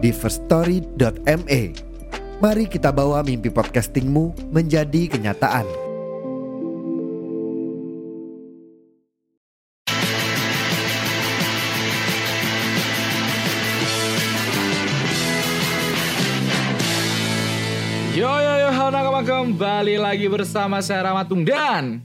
[0.00, 1.62] di firststory.me.
[2.40, 5.68] Mari kita bawa mimpi podcastingmu menjadi kenyataan.
[18.16, 22.04] Yo yo yo, halo nakama kembali lagi bersama saya Ramatung dan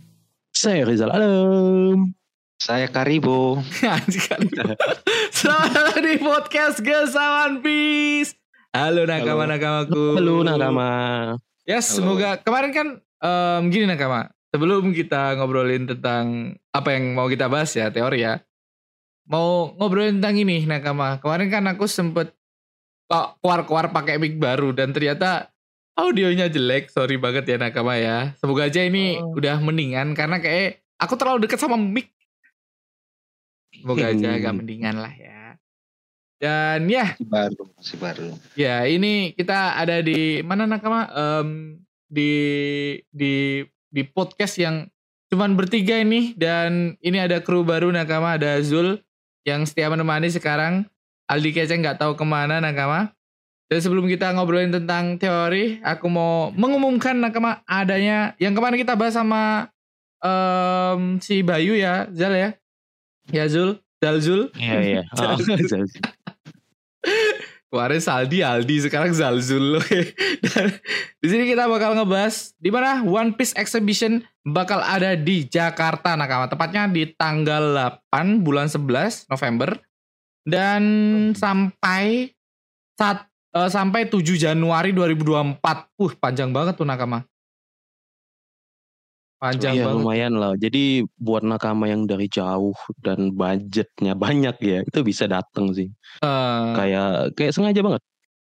[0.55, 2.14] Saya Rizal Alam.
[2.55, 3.59] Saya Karibo.
[5.35, 8.31] Selamat datang di podcast Gesawan Peace.
[8.71, 10.15] Halo nakama nakamaku.
[10.15, 10.89] Halo Nakama.
[11.63, 14.31] Ya semoga kemarin kan em, gini nakama.
[14.51, 18.39] Sebelum kita ngobrolin tentang apa yang mau kita bahas ya teori ya.
[19.27, 21.19] Mau ngobrolin tentang ini nakama.
[21.19, 22.31] Kemarin kan aku sempet
[23.05, 25.51] kok keluar-keluar pakai mic baru dan ternyata
[25.95, 26.87] audionya jelek.
[26.87, 28.31] Sorry banget ya nakama ya.
[28.39, 29.35] Semoga aja ini Oh.
[29.35, 32.14] udah mendingan karena kayak aku terlalu dekat sama mic.
[33.81, 34.37] Semoga aja Hmm.
[34.37, 35.57] agak mendingan lah ya.
[36.35, 38.29] Dan ya Masih baru, masih baru.
[38.53, 41.07] Ya, ini kita ada di mana nakama?
[41.09, 42.31] Em, di
[43.09, 44.85] di di podcast yang
[45.31, 48.99] cuman bertiga ini dan ini ada kru baru nakama ada Zul
[49.47, 50.85] yang setia menemani sekarang.
[51.25, 53.09] Aldi Keceng nggak tahu ke mana nakama.
[53.65, 59.17] Dan sebelum kita ngobrolin tentang teori, aku mau mengumumkan nakama adanya yang kemarin kita bahas
[59.17, 59.73] sama
[60.21, 62.49] em, si Bayu ya, Zal ya.
[63.33, 64.51] Ya Zul, Zal Zul.
[64.57, 65.01] Iya iya.
[67.05, 69.83] Oh, Kemarin Saldi Aldi sekarang Zalzul.
[71.21, 76.47] Di sini kita bakal ngebahas di mana One Piece Exhibition bakal ada di Jakarta nakama.
[76.47, 79.75] Tepatnya di tanggal 8 bulan 11 November
[80.47, 80.81] dan
[81.35, 82.31] sampai
[82.95, 85.59] saat eh, sampai 7 Januari 2024.
[85.99, 87.27] Uh, panjang banget tuh nakama.
[89.45, 89.97] Panjang Iya banget.
[89.97, 90.53] lumayan lah.
[90.55, 90.83] Jadi
[91.15, 95.93] buat nakama yang dari jauh dan budgetnya banyak ya, itu bisa datang sih.
[96.19, 98.01] Eh, Kayak kayak sengaja banget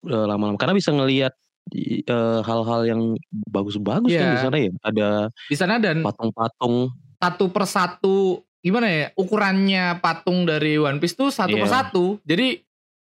[0.05, 1.35] eh, lama-lama karena bisa ngelihat
[1.73, 2.05] eh,
[2.41, 3.01] hal-hal yang
[3.47, 4.31] bagus-bagus kan Iya.
[4.31, 4.71] di sana ya.
[4.83, 5.09] Ada
[5.49, 6.93] di sana dan patung-patung.
[7.17, 8.17] satu persatu
[8.61, 11.63] gimana ya ukurannya patung dari One Piece tuh satu Iya.
[11.63, 12.61] persatu jadi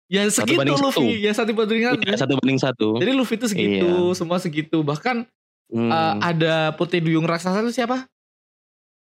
[0.07, 1.19] ya Satu segitu banding Luffy satu.
[1.19, 2.88] ya satu banding satu Iya, satu banding satu.
[2.97, 5.27] jadi Luffy tuh segitu semua segitu bahkan
[5.67, 5.89] Hmm.
[5.89, 8.07] eh, ada putih duyung raksasa itu siapa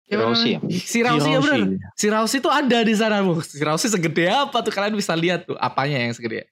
[0.02, 0.60] Siapa Rausi ya?
[0.64, 1.60] si Rausi ya Hiroshi.
[1.92, 5.44] si Rausi tuh ada di sana bu si Rausi segede apa tuh kalian bisa lihat
[5.44, 6.48] tuh apanya yang segede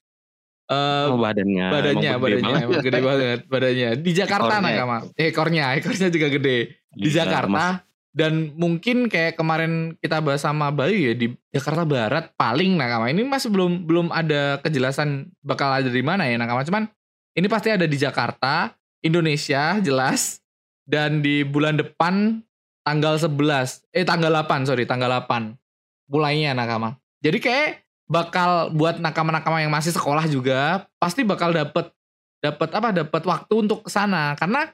[0.66, 1.70] Eh, Oh, badannya.
[1.70, 2.66] badannya emang gede badannya banget.
[2.66, 4.68] emang gede banget badannya di Jakarta Ekornya.
[4.68, 6.56] nakama Eh, ekornya ekornya juga gede
[6.92, 7.80] di Gila, Jakarta Mas.
[8.12, 13.22] dan mungkin kayak kemarin kita bahas sama Bayu ya di Jakarta Barat paling nakama ini
[13.22, 16.84] masih belum belum ada kejelasan bakal ada di mana ya nakama cuman
[17.32, 20.40] ini pasti ada di Jakarta Indonesia jelas.
[20.86, 22.46] Dan di bulan depan
[22.86, 25.58] tanggal 11 eh tanggal 8 sorry tanggal 8
[26.06, 26.94] mulainya nakama.
[27.18, 31.90] Jadi kayak bakal buat nakama-nakama yang masih sekolah juga pasti bakal dapet
[32.38, 34.70] dapat apa dapat waktu untuk ke sana karena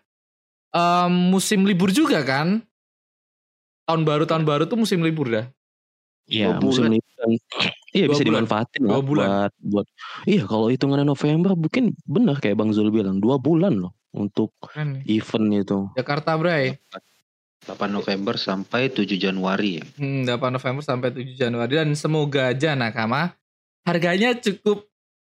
[0.76, 2.60] em, musim libur juga kan.
[3.88, 5.48] Tahun baru tahun baru tuh musim libur dah.
[6.28, 7.32] Iya, musim bulan.
[7.92, 8.32] Iya Dua bisa bulan.
[8.44, 9.26] dimanfaatin Dua lah bulan.
[9.28, 9.86] buat buat.
[10.24, 15.04] Iya kalau hitungannya November mungkin benar kayak Bang Zul bilang dua bulan loh untuk kan
[15.04, 15.78] event itu.
[15.96, 16.76] Jakarta Bray
[17.62, 19.84] 8 November sampai 7 Januari ya.
[19.96, 23.38] hmm, 8 November sampai 7 Januari dan semoga aja nakama
[23.86, 24.82] harganya cukup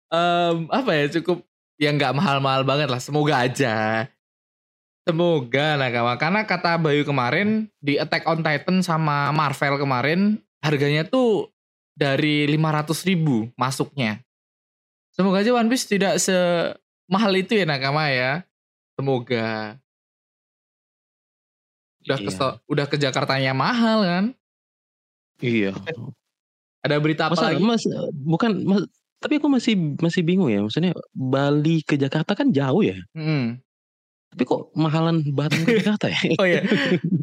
[0.09, 1.43] em, apa ya cukup
[1.83, 4.07] yang nggak mahal-mahal banget lah semoga aja
[5.03, 11.51] semoga nakama karena kata Bayu kemarin di Attack on Titan sama Marvel kemarin harganya tuh
[11.99, 14.23] dari 500 ribu masuknya
[15.11, 18.47] semoga aja One Piece tidak semahal itu ya nakama ya
[18.95, 19.75] semoga
[22.07, 22.49] udah ke Iya.
[22.71, 24.25] udah ke Jakartanya mahal kan
[25.39, 25.75] Iya.
[26.87, 27.83] ada berita apa Masa lagi mas
[28.15, 28.83] bukan mas,
[29.19, 32.99] tapi aku masih masih bingung ya maksudnya Bali ke Jakarta kan jauh ya.
[33.19, 33.59] Hmm.
[34.29, 36.21] Tapi kok mahalan Batam ke Jakarta ya?
[36.41, 36.63] Oh iya,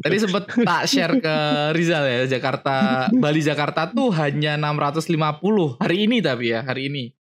[0.02, 1.36] tadi sempet tak share ke
[1.72, 7.16] Rizal ya Jakarta Bali Jakarta tuh hanya 650 hari ini tapi ya hari ini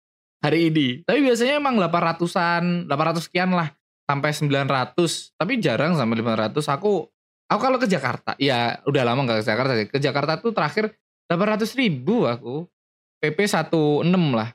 [0.45, 1.01] hari ini.
[1.09, 3.73] Tapi biasanya emang 800-an 800 sekian lah
[4.05, 6.53] sampai 900 tapi jarang sampai 500.
[6.77, 7.09] Aku
[7.49, 9.89] aku kalau ke Jakarta ya udah lama nggak ke Jakarta sih.
[9.89, 10.93] Ke Jakarta tuh terakhir
[11.33, 12.69] 800 ribu aku
[13.25, 14.05] PP 16
[14.37, 14.53] lah.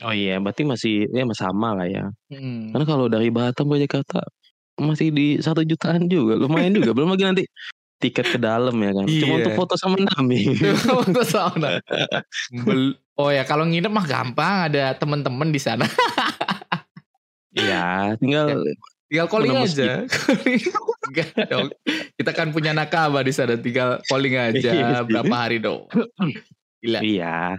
[0.00, 2.08] Oh iya, berarti masih ya masih sama lah ya.
[2.28, 2.72] Hmm.
[2.72, 4.24] Karena kalau dari Batam ke Jakarta
[4.76, 6.90] masih di satu jutaan juga, lumayan juga.
[6.90, 7.44] Belum lagi nanti
[8.00, 9.04] tiket ke dalam ya kan.
[9.04, 9.36] Cuma Iya.
[9.38, 10.56] untuk foto sama Nami.
[11.04, 11.84] Untuk sauna.
[12.64, 15.84] Bel- oh ya kalau nginep mah gampang ada temen-temen di sana.
[17.50, 18.62] Iya, tinggal
[19.04, 20.06] Tinggal calling aja.
[21.10, 21.68] Enggak dong.
[22.14, 25.04] Kita kan punya nakama di sana tinggal calling Iya aja sih.
[25.04, 25.90] berapa hari dong.
[26.80, 27.02] Gila.
[27.02, 27.58] iya.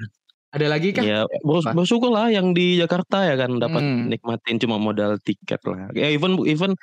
[0.51, 0.99] Ada lagi kah?
[1.01, 1.71] Ya, bos Apa?
[1.73, 4.11] bersyukur lah yang di Jakarta ya kan dapat Hmm.
[4.11, 5.87] nikmatin cuma modal tiket lah.
[5.95, 6.75] Ya even even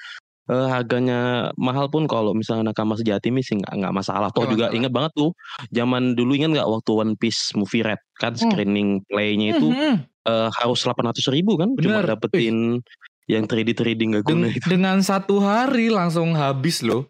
[0.48, 4.32] eh, harganya mahal pun kalau misalnya nakama sejati sih nggak nggak masalah.
[4.32, 4.78] Toh juga masalah.
[4.80, 5.30] ingat banget tuh
[5.68, 8.48] zaman dulu ingat nggak waktu One Piece movie Red kan Hmm.
[8.48, 9.94] screening playnya itu Mhm.
[10.24, 12.16] eh, harus 800 ribu kan cuma Bener.
[12.16, 12.80] dapetin
[13.28, 14.64] yang 3D 3D nggak guna Den- itu.
[14.66, 17.04] dengan satu hari langsung habis loh.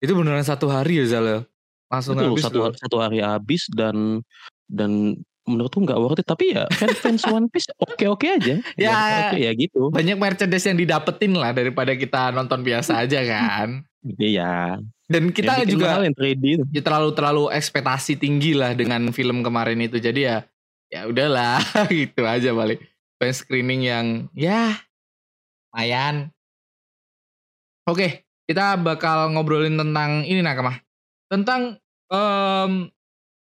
[0.00, 1.40] Itu beneran satu hari ya Zal ya?
[1.88, 2.72] Langsung Betul, habis satu loh.
[2.72, 4.24] satu hari habis dan
[4.64, 5.20] dan
[5.50, 8.62] menurutku nggak worth it tapi ya fans fans One Piece oke oke aja.
[8.78, 8.94] Ya.
[9.28, 9.90] oke ya gitu.
[9.90, 13.82] Banyak merchandise yang didapetin lah daripada kita nonton biasa aja kan.
[14.16, 14.78] Iya.
[15.10, 16.64] Dan Yang kita bikin juga yang 3D itu.
[16.70, 20.36] ya terlalu terlalu ekspektasi tinggi lah dengan film kemarin itu jadi ya
[20.90, 21.58] ya udahlah
[21.90, 22.82] gitu aja balik
[23.18, 24.74] fan screening yang ya
[25.70, 26.34] lumayan
[27.86, 30.82] oke kita bakal ngobrolin tentang ini nakama
[31.30, 31.78] tentang
[32.10, 32.90] em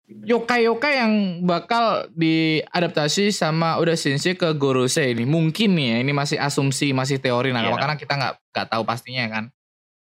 [0.09, 1.13] yokai yokai yang
[1.45, 5.29] bakal diadaptasi sama udah sensei ke Gorosei ini.
[5.29, 7.53] Mungkin nih ya ini masih asumsi masih teori.
[7.53, 7.83] Nakama Iya.
[7.85, 9.45] karena kita nggak nggak tahu pastinya kan.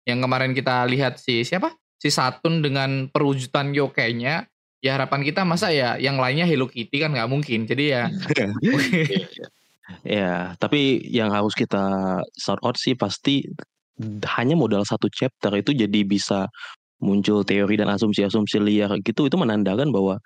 [0.07, 1.75] Yang kemarin kita lihat si siapa?
[1.99, 4.47] Si Satun dengan perwujudan yokainya
[4.79, 7.67] ya harapan kita masa ya yang lainnya Hello Kitty kan nggak mungkin.
[7.67, 8.07] Jadi ya
[10.03, 13.47] Ya, tapi yang harus kita sort out sih pasti
[14.35, 16.51] hanya modal satu chapter itu jadi bisa
[16.97, 20.17] muncul teori dan asumsi-asumsi liar gitu itu menandakan bahwa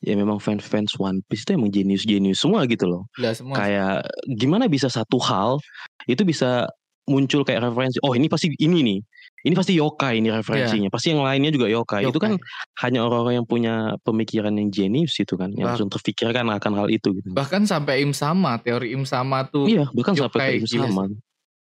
[0.00, 3.02] ya memang fans-fans One Piece itu emang jenius-jenius semua gitu loh.
[3.16, 5.56] Gila semua Kayak gimana bisa satu hal
[6.04, 6.68] itu bisa
[7.06, 8.02] muncul kayak referensi.
[8.02, 8.98] Oh, ini pasti ini nih.
[9.46, 10.90] Ini pasti yokai ini referensinya.
[10.90, 12.02] Pasti yang lainnya juga yokai.
[12.02, 12.82] Itu kan Yokai.
[12.82, 16.88] hanya orang-orang yang punya pemikiran yang jenius itu kan, yang Bah- langsung terfikirkan akan hal
[16.90, 17.30] itu gitu.
[17.30, 21.04] bahkan sampai Im sama teori Im sama tuh Iya, bahkan yokai, sampai ke gila sama.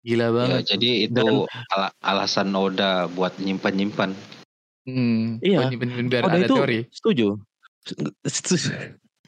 [0.02, 4.10] gila Ya, banget jadi itu Dan- ala- alasan Oda buat nyimpan-nyimpan.
[4.88, 5.58] Hmm, Iya.
[5.60, 7.28] buat nyimpen- biar Oda ada itu teori setuju.
[8.24, 8.68] Setuju.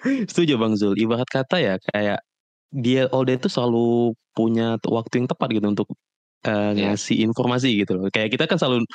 [0.32, 0.96] Setuju Bang Zul.
[0.96, 2.24] Ibarat kata ya kayak
[2.72, 5.88] dia Oda itu selalu punya waktu yang tepat gitu untuk
[6.40, 6.96] eh, Iya.
[6.96, 8.08] ngasih informasi gitu loh.
[8.08, 8.88] Kayak kita kan selalu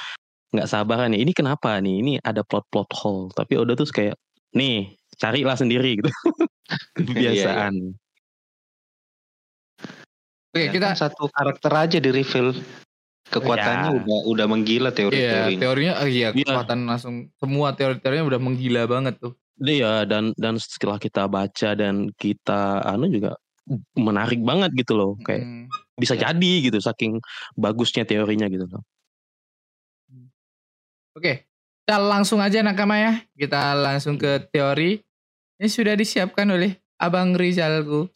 [0.49, 1.21] nggak sabaran nih.
[1.21, 2.01] Ini kenapa nih?
[2.01, 3.29] Ini ada plot-plot hole.
[3.37, 4.17] Tapi Oda tuh kayak
[4.57, 6.09] nih carilah sendiri gitu.
[6.97, 7.73] Kebiasaan.
[10.49, 12.55] oke Ya kita kan satu karakter aja di reveal.
[13.25, 13.97] Kekuatannya Ya.
[13.97, 15.59] udah udah menggila iya teori-teorinya.
[15.59, 16.45] teorinya oh iya Iya.
[16.45, 22.11] kekuatan langsung semua teori-teorinya udah menggila banget tuh Iya dan dan setelah kita baca dan
[22.13, 23.39] kita anu juga
[23.93, 25.11] menarik banget gitu loh.
[25.17, 25.65] Kayak Hmm.
[25.95, 26.29] bisa Ya.
[26.29, 27.17] jadi gitu saking
[27.55, 28.83] bagusnya teorinya gitu loh.
[31.13, 31.47] Oke,
[31.81, 33.23] kita langsung aja nakama ya.
[33.31, 34.99] Kita langsung ke teori.
[35.55, 38.11] Ini sudah disiapkan oleh Abang Rizalku.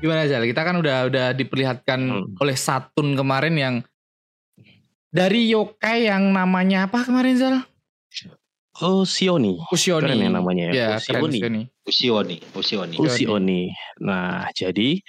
[0.00, 0.48] Gimana Zal?
[0.48, 2.40] Kita kan udah udah diperlihatkan Hmm.
[2.40, 3.74] oleh Satun kemarin yang
[5.12, 7.56] dari yokai yang namanya apa kemarin Zal?
[8.80, 9.60] Oh Sioni.
[9.68, 10.08] Usioni.
[10.08, 10.72] Keren ya namanya ya.
[10.72, 11.36] Ya, Usioni.
[11.36, 11.62] Usioni.
[11.84, 12.94] Usioni, Usioni.
[12.96, 12.96] Usioni.
[12.96, 13.62] Usioni.
[14.00, 15.04] Nah jadi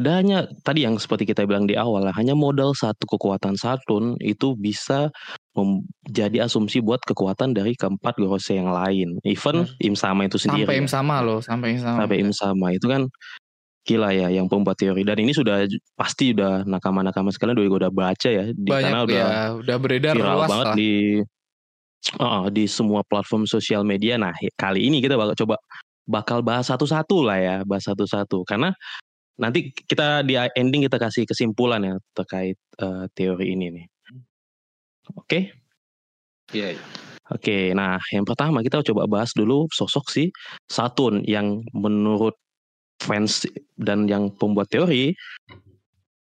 [0.00, 4.56] hanya tadi yang seperti kita bilang di awal lah, hanya modal satu kekuatan Satun itu
[4.56, 5.10] bisa
[5.52, 9.18] menjadi asumsi buat kekuatan dari keempat Gorose yang lain.
[9.26, 10.64] Even Im Sama itu sendiri.
[10.64, 10.80] Sampai ya.
[10.80, 11.96] im sama loh, sampai im sama.
[12.06, 13.02] sampai Im Sama itu kan
[13.90, 15.66] gila ya yang pembuat teori dan ini sudah
[15.98, 20.14] pasti udah nakama-nakama sekalian udah udah baca ya di Banyak karena udah ya, udah beredar
[20.14, 20.76] viral luas banget lah.
[20.78, 20.92] di
[22.22, 24.14] uh, di semua platform sosial media.
[24.14, 25.56] Nah, kali ini kita bakal coba
[26.06, 28.70] bakal bahas satu-satu lah ya, bahas satu-satu karena
[29.40, 33.86] nanti kita di ending kita kasih kesimpulan ya terkait uh, teori ini nih.
[35.18, 35.50] Oke.
[36.54, 36.82] Iya, iya.
[37.30, 40.24] Oke, nah yang pertama kita coba bahas dulu sosok si
[40.66, 42.34] Satun yang menurut
[43.00, 43.48] fans
[43.80, 45.16] dan yang pembuat teori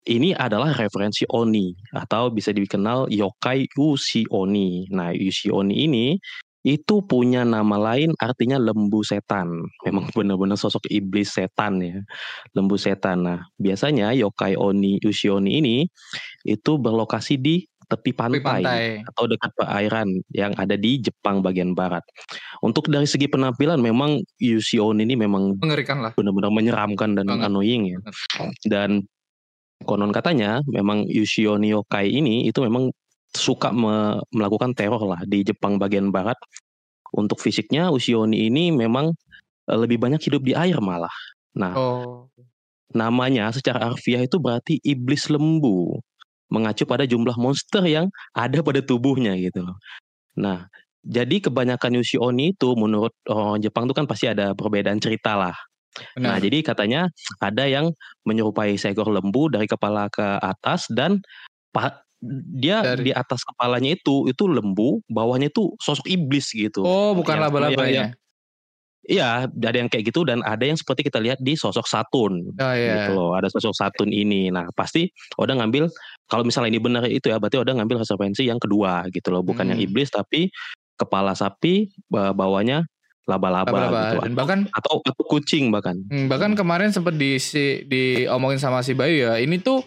[0.05, 4.85] ini adalah referensi Oni atau bisa dikenal yokai Ushi Oni.
[4.93, 6.17] Nah, Ushi Oni ini
[6.65, 9.69] itu punya nama lain artinya lembu setan.
[9.85, 12.01] Memang benar-benar sosok iblis setan ya.
[12.57, 13.25] Lembu setan.
[13.25, 15.77] Nah, biasanya yokai Oni Ushi Oni ini
[16.45, 18.83] itu berlokasi di tepi Tepi pantai pantai.
[19.05, 22.01] atau dekat perairan yang ada di Jepang bagian barat.
[22.59, 26.11] Untuk dari segi penampilan memang Yushi Oni ini memang Mengerikan lah.
[26.13, 27.45] benar-benar menyeramkan dan Banget.
[27.47, 27.99] annoying ya.
[28.65, 29.05] Dan
[29.83, 32.89] konon katanya memang Yushi Oni Yokai ini itu memang
[33.31, 36.39] suka me- melakukan teror lah di Jepang bagian barat
[37.11, 39.11] untuk fisiknya Usioni ini memang
[39.65, 41.11] eh, lebih banyak hidup di air malah.
[41.55, 42.27] Nah, Oh.
[42.91, 45.99] namanya secara harfiah itu berarti iblis lembu,
[46.49, 49.77] mengacu pada jumlah monster yang ada pada tubuhnya gitu loh.
[50.37, 50.69] Nah,
[51.05, 55.55] jadi kebanyakan Yushi Oni itu menurut orang Jepang itu kan pasti ada perbedaan cerita lah.
[56.19, 56.43] Nah, Benar.
[56.43, 57.01] jadi katanya
[57.39, 57.87] ada yang
[58.27, 61.23] menyerupai seekor lembu dari kepala ke atas dan
[62.57, 66.83] dia Dari- di atas kepalanya itu itu lembu, bawahnya itu sosok iblis gitu.
[66.83, 68.24] oh, bukan laba-laba yang- ya.
[69.05, 72.41] Yang- Iya, ada yang kayak gitu dan ada yang seperti kita lihat di sosok Saturn
[72.57, 73.05] Oh iya.
[73.05, 73.37] gitu loh.
[73.37, 74.49] Ada sosok Saturn ini.
[74.49, 75.05] Nah, pasti
[75.37, 75.87] Oda ngambil
[76.25, 79.69] kalau misalnya ini benar itu ya, berarti Oda ngambil referensi yang kedua gitu loh, bukan
[79.69, 79.87] yang Hmm.
[79.87, 80.49] iblis tapi
[80.97, 82.81] kepala sapi ba- bawahnya
[83.25, 84.21] laba-laba, gitu.
[84.21, 85.97] Dan Atau- bahkan atau, atau kucing bahkan.
[86.09, 89.41] Hmm, bahkan kemarin sempat di si, diomongin sama si Bayu ya.
[89.41, 89.81] Ini tuh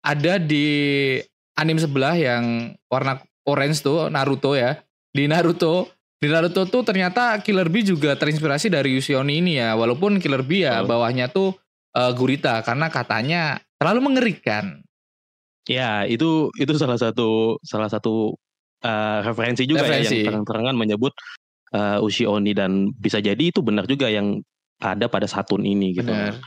[0.00, 1.16] ada di
[1.56, 4.80] anime sebelah yang warna orange tuh Naruto ya.
[5.08, 5.88] Di Naruto,
[6.22, 9.74] di Naruto tuh ternyata Killer Bee juga terinspirasi dari Yusioni ini ya.
[9.74, 10.86] Walaupun Killer Bee ya Oh.
[10.86, 11.58] bawahnya tuh
[11.92, 14.86] eh, gurita karena katanya terlalu mengerikan.
[15.66, 18.38] Ya, itu itu salah satu salah satu
[18.86, 20.22] eh, referensi juga ya Referensi.
[20.22, 21.10] yang terang-terangan menyebut
[21.74, 24.38] eh, Ushi Oni dan bisa jadi itu benar juga yang
[24.78, 26.06] ada pada Saturn ini gitu.
[26.06, 26.38] Benar.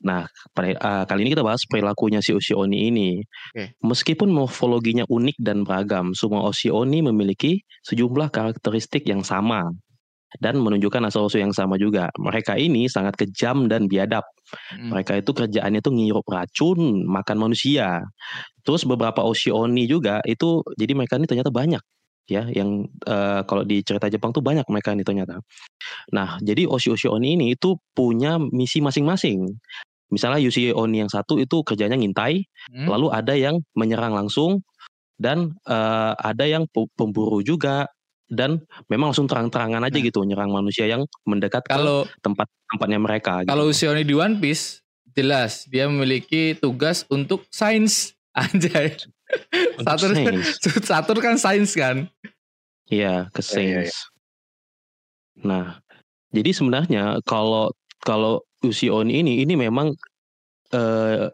[0.00, 0.24] Nah,
[0.64, 3.20] eh, kali ini kita bahas perilakunya si Ushi Oni ini.
[3.52, 3.76] Oke.
[3.84, 9.68] Meskipun morfologinya unik dan beragam, semua Ushi Oni memiliki sejumlah karakteristik yang sama
[10.38, 12.06] dan menunjukkan asal-usul yang sama juga.
[12.14, 14.22] Mereka ini sangat kejam dan biadab.
[14.70, 14.94] Hmm.
[14.94, 18.00] Mereka itu kerjaannya tuh ngirup racun, makan manusia.
[18.62, 21.82] Terus beberapa Ushi Oni juga itu jadi mereka ini ternyata banyak
[22.30, 25.42] ya yang eh, kalau di cerita Jepang tuh banyak mereka ini ternyata.
[26.14, 29.50] Nah, jadi Oshi Oshi Oni ini itu punya misi masing-masing.
[30.10, 32.86] Misalnya Yushi Oni yang satu itu kerjanya ngintai, Hmm.
[32.86, 34.62] lalu ada yang menyerang langsung
[35.16, 37.86] dan eh, ada yang pemburu juga
[38.26, 40.04] dan memang langsung terang-terangan aja Nah.
[40.04, 43.42] gitu nyerang manusia yang mendekat ke Kalau tempat tempatnya mereka.
[43.42, 43.48] gitu.
[43.48, 48.94] kalau Usioni di One Piece jelas dia memiliki tugas untuk sains anjay.
[49.76, 50.46] Untuk Saturn sains.
[50.88, 52.06] Saturn kan sains kan.
[52.86, 53.94] Iya, ke Iya, iya, Saints.
[55.40, 55.78] Nah,
[56.30, 57.70] jadi sebenarnya kalau
[58.04, 59.92] kalau Ushi Oni ini ini memang
[60.74, 61.28] eh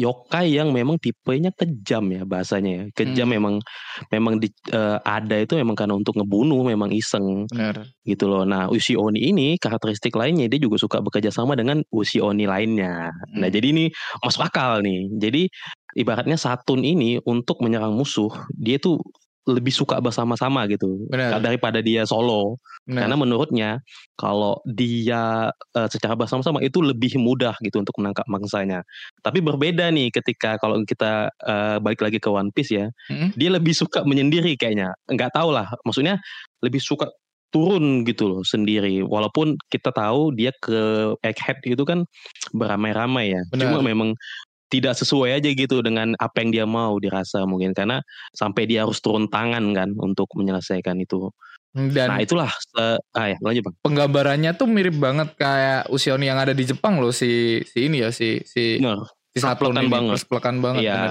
[0.00, 2.84] yokai yang memang tipenya kejam ya bahasanya ya.
[2.96, 3.34] Kejam Hmm.
[3.36, 3.54] memang
[4.08, 7.84] memang di, eh, ada itu memang karena untuk ngebunuh memang iseng Benar.
[8.08, 8.48] gitu loh.
[8.48, 13.12] Nah, Ushi Oni ini karakteristik lainnya dia juga suka bekerja sama dengan Ushi Oni lainnya.
[13.36, 13.52] Nah, Hmm.
[13.52, 13.84] jadi ini
[14.24, 15.10] masuk akal nih.
[15.20, 15.42] Jadi
[16.00, 18.96] ibaratnya Satun ini untuk menyerang musuh, dia tuh
[19.48, 21.40] lebih suka bersama-sama gitu Benar.
[21.40, 22.60] daripada dia solo.
[22.84, 23.08] Benar.
[23.08, 23.70] Karena menurutnya
[24.20, 28.84] kalau dia eh, secara bersama-sama itu lebih mudah gitu untuk menangkap mangsanya.
[29.24, 33.32] Tapi berbeda nih ketika kalau kita eh, balik lagi ke One Piece ya, Mm-mm.
[33.36, 34.92] dia lebih suka menyendiri kayaknya.
[35.08, 36.20] Nggak tahu lah, maksudnya
[36.60, 37.08] lebih suka
[37.50, 39.02] turun gitu loh sendiri.
[39.02, 42.06] Walaupun kita tahu dia ke Egghead itu kan
[42.54, 43.42] beramai-ramai ya.
[43.50, 43.74] Benar.
[43.74, 44.14] Cuma memang
[44.70, 47.98] tidak sesuai aja gitu dengan apa yang dia mau dirasa mungkin karena
[48.30, 51.28] sampai dia harus turun tangan kan untuk menyelesaikan itu.
[51.70, 53.74] Dan Nah itulah se- ah ya lanjut bang.
[53.80, 58.10] penggambarannya tuh mirip banget kayak Usioni yang ada di Jepang loh si si ini ya
[58.10, 60.14] si si Bener, si Plek-plekan ini banget.
[60.18, 60.82] Plek-plekan banget.
[60.82, 61.02] Iya,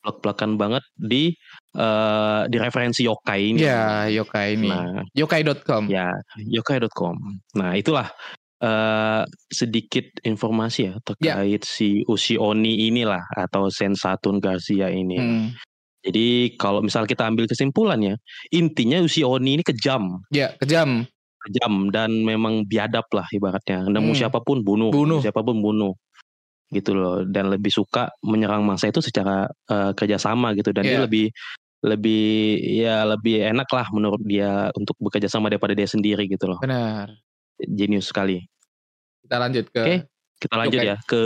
[0.00, 1.34] plek-plekan banget di
[1.74, 3.62] eh di referensi yokai ini.
[3.62, 4.66] Iya, yokai ini.
[4.66, 5.86] Nah, Yokai.com.
[5.86, 7.14] ya yokai.com.
[7.54, 8.10] Nah itulah
[8.64, 15.16] eh sedikit informasi ya terkait si Ushi Oni inilah atau Sensatun Garcia ini.
[15.20, 15.46] Hmm.
[16.00, 18.16] Jadi kalau misal kita ambil kesimpulannya,
[18.52, 20.24] intinya Ushi Oni ini kejam.
[20.32, 21.04] Ya, kejam.
[21.44, 23.84] kejam dan memang biadab lah ibaratnya.
[23.84, 24.18] Nemu Hmm.
[24.18, 25.20] siapa pun bunuh, Bunuh.
[25.20, 25.92] siapa pun bunuh,
[26.72, 27.20] gitu loh.
[27.20, 30.72] Dan lebih suka menyerang mangsa itu secara eh, kerjasama gitu.
[30.72, 31.04] Dan dia Iya.
[31.04, 31.28] lebih
[31.84, 32.24] lebih
[32.80, 36.56] ya lebih enak lah menurut dia untuk bekerja sama daripada dia sendiri gitu loh.
[36.64, 37.12] Benar.
[37.60, 38.42] Jenius sekali.
[39.24, 39.96] Kita lanjut ke Oke.
[40.34, 40.90] Kita lanjut Yokai.
[40.92, 41.22] ya ke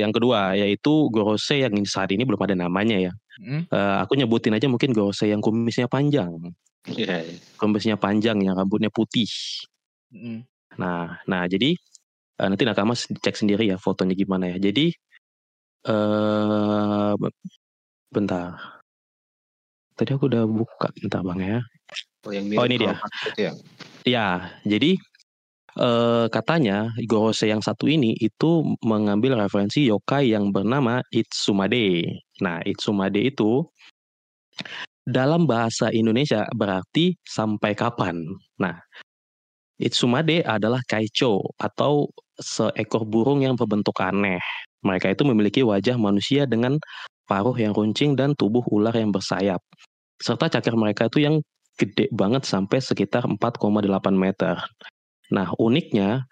[0.00, 3.12] yang kedua yaitu Gorose yang saat ini belum ada namanya ya.
[3.36, 3.68] Hmm.
[3.68, 6.30] Eh, aku nyebutin aja mungkin Gorose yang kumisnya panjang,
[6.88, 7.36] Iya, iya.
[7.60, 9.28] kumisnya panjang yang rambutnya putih.
[10.08, 10.46] Hmm.
[10.80, 11.76] Nah, nah jadi
[12.38, 14.70] eh, nanti nakama cek sendiri ya fotonya gimana ya.
[14.70, 14.94] Jadi
[15.82, 17.38] eh be-
[18.08, 18.80] bentar.
[19.98, 21.58] Tadi aku udah buka, bentar bang ya.
[22.24, 22.96] Oh, yang Oh, ini dia.
[23.36, 23.52] Ya.
[24.06, 24.26] Ya,
[24.64, 24.96] jadi
[25.78, 32.04] eh katanya Gorose yang satu ini itu mengambil referensi yokai yang bernama Itsumade.
[32.44, 33.64] Nah, Itsumade itu
[35.02, 38.20] dalam bahasa Indonesia berarti sampai kapan.
[38.60, 38.76] Nah,
[39.80, 42.06] Itsumade adalah kaicho atau
[42.38, 44.38] seekor burung yang berbentuk aneh.
[44.84, 46.78] Mereka itu memiliki wajah manusia dengan
[47.26, 49.58] paruh yang runcing dan tubuh ular yang bersayap.
[50.22, 51.40] Serta cakar mereka itu yang
[51.80, 54.60] gede banget sampai sekitar 4,8 meter.
[55.32, 56.28] Nah, uniknya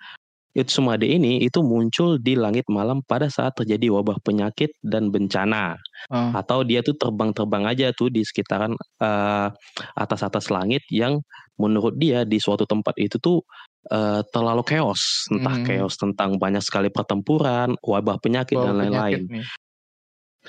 [0.51, 5.79] Itsumade ini itu muncul di langit malam pada saat terjadi wabah penyakit dan bencana.
[6.11, 6.35] Oh.
[6.35, 9.49] Atau dia tuh terbang-terbang aja tuh di sekitaran eh,
[9.95, 11.23] atas-atas langit yang
[11.55, 13.47] menurut dia di suatu tempat itu tuh
[13.95, 15.67] eh, terlalu chaos, entah Hmm.
[15.71, 19.23] chaos tentang banyak sekali pertempuran, wabah penyakit Bawa dan lain-lain.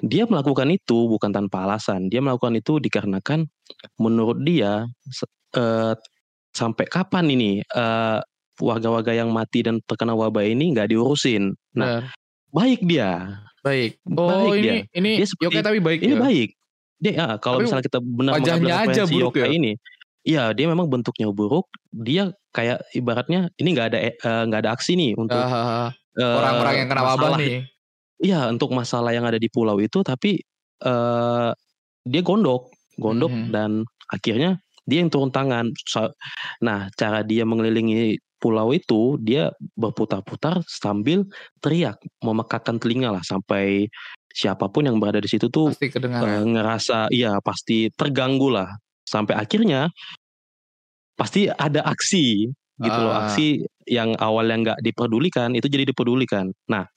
[0.01, 2.09] Dia melakukan itu bukan tanpa alasan.
[2.09, 3.45] Dia melakukan itu dikarenakan
[4.01, 4.89] menurut dia
[5.53, 5.93] eh,
[6.57, 8.19] sampai kapan ini eh,
[8.57, 11.55] warga-warga yang mati dan terkena wabah ini nggak diurusin.
[11.73, 12.13] Nah, Benar.
[12.51, 13.09] baik dia,
[13.61, 13.91] baik.
[14.11, 14.73] Oh, baik ini dia.
[14.93, 16.19] ini Dia seperti- Yokai tapi baik ini ya.
[16.19, 16.49] baik.
[16.97, 19.47] Dia ah, kalau Tapi misalnya kita benar wajahnya aja buruk yokai ya?
[19.51, 19.71] ini,
[20.21, 21.65] iya dia memang bentuknya buruk.
[21.89, 26.73] Dia kayak ibaratnya ini nggak ada eh, nggak ada aksi nih untuk Ah, eh, orang-orang
[26.77, 27.65] yang kena wabah nih.
[28.21, 30.37] Iya, untuk masalah yang ada di pulau itu, tapi
[30.81, 31.49] eh
[32.01, 33.49] dia gondok, gondok Mhm.
[33.49, 33.71] dan
[34.07, 35.73] akhirnya dia yang turun tangan.
[36.61, 41.21] Nah, cara dia mengelilingi pulau itu, dia berputar-putar sambil
[41.61, 43.85] teriak, memekakan telinga lah sampai
[44.33, 46.49] siapa pun yang berada di situ tuh Pasti eh, kedengaran.
[46.49, 48.67] ngerasa, iya pasti terganggu lah.
[49.05, 49.93] Sampai akhirnya
[51.13, 52.49] pasti ada aksi
[52.81, 53.29] gitu loh, Ah.
[53.29, 56.49] aksi yang awalnya nggak diperdulikan itu jadi diperdulikan.
[56.65, 56.87] Nah,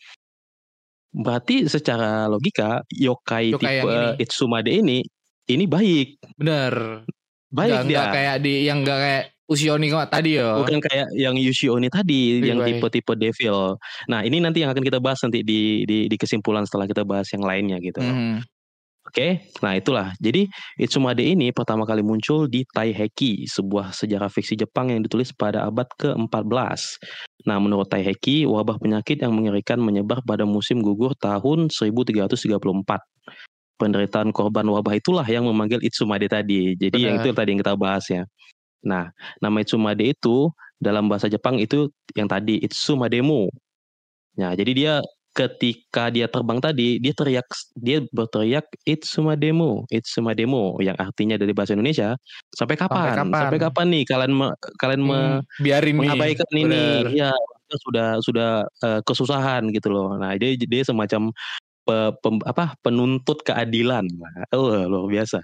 [1.13, 4.09] berarti secara logika yokai, Yokai tipe ini.
[4.19, 4.99] Itsumade ini
[5.45, 6.09] ini baik,
[6.41, 7.05] Bener.
[7.53, 7.97] baik Nggak- dia.
[8.01, 10.57] nggak kayak di yang enggak kayak Usioni kok tadi ya.
[10.57, 13.77] Bukan kayak yang Yushiomi tadi, yang tipe-tipe devil.
[14.09, 17.29] Nah, ini nanti yang akan kita bahas nanti di di, di kesimpulan setelah kita bahas
[17.29, 18.01] yang lainnya gitu.
[18.01, 18.41] Mhm.
[19.05, 20.17] Oke, nah itulah.
[20.17, 20.49] Jadi
[20.81, 25.85] Itsumade ini pertama kali muncul di Taiheki, sebuah sejarah fiksi Jepang yang ditulis pada abad
[26.01, 27.05] ke-14.
[27.45, 33.05] Nah, menurut Taiheki, wabah penyakit yang mengerikan menyebar pada musim gugur tahun 1334.
[33.77, 36.73] Penderitaan korban wabah itulah yang memanggil Itsumade tadi.
[36.73, 37.29] Jadi yang Benar.
[37.29, 38.25] itu tadi yang kita bahas ya.
[38.85, 39.11] Nah,
[39.41, 43.49] nama Itsumade itu dalam bahasa Jepang itu yang tadi Itsumademu.
[44.39, 44.95] Nah, jadi dia
[45.35, 52.15] ketika dia terbang tadi, dia teriak dia berteriak Itsumademu, Itsumademu yang artinya dari bahasa Indonesia
[52.55, 53.19] sampai kapan?
[53.19, 53.41] kapan?
[53.43, 55.99] Sampai kapan nih kalian me- kalian me- Hmm, biarin nih.
[55.99, 56.65] mengabaikan ini?
[56.71, 57.05] Bener.
[57.11, 57.31] Ya,
[57.67, 58.51] kita sudah sudah
[58.87, 60.15] eh, kesusahan gitu loh.
[60.15, 61.35] Nah, dia dia semacam
[61.83, 64.07] pe- pem- apa penuntut keadilan.
[64.55, 65.43] Oh, luar biasa.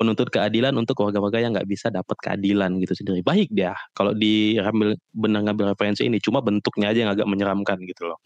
[0.00, 3.20] Penuntut keadilan untuk warga-warga yang nggak bisa dapat keadilan gitu sendiri.
[3.20, 8.08] Baik dia kalau diambil benar ngambil referensi ini, cuma bentuknya aja yang agak menyeramkan gitu
[8.08, 8.16] loh.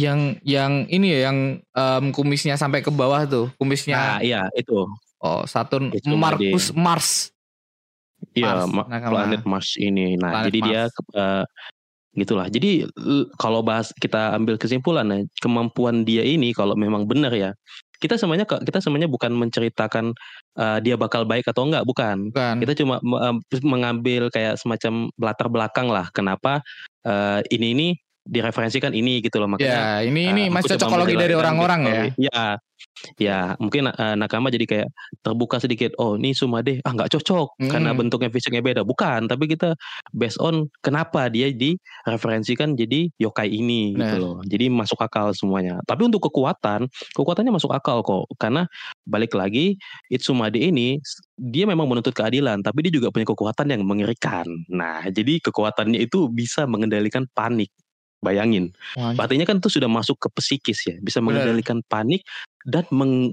[0.00, 4.88] Yang yang ini ya yang em, kumisnya sampai ke bawah tuh, Nah, kumisnya iya itu.
[5.20, 7.36] oh Saturn itu Marcus Mars.
[8.32, 9.12] Iya, Mars, ma- nakama.
[9.12, 10.16] planet Mars ini.
[10.16, 10.96] Nah, Planet jadi dia Mars.
[10.96, 11.44] ke- eh,
[12.16, 12.46] gitulah.
[12.48, 12.70] Jadi
[13.36, 17.52] kalau bahas kita ambil kesimpulan ya, kemampuan dia ini kalau memang benar ya.
[18.00, 20.16] Kita semuanya kita semuanya bukan menceritakan
[20.56, 22.32] eh, dia bakal baik atau enggak, bukan.
[22.32, 22.54] Bukan.
[22.64, 26.64] Kita cuma em, mengambil kayak semacam latar belakang lah kenapa
[27.04, 27.88] eh, ini ini
[28.24, 31.88] direferensikan ini gitu loh makanya ya, ini ini Eh, masih cocokologi dari orang-orang ya.
[31.88, 32.10] backstory.
[32.20, 32.44] Ya,
[33.16, 34.88] ya mungkin eh, nakama jadi kayak
[35.20, 35.96] terbuka sedikit.
[35.96, 37.98] Oh, ini Sumade ah nggak cocok karena Hmm.
[37.98, 38.82] bentuknya fisiknya beda.
[38.84, 39.72] Bukan, tapi kita
[40.12, 44.20] based on kenapa dia direferensikan jadi yokai ini gitu Benar.
[44.20, 44.36] loh.
[44.44, 45.80] Jadi masuk akal semuanya.
[45.84, 48.28] Tapi untuk kekuatan, kekuatannya masuk akal kok.
[48.36, 48.68] Karena
[49.04, 49.76] balik lagi
[50.08, 51.00] Itsumade ini
[51.36, 54.44] dia memang menuntut keadilan, tapi dia juga punya kekuatan yang mengerikan.
[54.68, 57.72] Nah, jadi kekuatannya itu bisa mengendalikan panik.
[58.20, 58.72] Bayangin.
[59.00, 62.20] Wah, Artinya kan itu sudah masuk ke psikis ya, bisa mengendalikan panik
[62.68, 62.84] dan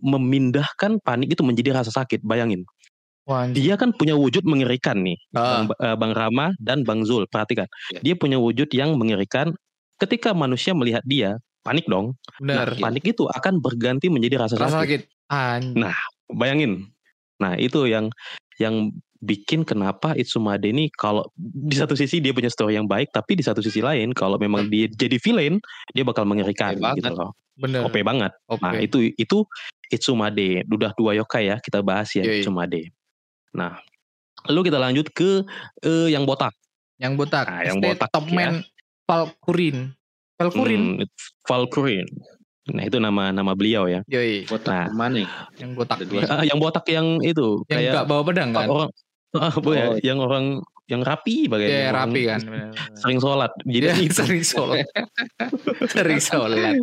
[0.02, 2.24] memindahkan panik itu menjadi rasa sakit.
[2.24, 2.64] Bayangin,
[3.28, 5.68] wah, dia kan punya wujud mengerikan nih, Ah.
[5.68, 7.28] Bang, eh, Bang Rama dan Bang Zul.
[7.28, 8.00] Perhatikan, Ya.
[8.00, 9.52] dia punya wujud yang mengerikan.
[9.98, 12.16] Ketika manusia melihat dia, panik dong.
[12.40, 12.72] benar.
[12.72, 15.04] Nah, panik itu akan berganti menjadi rasa, Rasa sakit.
[15.28, 15.76] sakit.
[15.76, 15.98] Nah,
[16.32, 16.88] Bayangin.
[17.44, 18.08] Nah, itu yang
[18.58, 18.90] yang
[19.22, 23.44] bikin kenapa Itsumade ini kalau di satu sisi dia punya story yang baik, tapi di
[23.44, 25.58] satu sisi lain kalau memang dia jadi villain,
[25.94, 27.34] dia bakal mengerikan gitu loh.
[27.58, 27.90] Bener.
[27.90, 28.32] OP banget.
[28.46, 28.62] Oke.
[28.62, 29.42] Nah, itu itu
[29.90, 30.62] Itsumade.
[30.70, 32.46] Udah dua yokai ya, kita bahas ya Yoi.
[32.46, 32.94] Itsumade.
[33.58, 33.82] Nah,
[34.46, 35.42] lalu kita lanjut ke
[35.82, 36.54] eh, yang botak.
[37.02, 37.46] Yang botak.
[37.50, 38.34] Nah, yang botak Top ya.
[38.34, 38.54] Man
[39.10, 39.98] Valkyrin.
[40.38, 40.84] Valkyrin.
[41.02, 41.06] Hmm,
[41.50, 42.06] Valkyrie.
[42.68, 44.04] Nah, itu nama nama beliau ya.
[44.12, 44.44] Yoi.
[44.46, 44.94] Botak Nah.
[44.94, 45.28] mana nih?
[45.58, 45.98] Yang botak.
[46.28, 48.68] Ah, yang botak yang itu Yang kayak nggak bawa pedang kan?
[48.68, 48.90] orang
[49.40, 50.00] apa ya, Oh.
[50.04, 50.46] yang orang
[50.88, 52.42] yang rapi bagai Iya, orang rapi kan.
[52.96, 53.52] Sering sholat.
[53.68, 54.16] Jadi itu.
[54.16, 54.88] sering sholat.
[55.92, 56.80] sering sholat.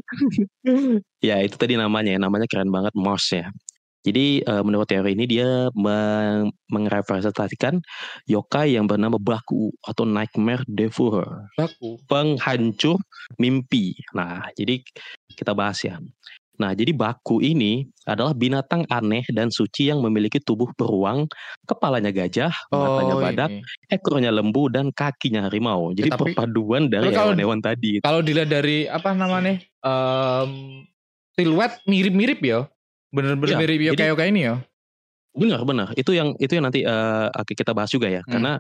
[1.28, 3.48] ya itu tadi namanya ya, namanya keren banget Mars ya.
[4.04, 7.80] Jadi eh, menurut teori ini dia meng mengrepresentasikan
[8.28, 11.96] yokai yang bernama Baku atau Nightmare Devourer, Baku.
[12.04, 13.00] penghancur
[13.40, 13.96] mimpi.
[14.12, 14.84] Nah, jadi
[15.32, 15.96] kita bahas ya.
[16.54, 21.26] Nah, jadi baku ini adalah binatang aneh dan suci yang memiliki tubuh beruang,
[21.66, 23.60] kepalanya gajah, matanya badak, ini.
[23.90, 25.90] ekornya lembu, dan kakinya harimau.
[25.90, 27.98] Jadi Ya, tapi- perpaduan dari hewan-hewan tadi.
[27.98, 29.58] Kalau dilihat dari apa namanya?
[29.82, 30.50] em,
[31.34, 32.70] siluet mirip-mirip ya.
[33.10, 34.54] Bener-bener Iya, mirip jadi- yokai-yokai ini ya.
[35.34, 35.88] Benar, benar.
[35.98, 38.22] Itu yang itu yang nanti eh, akan kita bahas juga ya.
[38.24, 38.30] Hmm.
[38.38, 38.52] Karena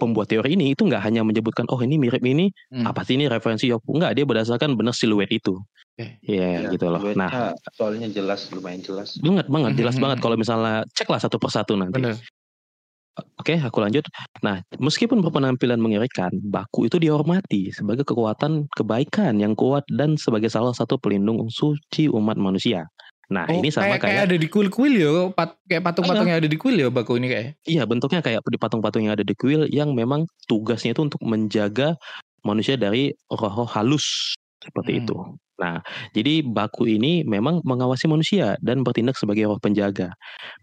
[0.00, 2.88] pembuat teori ini itu nggak hanya menyebutkan oh ini mirip ini Hmm.
[2.88, 5.60] apa sih ini referensi Yoku enggak dia berdasarkan benar siluet itu.
[5.60, 6.16] Oke.
[6.24, 7.04] Iya Ya, gitu loh.
[7.12, 9.20] Nah, soalnya jelas, lumayan jelas.
[9.20, 10.02] banget banget jelas Mhm.
[10.02, 12.00] banget kalau misalnya ceklah satu persatu nanti.
[12.00, 12.16] Bener.
[13.36, 14.06] Oke, aku lanjut.
[14.40, 20.72] Nah, meskipun berpenampilan mengerikan, baku itu dihormati sebagai kekuatan kebaikan yang kuat dan sebagai salah
[20.72, 22.88] satu pelindung suci umat manusia.
[23.30, 26.50] Nah, Oh, ini sama kayak, kayak, ada di kuil-kuil ya, pat, kayak patung-patung yang ada
[26.50, 27.46] di kuil ya baku ini kayak.
[27.62, 31.94] iya bentuknya kayak di patung-patung yang ada di kuil yang memang tugasnya itu untuk menjaga
[32.42, 35.00] manusia dari roh-roh halus seperti Hmm.
[35.06, 35.16] itu.
[35.60, 35.78] Nah,
[36.16, 40.10] jadi baku ini memang mengawasi manusia dan bertindak sebagai roh penjaga.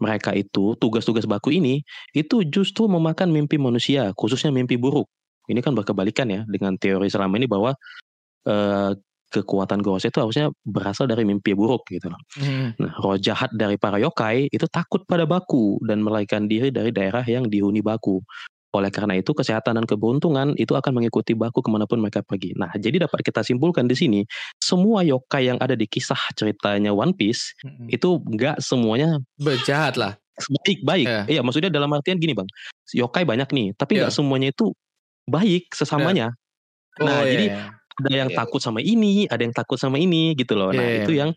[0.04, 5.08] Mereka itu tugas-tugas baku ini itu justru memakan mimpi manusia, khususnya mimpi buruk.
[5.48, 7.78] Ini kan berkebalikan ya dengan teori selama ini bahwa
[8.50, 8.92] eh,
[9.28, 12.20] kekuatan Gorose itu harusnya berasal dari mimpi buruk gitu loh.
[12.40, 12.72] Hmm.
[12.80, 17.24] Nah, roh jahat dari para yokai itu takut pada baku dan melarikan diri dari daerah
[17.28, 18.24] yang dihuni baku.
[18.76, 22.52] Oleh karena itu, kesehatan dan keberuntungan itu akan mengikuti baku ke mana pun mereka pergi.
[22.60, 24.22] Nah, jadi dapat kita simpulkan di sini,
[24.60, 27.88] semua yokai yang ada di kisah ceritanya One Piece Hmm.
[27.90, 30.14] itu nggak semuanya Bejahat lah.
[30.62, 31.08] baik baik.
[31.10, 31.22] Iya.
[31.26, 32.46] Iya, maksudnya dalam artian gini bang,
[32.94, 34.18] yokai banyak nih, tapi nggak Iya.
[34.22, 34.70] semuanya itu
[35.26, 36.38] baik sesamanya.
[37.02, 37.58] Nah, iya, jadi iya.
[37.98, 38.38] Ada yang Iya.
[38.46, 40.70] takut sama ini, ada yang takut sama ini gitu loh.
[40.70, 41.20] Nah, Iya, itu iya.
[41.26, 41.32] yang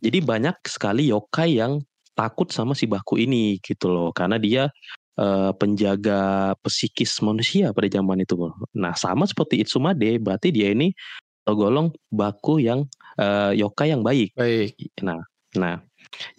[0.00, 1.84] jadi banyak sekali yokai yang
[2.16, 4.08] takut sama si baku ini gitu loh.
[4.16, 4.72] Karena dia
[5.20, 8.40] eh, penjaga psikis manusia pada zaman itu.
[8.72, 10.96] Nah, sama seperti Itsumade, berarti dia ini
[11.44, 12.88] tergolong baku yang
[13.20, 14.32] eh, yokai yang baik.
[14.32, 14.72] baik.
[15.04, 15.20] Nah,
[15.60, 15.76] nah.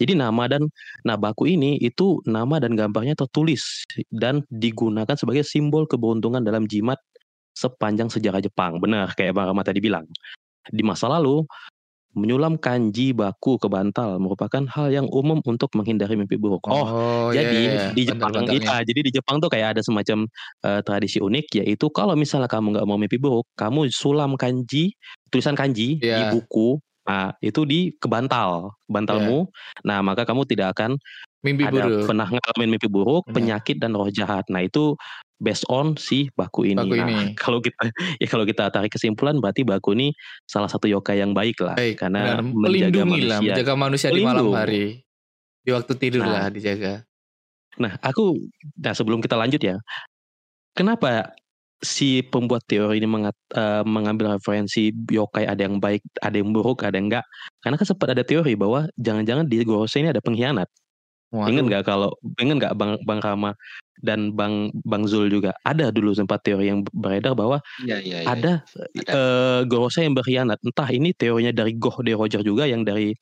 [0.01, 0.65] Jadi nama dan
[1.05, 6.97] nah baku ini itu nama dan gambarnya tertulis dan digunakan sebagai simbol keberuntungan dalam jimat
[7.55, 8.79] sepanjang sejarah Jepang.
[8.81, 10.07] Benar kayak Bang Rama tadi bilang.
[10.69, 11.43] Di masa lalu
[12.11, 16.67] menyulam kanji baku ke bantal merupakan hal yang umum untuk menghindari mimpi buruk.
[16.67, 17.83] Oh, iya, jadi iya.
[17.95, 18.67] di Jepang, Bantal-bantalnya.
[18.67, 20.27] iya, jadi di Jepang tuh kayak ada semacam
[20.67, 24.91] eh, tradisi unik yaitu kalau misalnya kamu nggak mau mimpi buruk, kamu sulam kanji,
[25.31, 26.35] tulisan kanji di Iya.
[26.35, 29.47] buku, nah itu di ke bantal, bantalmu.
[29.87, 30.99] Nah maka kamu tidak akan
[31.47, 32.11] mimpi ada buruk.
[32.11, 34.43] pernah ngalamin mimpi buruk, penyakit dan roh jahat.
[34.51, 34.99] Nah itu
[35.41, 36.77] based on si baku ini.
[36.77, 37.33] Baku nah, ini.
[37.43, 37.89] kalau kita
[38.21, 40.13] ya kalau kita tarik kesimpulan berarti baku ini
[40.45, 43.53] salah satu yokai yang baik lah, Baik, karena Benar, menjaga melindungi lah, manusia.
[43.57, 44.85] menjaga manusia di malam hari.
[45.65, 46.31] Di waktu tidur Nah.
[46.31, 46.93] lah dijaga.
[47.81, 48.37] Nah, aku
[48.77, 49.81] nah sebelum kita lanjut ya,
[50.77, 51.33] kenapa
[51.81, 56.85] si pembuat teori ini mengat- eh, mengambil referensi yokai ada yang baik, ada yang buruk,
[56.85, 57.25] ada yang enggak?
[57.65, 60.69] Karena kan sempat ada teori bahwa jangan-jangan di Gorose ini ada pengkhianat.
[61.31, 61.47] Waduh.
[61.47, 63.55] Ingat nggak kalau ingat nggak Bang Bang Rama
[64.01, 68.27] dan Bang Bang Zul juga ada dulu sempat teori yang beredar bahwa Iya, iya, iya.
[68.27, 68.53] ada
[68.97, 70.57] eh, Gorose yang berkhianat.
[70.61, 73.13] Entah ini teorinya dari Goh de Roger juga yang dari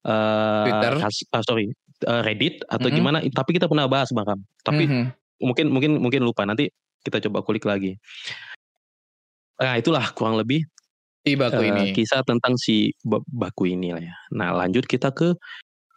[0.00, 0.92] eh, Twitter.
[0.96, 1.68] kas- ah, sorry
[2.00, 2.94] eh, Reddit atau Mhm.
[2.96, 3.18] gimana?
[3.20, 4.40] Tapi kita pernah bahas Bang Ram.
[4.62, 5.04] Tapi Mhm.
[5.44, 8.00] mungkin mungkin mungkin lupa nanti kita coba kulik lagi.
[9.60, 10.64] Nah itulah kurang lebih
[11.20, 11.84] Si baku eh, ini.
[11.92, 14.14] kisah tentang si ba- baku ini lah ya.
[14.32, 15.36] Nah lanjut kita ke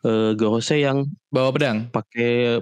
[0.04, 1.88] eh, Gorose yang Bawa pedang.
[1.88, 2.60] pakai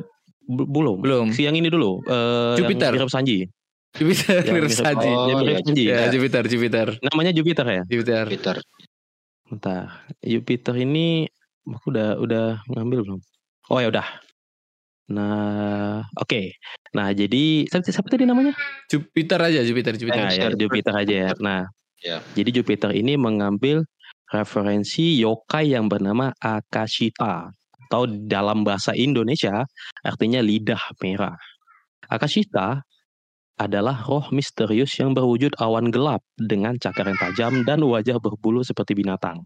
[0.51, 1.25] belum Belum.
[1.31, 2.91] si yang ini dulu eh, Jupiter.
[2.91, 3.47] yang mirip Sanji
[3.91, 5.09] Jupiter Yang mirip Sanji.
[5.09, 5.63] Oh, yang mirip iya.
[5.63, 6.87] Sanji Ya, Jupiter, Jupiter.
[7.01, 8.25] namanya Jupiter ya Jupiter.
[8.27, 8.57] Peter.
[9.45, 9.85] bentar
[10.21, 11.27] Jupiter ini
[11.63, 13.19] aku udah udah ngambil belum
[13.67, 14.07] oh ya udah
[15.11, 16.55] nah oke
[16.91, 18.55] nah jadi siapa, siapa tadi namanya
[18.87, 20.19] Jupiter aja, Jupiter, Jupiter.
[20.19, 20.59] Nah, ya, Jupiter.
[20.59, 21.29] Jupiter aja ya.
[21.39, 21.63] Nah,
[22.01, 22.17] Ya.
[22.33, 23.85] jadi Jupiter ini mengambil
[24.27, 27.53] referensi yokai yang bernama Akashita
[27.91, 29.67] atau dalam bahasa Indonesia
[29.99, 31.35] artinya lidah merah.
[32.07, 32.79] Akashita
[33.59, 38.95] adalah roh misterius yang berwujud awan gelap dengan cakar yang tajam dan wajah berbulu seperti
[38.95, 39.43] binatang.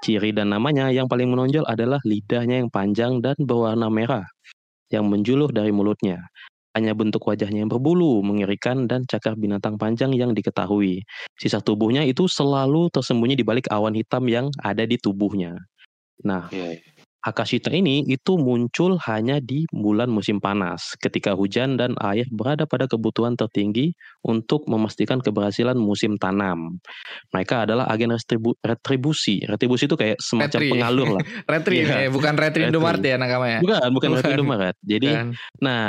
[0.00, 4.24] Ciri dan namanya yang paling menonjol adalah lidahnya yang panjang dan berwarna merah
[4.88, 6.24] yang menjulur dari mulutnya.
[6.72, 11.06] Hanya bentuk wajahnya yang berbulu, mengerikan, dan cakar binatang panjang yang diketahui.
[11.38, 15.54] Sisa tubuhnya itu selalu tersembunyi di balik awan hitam yang ada di tubuhnya.
[16.26, 16.93] Nah, Iya, iya.
[17.24, 22.84] Akashita ini itu muncul hanya di bulan musim panas, ketika hujan dan air berada pada
[22.84, 26.76] kebutuhan tertinggi untuk memastikan keberhasilan musim tanam.
[27.32, 29.40] Mereka adalah agen restribu- retribusi.
[29.40, 30.70] Retribusi itu kayak semacam Retri.
[30.76, 31.22] pengalur lah.
[31.56, 32.04] Retri, Iya.
[32.04, 32.68] eh, bukan Retri Retri.
[32.68, 33.58] Indomaret ya nakamanya.
[33.64, 34.20] Bukan, bukan Bukan.
[34.20, 34.76] Retri Indomaret.
[34.84, 35.26] Jadi Kan?
[35.64, 35.80] Nah,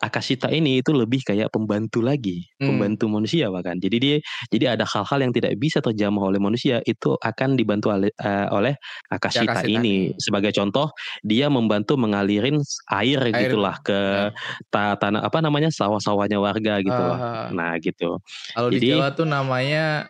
[0.00, 2.76] Akashita ini itu lebih kayak pembantu lagi, Hmm.
[2.76, 3.76] pembantu manusia bahkan.
[3.76, 4.16] Jadi dia
[4.48, 8.74] jadi ada hal-hal yang tidak bisa terjamah oleh manusia itu akan dibantu oleh, eh, oleh
[9.08, 10.10] Akashita, Akashita ini.
[10.10, 10.18] ini.
[10.18, 14.30] Sebagai contoh, dia membantu mengalirin air, Air, gitulah ke
[14.68, 17.04] ta- tanah apa namanya sawah-sawahnya warga gitu.
[17.16, 18.20] Ah, Nah, gitu.
[18.52, 20.08] kalau di jadi- Jawa tuh namanya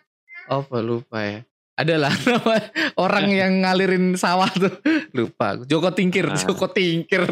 [0.48, 1.40] oh lupa ya.
[1.76, 2.56] Adalah nama
[2.96, 4.72] orang yang ngalirin sawah tuh
[5.12, 5.60] lupa.
[5.68, 6.40] Joko Tingkir, Nah.
[6.40, 7.22] Joko Tingkir,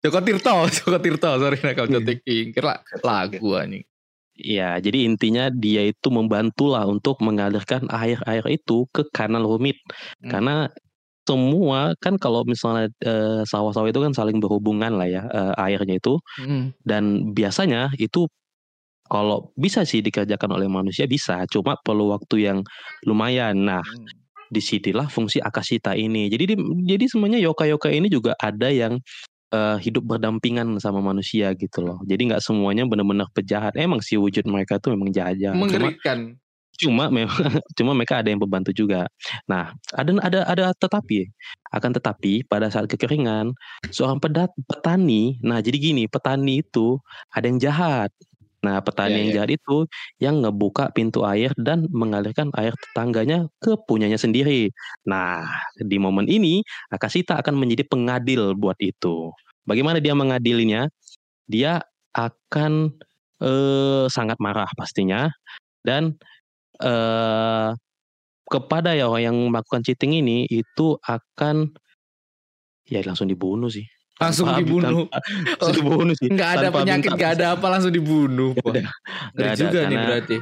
[0.00, 1.30] Joko Tirto, Joko Tirto.
[1.36, 2.00] Sorry nah kalau Iya.
[2.00, 3.84] Joko Tingkir lah lagu anjing.
[4.32, 9.76] Iya, jadi intinya dia itu membantulah untuk mengalirkan air-air itu ke kanal rumit.
[10.24, 10.32] Hmm.
[10.32, 10.56] Karena
[11.22, 16.18] semua kan kalau misalnya eh, sawah-sawah itu kan saling berhubungan lah ya eh, airnya itu
[16.40, 16.74] Hmm.
[16.82, 18.26] dan biasanya itu
[19.12, 22.58] kalau bisa sih dikerjakan oleh manusia bisa, cuma perlu waktu yang
[23.04, 23.60] lumayan.
[23.60, 24.08] Nah, Hmm.
[24.48, 26.28] di situlah fungsi akasita ini.
[26.32, 28.96] Jadi di- jadi semuanya yoka-yoka ini juga ada yang
[29.52, 32.00] eh, hidup berdampingan sama manusia gitu loh.
[32.08, 33.76] Jadi nggak semuanya benar-benar pejahat.
[33.76, 35.36] Emang sih wujud mereka tuh memang jahat.
[35.36, 36.40] Cuma Mengerikan.
[36.80, 37.28] cuma memang
[37.76, 39.04] cuma mereka ada yang membantu juga.
[39.44, 41.28] Nah, ada ada ada tetapi
[41.68, 43.52] akan tetapi pada saat kekeringan
[43.92, 46.96] seorang pedat petani, nah jadi gini, petani itu
[47.28, 48.08] ada yang jahat.
[48.62, 49.34] Nah, petani Iya, yang iya.
[49.42, 49.76] jahat itu
[50.22, 54.70] yang ngebuka pintu air dan mengalirkan air tetangganya ke punyanya sendiri.
[55.06, 55.42] Nah,
[55.82, 56.62] di momen ini
[56.94, 59.34] Akasita akan menjadi pengadil buat itu.
[59.66, 60.86] Bagaimana dia mengadilinya?
[61.50, 61.82] Dia
[62.14, 62.94] akan
[63.42, 65.30] eh, sangat marah pastinya
[65.86, 66.14] dan
[66.82, 67.70] eh
[68.52, 71.72] kepada ya orang yang melakukan cheating ini itu akan
[72.88, 73.86] ya langsung dibunuh sih.
[74.22, 75.04] Langsung Tanpa- dibunuh.
[75.10, 75.20] tanpa-
[75.58, 76.28] langsung dibunuh sih.
[76.30, 78.50] Nggak ada Tanpa penyakit, minta- nggak ada apa langsung dibunuh.
[78.56, 78.74] Wah,
[79.34, 79.54] ada.
[79.54, 80.36] Juga nih karena- berarti.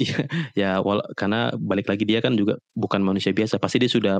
[0.56, 3.60] Ya, wala- karena balik lagi dia kan juga bukan manusia biasa.
[3.60, 4.16] Pasti dia sudah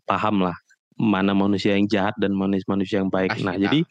[0.00, 0.56] paham lah
[0.96, 3.36] mana manusia yang jahat dan manusia manusia yang baik.
[3.40, 3.84] Nah, jadi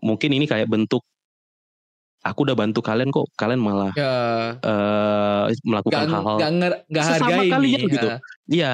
[0.00, 1.04] mungkin ini kayak bentuk
[2.20, 4.14] aku udah bantu kalian kok, kalian malah Ya,
[4.56, 7.92] eh, melakukan hal-hal nger- nggak Sesama hargai kalian nih.
[7.92, 8.08] gitu.
[8.48, 8.72] Ya.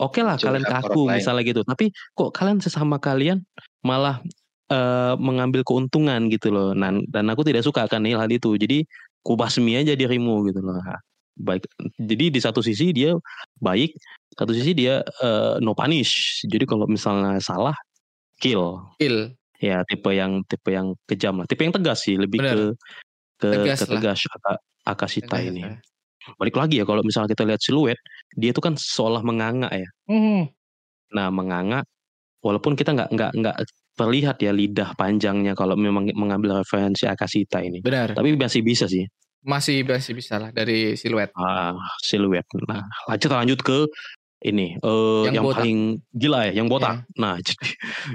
[0.00, 1.18] Oke lah Mencuri kalian ke hak aku orang lain.
[1.20, 1.60] misalnya gitu.
[1.60, 1.84] Tapi
[2.16, 3.44] kok kalian sesama kalian
[3.84, 4.24] malah
[4.72, 6.72] eh, mengambil keuntungan gitu loh.
[6.72, 8.56] Nah, dan aku tidak suka akan hal itu.
[8.56, 8.88] Jadi
[9.20, 10.80] ku basmi aja dirimu gitu loh.
[11.36, 11.68] Baik.
[12.00, 13.12] Jadi di satu sisi dia
[13.60, 13.92] baik,
[14.34, 16.42] satu sisi dia eh, no punish.
[16.48, 17.76] Jadi kalau misalnya salah
[18.40, 18.80] kill.
[18.96, 19.36] Kill.
[19.60, 21.44] Ya tipe yang tipe yang kejam lah.
[21.44, 22.56] Tipe yang tegas sih, lebih Bener.
[22.56, 22.64] ke
[23.40, 23.92] ke Tegas ke lah.
[24.00, 25.76] tegas Aka- Akashita Tegas, ini ya.
[26.40, 27.96] balik lagi ya kalau misalnya kita lihat siluet
[28.38, 29.88] dia itu kan seolah menganga ya.
[30.10, 30.46] Hmm.
[31.10, 31.82] nah menganga
[32.40, 33.56] walaupun kita nggak nggak nggak
[33.98, 37.84] terlihat ya lidah panjangnya kalau memang mengambil referensi Akashita ini.
[37.84, 38.16] Benar.
[38.16, 39.04] tapi masih bisa sih.
[39.40, 41.32] Masih masih bisa lah dari siluet.
[41.36, 42.44] ah, siluet.
[42.68, 43.78] Nah lanjut lanjut ke
[44.40, 45.58] ini eh, Yang yang, botak.
[45.60, 45.78] paling
[46.16, 46.96] gila ya yang botak.
[47.20, 47.66] Nah jadi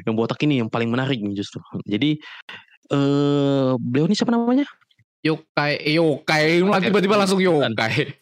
[0.10, 1.62] yang botak ini yang paling menarik nih justru.
[1.86, 2.18] Jadi
[2.90, 4.66] eh beliau ini siapa namanya?
[5.26, 8.14] Yokai, yokai, tiba-tiba langsung yokai.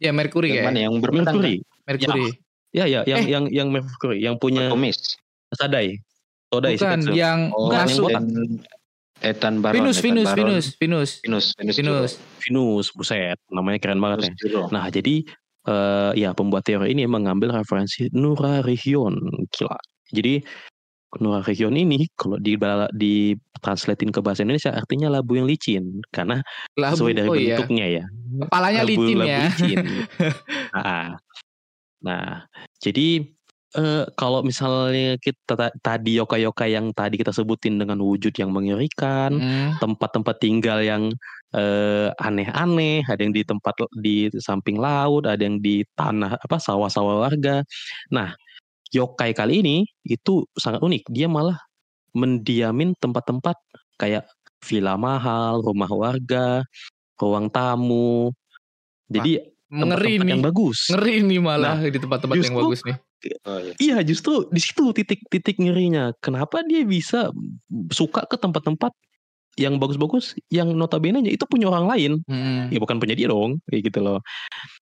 [0.00, 0.82] Ya Mercury Yang mana kayak.
[0.82, 1.34] yang berpedang kan?
[1.36, 2.28] Mercury Mercury.
[2.70, 3.28] ya ya yang Eh.
[3.28, 4.96] yang yang Mercury yang punya Komis.
[5.52, 6.00] Sadai
[6.48, 8.04] Sodai Bukan yang Oh, Bukan, yang masuk.
[8.08, 8.22] botak.
[8.22, 8.36] Ethan,
[9.20, 9.74] Ethan Baron.
[9.76, 10.38] Venus, Ethan Venus, Baron.
[10.40, 12.12] Venus, Venus, Venus, Venus, Venus.
[12.40, 14.62] Venus buset namanya keren banget ya Venus Juro.
[14.70, 15.14] Nah, jadi
[15.60, 19.12] eh ya pembuat teori ini mengambil referensi Nura Region.
[19.52, 19.76] Gila.
[20.10, 20.40] Jadi
[21.18, 22.54] Nura Region ini kalau di
[22.94, 26.38] di translatein ke bahasa Indonesia artinya labu yang licin karena
[26.78, 27.56] Labu, sesuai dari oh iya.
[27.58, 28.04] bentuknya ya.
[28.46, 29.40] Kepalanya Labu- licin labu ya.
[29.42, 29.76] licin.
[30.78, 31.06] nah,
[31.98, 32.28] nah,
[32.78, 33.08] jadi
[33.74, 39.34] eh, kalau misalnya kita ta- tadi yoka-yoka yang tadi kita sebutin dengan wujud yang mengerikan,
[39.34, 39.70] Hmm.
[39.82, 41.10] tempat-tempat tinggal yang
[41.50, 47.26] eh, aneh-aneh, ada yang di tempat di samping laut, ada yang di tanah apa sawah-sawah
[47.26, 47.66] warga.
[48.14, 48.30] Nah,
[48.90, 49.76] yokai kali ini
[50.06, 51.08] itu sangat unik.
[51.10, 51.58] Dia malah
[52.14, 53.56] mendiamin tempat-tempat
[53.96, 54.26] kayak
[54.60, 56.66] villa mahal, rumah warga,
[57.16, 58.34] ruang tamu.
[59.10, 60.32] Jadi Ngeri tempat-tempat nih.
[60.34, 60.78] yang bagus.
[60.90, 62.96] Ngeri nih malah di tempat-tempat yang bagus nih.
[63.46, 63.72] Oh, iya.
[63.76, 66.10] Iya, justru di situ titik-titik ngerinya.
[66.18, 67.30] Kenapa dia bisa
[67.92, 68.90] suka ke tempat-tempat
[69.60, 72.72] yang bagus-bagus yang notabene itu punya orang lain Hmm.
[72.72, 74.18] ya bukan punya dia dong kayak gitu loh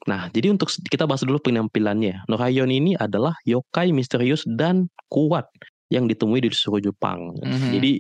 [0.07, 5.51] nah jadi untuk kita bahas dulu penampilannya Norayon ini adalah yokai misterius dan kuat
[5.91, 7.75] yang ditemui di seluruh Jepang Mhm.
[7.75, 7.93] jadi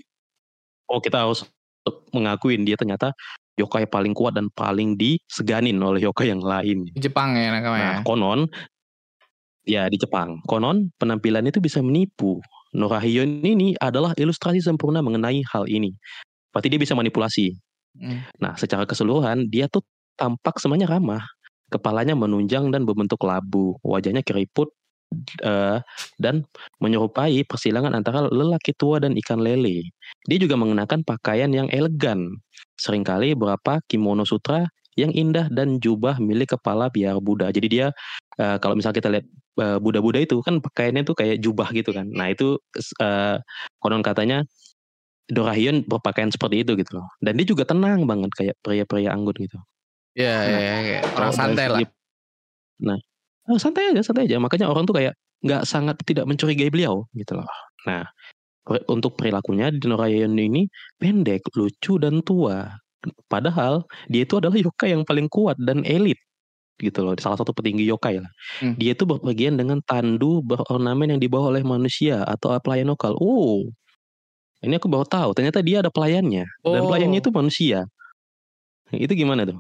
[0.89, 1.43] oh kita harus
[2.15, 3.11] mengakuin dia ternyata
[3.59, 7.83] yokai paling kuat dan paling diseganin oleh yokai yang lain Di Jepang ya nakama ya.
[7.83, 8.47] Nah, konon
[9.69, 10.41] ya di Jepang.
[10.49, 12.41] Konon penampilan itu bisa menipu.
[12.77, 15.93] Norahiyon ini adalah ilustrasi sempurna mengenai hal ini.
[16.53, 17.55] Berarti dia bisa manipulasi.
[17.99, 18.25] Hmm.
[18.39, 19.83] Nah, secara keseluruhan dia tuh
[20.19, 21.25] tampak semuanya ramah.
[21.69, 24.73] Kepalanya menunjang dan berbentuk labu, wajahnya keriput
[25.45, 25.79] eh,
[26.17, 26.49] dan
[26.81, 29.93] menyerupai persilangan antara lelaki tua dan ikan lele.
[30.25, 32.41] Dia juga mengenakan pakaian yang elegan,
[32.81, 34.65] sering kali beberapa kimono sutra
[34.99, 37.55] yang indah dan jubah milik kepala biar Buddha.
[37.55, 37.87] Jadi dia
[38.41, 39.27] eh, kalau misalnya kita lihat
[39.63, 42.09] eh, Buddha-Buddha itu kan pakaiannya tuh kayak jubah gitu kan.
[42.11, 42.59] Nah itu
[42.99, 43.37] eh,
[43.79, 44.43] konon katanya
[45.29, 47.09] Dorahyun berpakaian seperti itu gitu loh.
[47.21, 49.59] Dan dia juga tenang banget kayak pria-pria anggun gitu.
[50.17, 51.01] Iya, Nah, iya, iya.
[51.05, 51.81] Kalau Orang santai lah.
[52.83, 52.99] Nah,
[53.53, 54.37] eh, santai aja, santai aja.
[54.41, 55.15] Makanya orang tuh kayak
[55.45, 57.47] nggak sangat tidak mencurigai beliau gitu loh.
[57.87, 58.09] Nah,
[58.91, 60.67] untuk perilakunya di Dorahyun ini
[60.99, 62.69] pendek, lucu dan tua.
[63.31, 66.19] Padahal dia itu adalah yokai yang paling kuat dan elit
[66.83, 67.15] gitu loh.
[67.19, 68.31] Salah satu petinggi yokai lah.
[68.59, 68.75] Hmm.
[68.79, 73.15] Dia itu berpergian dengan tandu berornamen yang dibawa oleh manusia atau pelayan lokal.
[73.19, 73.67] Oh,
[74.65, 75.31] ini aku baru tahu.
[75.39, 76.89] Ternyata dia ada pelayannya dan Oh.
[76.91, 77.87] pelayannya itu manusia.
[78.91, 79.59] Itu gimana tuh?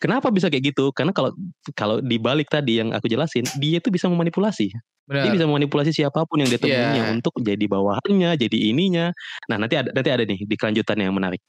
[0.00, 0.92] Kenapa bisa kayak gitu?
[0.96, 1.36] Karena kalau
[1.76, 4.72] kalau dibalik tadi yang aku jelasin, dia itu bisa memanipulasi.
[4.72, 5.34] Dia Benar.
[5.36, 7.12] bisa memanipulasi siapa pun yang dia temuinya Iya.
[7.12, 9.10] untuk jadi bawahannya, jadi ininya.
[9.50, 11.42] Nah, nanti ada nanti ada nih di kelanjutan yang menarik.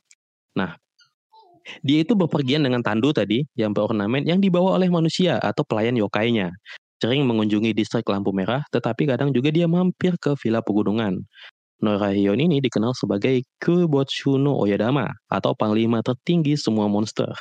[0.58, 0.76] Nah,
[1.86, 6.52] dia itu berpergian dengan tandu tadi yang berornamen yang dibawa oleh manusia atau pelayan yokainya.
[7.00, 11.22] Sering mengunjungi distrik lampu merah, tetapi kadang juga dia mampir ke villa pegunungan.
[11.82, 17.34] Norahion ini dikenal sebagai Kubotsuno Oyadama atau panglima tertinggi semua monster.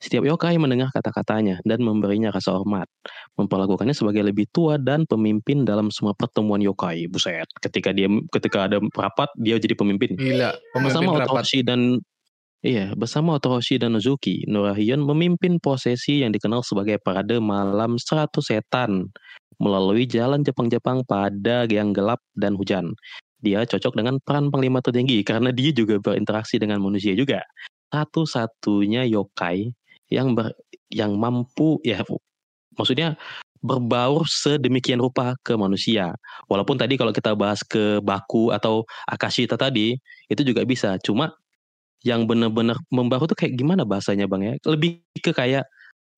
[0.00, 2.88] Setiap yokai mendengar kata-katanya dan memberinya rasa hormat,
[3.36, 7.04] memperlakukannya sebagai lebih tua dan pemimpin dalam semua pertemuan yokai.
[7.04, 10.16] Buset, ketika dia ketika ada rapat dia jadi pemimpin.
[10.16, 10.56] Gila.
[10.72, 11.28] Pemimpin Bersama rapat.
[11.28, 12.00] Otoroshi dan
[12.60, 19.08] Iya, bersama Otoroshi dan Nozuki, Norahion memimpin prosesi yang dikenal sebagai parade malam 100 setan
[19.56, 22.92] melalui jalan Jepang-Jepang pada yang gelap dan hujan.
[23.40, 27.40] Dia cocok dengan peran panglima tertinggi karena dia juga berinteraksi dengan manusia juga.
[27.90, 29.72] Satu-satunya yokai
[30.12, 30.52] yang ber,
[30.92, 32.02] yang mampu ya
[32.78, 33.18] maksudnya
[33.60, 36.16] berbaur sedemikian rupa ke manusia.
[36.48, 40.00] Walaupun tadi kalau kita bahas ke Baku atau Akashita tadi
[40.32, 40.96] itu juga bisa.
[41.04, 41.32] Cuma
[42.00, 44.54] yang benar-benar membaru tuh kayak gimana bahasanya bang ya?
[44.64, 45.64] Lebih ke kayak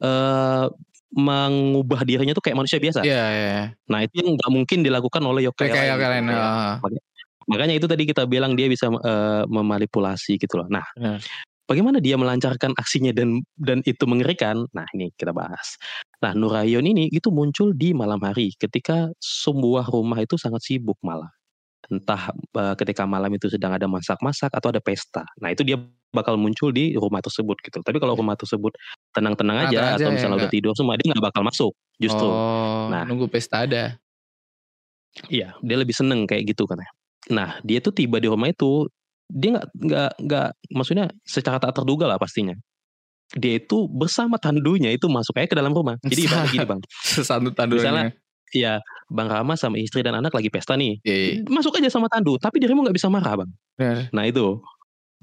[0.02, 0.66] eh
[1.12, 3.04] mengubah dirinya tuh kayak manusia biasa.
[3.04, 3.60] Iya, iya.
[3.84, 6.02] Nah itu yang nggak mungkin dilakukan oleh yokai Kayak kayak lain.
[6.02, 6.24] kalian.
[6.24, 6.48] gitu ya.
[6.48, 6.74] ah.
[7.50, 10.68] Makanya, itu tadi kita bilang dia bisa eh, memanipulasi gitu loh.
[10.70, 11.20] Nah, Benar.
[11.66, 14.66] bagaimana dia melancarkan aksinya dan dan itu mengerikan?
[14.76, 15.80] Nah ini kita bahas.
[16.22, 21.30] Nah Nurayon ini itu muncul di malam hari ketika sebuah rumah itu sangat sibuk malah.
[21.90, 25.26] Entah eh, ketika malam itu sedang ada masak-masak atau ada pesta.
[25.42, 25.80] Nah itu dia
[26.12, 27.80] bakal muncul di rumah tersebut gitu.
[27.80, 28.76] Tapi kalau rumah tersebut
[29.16, 30.54] tenang-tenang aja aja atau ya, misalnya udah nggak?
[30.54, 32.28] tidur semua dia nggak bakal masuk justru.
[32.28, 33.08] Oh, Nah.
[33.08, 33.96] nunggu pesta ada.
[35.28, 36.92] Iya, dia lebih seneng kayak gitu katanya.
[37.30, 38.90] Nah, dia tuh tiba di rumah itu,
[39.30, 42.56] dia nggak nggak nggak, maksudnya secara tak terduga lah pastinya.
[43.32, 45.96] Dia itu bersama tandunya itu masuk aja ke dalam rumah.
[46.02, 48.06] Jadi ibaratnya gini bang, Sesatu Misalnya- tanduannya.
[48.52, 48.72] iya
[49.08, 51.32] bang Rama sama istri dan anak lagi pesta nih, Iya, iya.
[51.48, 53.50] masuk aja sama tandu, tapi dirimu nggak bisa marah bang.
[53.78, 53.98] Benar.
[54.12, 54.60] Nah itu,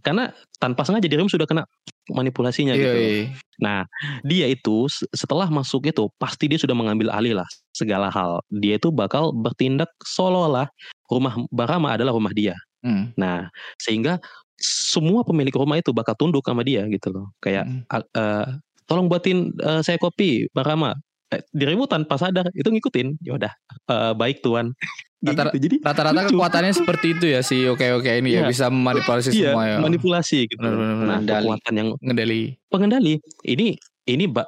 [0.01, 1.67] karena tanpa sengaja dirimu sudah kena
[2.09, 2.97] manipulasinya Iya, gitu.
[2.97, 3.23] iya.
[3.61, 3.79] Nah,
[4.23, 7.45] dia itu setelah masuk itu pasti dia sudah mengambil alih lah
[7.79, 8.43] segala hal.
[8.51, 10.67] Dia itu bakal bertindak seolah-olah
[11.07, 12.59] rumah Bang Rama adalah rumah dia.
[12.83, 13.15] Hmm.
[13.15, 14.19] Nah, sehingga
[14.59, 17.31] semua pemilik rumah itu bakal tunduk sama dia gitu loh.
[17.39, 17.81] Kayak Hmm.
[17.87, 18.45] "A- eh,
[18.83, 20.91] tolong buatin eh, saya kopi, Bang Rama.
[21.29, 23.21] Eh, dirimu tanpa sadar itu ngikutin.
[23.21, 23.53] Ya udah,
[23.87, 24.75] eh, baik tuan.
[25.19, 25.59] Rata- gitu.
[25.61, 26.31] Jadi Rata-rata lucu.
[26.31, 28.47] kekuatannya seperti itu ya si oke-oke ini ya Iya.
[28.47, 29.77] bisa memanipulasi iya, semua ya.
[29.77, 30.55] manipulasi gitu.
[30.57, 31.07] Benar, benar, benar.
[31.19, 32.41] Nah, kekuatan yang Ngendali.
[32.67, 33.13] pengendali
[33.43, 34.47] ini ini mbak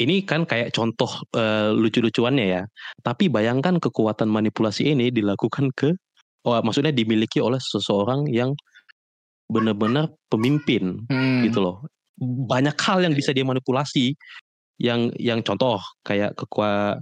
[0.00, 2.62] ini kan kayak contoh eh, lucu-lucuannya ya.
[3.04, 5.92] Tapi bayangkan kekuatan manipulasi ini dilakukan ke
[6.48, 8.56] oh maksudnya dimiliki oleh seseorang yang
[9.52, 11.44] benar-benar pemimpin Hmm.
[11.44, 11.76] gitu loh.
[12.20, 14.16] Banyak hal yang bisa dia manipulasi.
[14.80, 15.76] Yang yang contoh
[16.08, 16.96] kayak kekua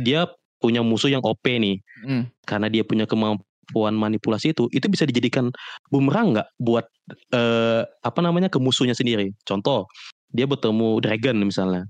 [0.00, 0.24] dia
[0.58, 1.78] punya musuh yang OP nih.
[2.06, 2.30] Hmm.
[2.46, 5.50] karena dia punya kemampuan manipulasi itu itu bisa dijadikan
[5.90, 6.86] bumerang nggak buat
[7.34, 9.34] eh, apa namanya ke musuhnya sendiri?
[9.44, 9.90] Contoh
[10.32, 11.84] dia bertemu dragon misalnya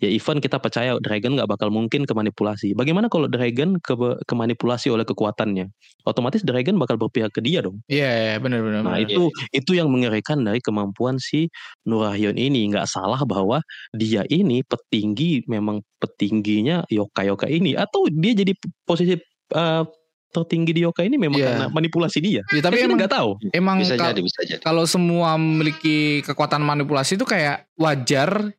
[0.00, 3.92] ya even kita percaya dragon nggak bakal mungkin ke manipulasi bagaimana kalau dragon ke
[4.24, 5.68] kemanipulasi oleh kekuatannya
[6.02, 8.80] otomatis dragon bakal berpihak ke dia dong Iya, iya, benar benar.
[8.80, 9.04] nah benar.
[9.06, 11.52] itu itu yang mengerikan dari kemampuan si
[11.84, 13.60] Nurahyon ini nggak salah bahwa
[13.92, 18.52] dia ini petinggi memang petingginya yoka yoka ini atau dia jadi
[18.82, 19.20] posisi
[19.50, 19.84] eh,
[20.30, 21.46] tertinggi di yoka ini memang Iya.
[21.50, 24.62] karena manipulasi dia Ya, tapi Kan emang nggak tahu emang Bisa kal- jadi, bisa jadi.
[24.62, 28.54] kalau semua memiliki kekuatan manipulasi itu kayak wajar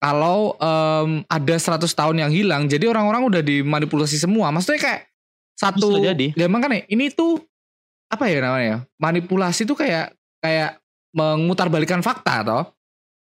[0.00, 4.48] kalau em, ada 100 tahun yang hilang jadi orang-orang udah dimanipulasi semua.
[4.48, 5.00] Maksudnya kayak
[5.60, 6.32] satu jadi.
[6.32, 7.36] ya emang kan ya ini tuh
[8.08, 10.80] apa ya namanya manipulasi tuh kayak kayak
[11.12, 12.64] mengutarbalikan fakta toh.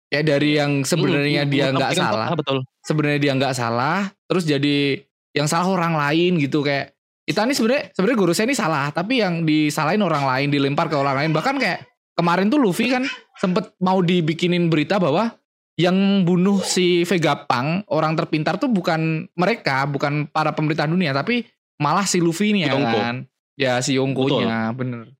[0.10, 2.34] Ya dari yang sebenarnya Hmm, dia nggak salah.
[2.34, 2.58] fakta, betul.
[2.82, 5.04] Sebenarnya dia nggak salah terus jadi
[5.36, 6.96] yang salah orang lain gitu kayak
[7.30, 10.96] kita ini sebenarnya sebenarnya guru saya ini salah tapi yang disalahin orang lain dilempar ke
[10.96, 11.32] orang lain.
[11.36, 13.04] Bahkan kayak kemarin tuh Luffy kan
[13.38, 15.36] sempet mau dibikinin berita bahwa
[15.80, 21.48] yang bunuh si Vegapunk orang terpintar tuh bukan mereka bukan para pemerintah dunia tapi
[21.80, 23.24] malah si Luffy ini ya kan
[23.56, 25.16] ya si Yonko-nya bener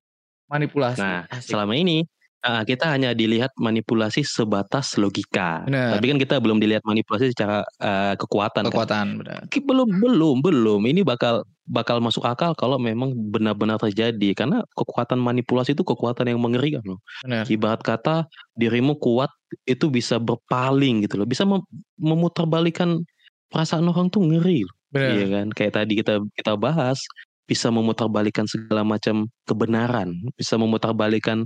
[0.52, 1.56] manipulasi Nah, Asik.
[1.56, 2.04] selama ini
[2.44, 5.62] uh, kita hanya dilihat manipulasi sebatas logika.
[5.64, 5.96] Bener.
[5.96, 8.66] Tapi kan kita belum dilihat manipulasi secara uh, kekuatan.
[8.66, 8.70] kan.
[8.72, 10.80] kekuatan benar Ki- Belum, belum, belum.
[10.90, 14.34] Ini bakal bakal masuk akal kalau memang benar-benar terjadi.
[14.34, 16.98] Karena kekuatan manipulasi itu kekuatan yang mengerikan loh.
[17.46, 18.26] Ibarat kata
[18.58, 19.30] dirimu kuat
[19.66, 21.26] itu bisa berpaling gitu loh.
[21.28, 21.66] Bisa mem-
[21.98, 23.02] memutarbalikkan
[23.50, 24.76] perasaan orang tuh ngeri loh.
[24.94, 25.46] Iya kan?
[25.54, 26.98] Kayak tadi kita kita bahas
[27.46, 31.42] bisa memutarbalikkan segala macam kebenaran, bisa memutarbalikkan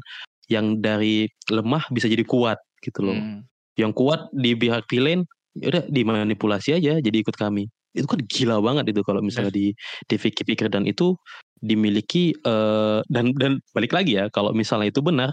[0.52, 3.16] yang dari lemah bisa jadi kuat gitu loh.
[3.16, 3.40] Hmm.
[3.80, 5.24] Yang kuat di pihak lain
[5.54, 7.68] ya udah dimanipulasi aja jadi ikut kami.
[7.94, 9.72] Itu kan gila banget itu kalau misalnya di
[10.10, 11.16] dipikir-pikir dan itu
[11.64, 15.32] dimiliki eh, dan dan balik lagi ya kalau misalnya itu benar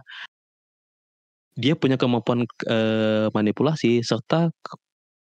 [1.53, 4.79] dia punya kemampuan eh, manipulasi serta ke-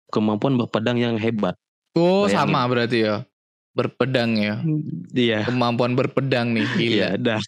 [0.09, 1.55] kemampuan berpedang yang hebat.
[1.93, 2.38] Oh Bayangin.
[2.38, 3.15] sama berarti ya
[3.73, 4.55] berpedang ya
[5.11, 5.45] Iya.
[5.45, 7.41] kemampuan berpedang nih gila Iya, dah.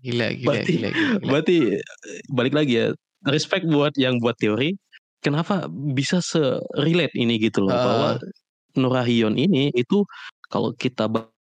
[0.00, 1.28] gila gila Berarti- gila, gila, gila.
[1.28, 1.82] Berarti eh,
[2.28, 2.86] balik lagi ya,
[3.26, 4.72] respect buat yang buat teori.
[5.20, 7.84] Kenapa bisa se-relate ini gitu loh Ah.
[7.84, 8.08] bahwa
[8.72, 10.06] Nurahion ini itu
[10.48, 11.04] kalau kita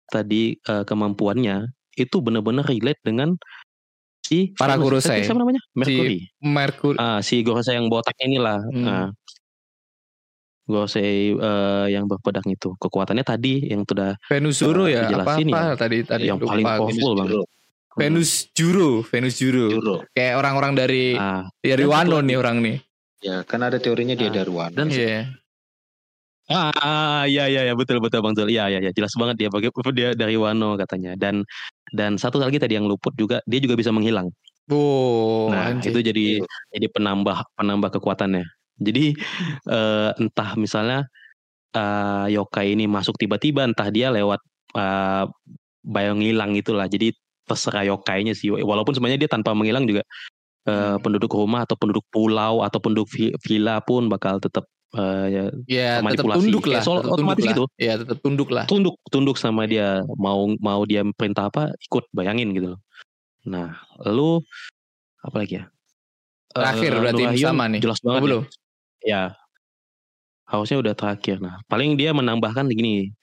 [0.07, 1.65] tadi eh, kemampuannya
[1.97, 3.33] itu benar-benar relate dengan
[4.25, 5.21] si Para siapa- Gorosei.
[5.21, 5.61] Siapa namanya?
[5.71, 6.17] Mercury.
[6.41, 8.57] Merkur Ah, si Gorosei yang botak inilah.
[8.65, 8.85] Hmm.
[8.87, 9.07] Ah.
[10.65, 15.77] Gorosei eh, yang berpedang itu kekuatannya tadi yang sudah Venus Juro ya apa apa ya.
[15.77, 17.29] tadi tadi yang lupa paling powerful bang.
[17.95, 19.95] Venus Juro Venus Juro Juro.
[20.11, 22.77] kayak orang-orang dari Ah, dari Wano satu nih orang nih
[23.21, 24.35] Ya, kan ada teorinya dia Ah.
[24.35, 24.73] dari Wano.
[24.73, 25.29] dan iya
[26.45, 28.53] Ah, iya iya iya betul betul Bang Zul.
[28.53, 31.17] Iya iya iya jelas banget dia bagi dia dari Wano katanya.
[31.17, 31.41] Dan
[31.89, 34.29] dan satu lagi tadi yang luput juga dia juga bisa menghilang.
[34.65, 35.93] oh nah, anjir.
[35.93, 36.25] itu jadi
[36.73, 38.45] jadi penambah penambah kekuatannya.
[38.77, 39.17] Jadi
[39.69, 41.05] eh, entah misalnya
[41.73, 44.41] eh, yokai ini masuk tiba-tiba entah dia lewat
[44.77, 45.25] eh,
[45.81, 46.85] bayang ngilang itulah.
[46.85, 47.09] Jadi
[47.45, 48.53] terserah yokainya sih.
[48.53, 50.05] Walaupun sebenarnya dia tanpa menghilang juga
[50.65, 50.97] Hmm.
[50.97, 55.89] penduduk rumah atau penduduk pulau atau penduduk vi- villa pun bakal tetap eh, ya, ya
[56.05, 57.63] tetap tunduk lah soal tetap tunduk otomatis lah gitu.
[57.81, 62.53] ya tetap tunduk lah tunduk tunduk sama dia mau mau dia perintah apa ikut bayangin
[62.53, 62.81] gitu loh.
[63.45, 64.41] Nah, lu
[65.21, 65.65] apa lagi ya?
[66.49, 67.79] Terakhir Eh, berarti Nurahion sama nih.
[67.81, 68.21] Jelas Oh, banget.
[68.25, 68.43] belum
[69.05, 69.09] Ya.
[69.11, 69.23] Ya.
[70.49, 71.37] Harusnya udah terakhir.
[71.41, 73.13] Nah, paling dia menambahkan gini.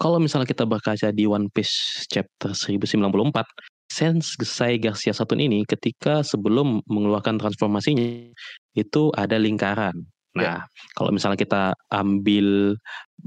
[0.00, 3.44] Kalau misalnya kita berkaca di One Piece chapter 1094,
[3.92, 8.32] Sense Gesai Garcia Satun ini ketika sebelum mengeluarkan transformasinya
[8.72, 9.92] itu ada lingkaran.
[10.32, 10.64] Nah,
[10.96, 12.76] kalau misalnya kita ambil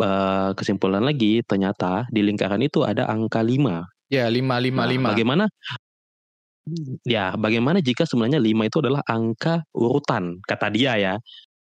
[0.02, 3.86] eh, kesimpulan lagi, ternyata di lingkaran itu ada angka 5.
[4.06, 5.46] ya lima lima Nah, lima Bagaimana?
[7.06, 11.16] Ya, bagaimana jika sebenarnya 5 itu adalah angka urutan kata dia ya.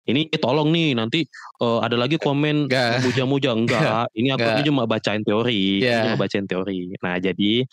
[0.04, 1.28] Ini tolong nih nanti
[1.60, 2.68] eh, ada lagi komen
[3.04, 4.08] muja-muja enggak.
[4.20, 6.92] Ini aku ini cuma bacain teori, ini cuma bacain teori.
[7.04, 7.64] Nah, jadi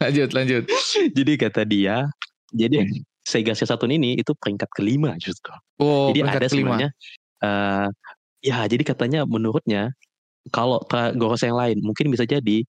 [0.00, 0.62] lanjut lanjut
[1.16, 2.04] jadi kata dia,
[2.52, 2.84] jadi
[3.28, 5.52] Sega Satun ini itu peringkat kelima justru.
[5.84, 6.90] oh jadi peringkat ada kelima sebenarnya
[7.44, 7.86] eh
[8.40, 9.92] ya jadi katanya menurutnya
[10.48, 10.80] kalau
[11.18, 12.64] Gorosei yang lain mungkin bisa jadi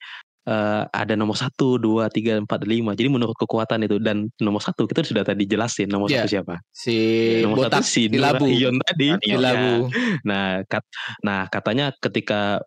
[0.50, 4.84] eh, ada nomor satu dua tiga empat lima jadi menurut kekuatan itu dan nomor satu
[4.90, 6.26] kita sudah tadi jelasin nomor Iya.
[6.26, 6.98] satu siapa si
[7.46, 9.38] nomor botak satu si di labu Nurahion tadi di Ya.
[9.40, 9.88] labu
[10.28, 10.84] nah kat,
[11.24, 12.60] nah katanya ketika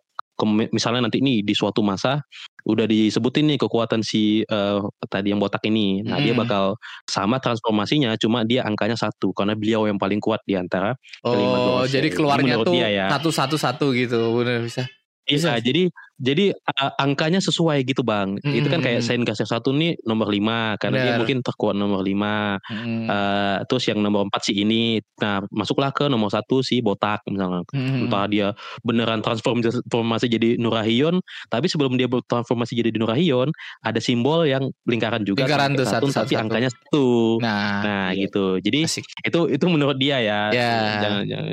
[0.73, 2.19] misalnya nanti ini di suatu masa
[2.63, 4.79] udah disebutin nih kekuatan si eh,
[5.11, 6.41] tadi yang botak ini nah dia Hmm.
[6.47, 6.63] bakal
[7.05, 11.63] sama transformasinya cuma dia angkanya satu karena beliau yang paling kuat di antara kelima oh
[11.83, 11.99] Gorosei.
[11.99, 13.05] jadi keluarnya tuh dia ya.
[13.11, 15.02] satu satu satu gitu bener bisa Bisa.
[15.23, 18.35] Iya, jadi jadi a- angkanya sesuai gitu bang.
[18.39, 19.07] Itu kan kayak Mm-mm.
[19.07, 21.19] Saint Gasser satu nih nomor 5 karena dia Benar.
[21.19, 23.07] mungkin terkuat nomor 5 Hmm.
[23.07, 24.99] Eh, terus yang nomor 4 si ini.
[25.19, 27.63] Nah masuklah ke nomor satu si botak misalnya.
[27.71, 28.07] Hmm.
[28.07, 28.47] Entah dia
[28.81, 33.49] beneran transform- transformasi jadi Nurahion, tapi sebelum dia bertransformasi jadi Nurahion,
[33.79, 35.43] ada simbol yang lingkaran juga.
[35.43, 37.07] Lingkaran tuh, satu, satu, tapi satu, angkanya satu.
[37.39, 38.27] nah Nah iya.
[38.27, 38.59] gitu.
[38.59, 40.41] Jadi asik itu itu menurut dia ya.
[40.51, 40.71] Ya.
[41.01, 41.47] Jangan, jangan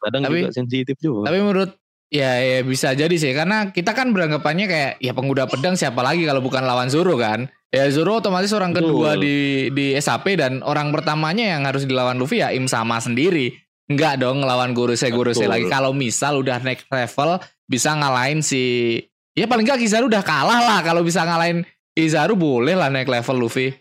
[0.00, 1.28] kadang Tapi- juga sensitif juga.
[1.28, 1.70] Tapi menurut
[2.08, 6.24] ya, ya bisa jadi sih karena kita kan beranggapannya kayak ya pengguna pedang siapa lagi
[6.24, 7.48] kalau bukan lawan Zoro kan.
[7.68, 8.88] Ya Zoro otomatis orang Betul.
[8.88, 13.52] kedua di di SAP dan orang pertamanya yang harus dilawan Luffy ya Im sama sendiri.
[13.88, 15.52] Enggak dong ngelawan Gorosei Gorosei Betul.
[15.52, 15.66] lagi.
[15.68, 18.96] Kalau misal udah next level bisa ngalahin si
[19.36, 23.48] ya paling enggak Kizaru udah kalah lah kalau bisa ngalahin Kizaru boleh lah naik level
[23.48, 23.72] Luffy.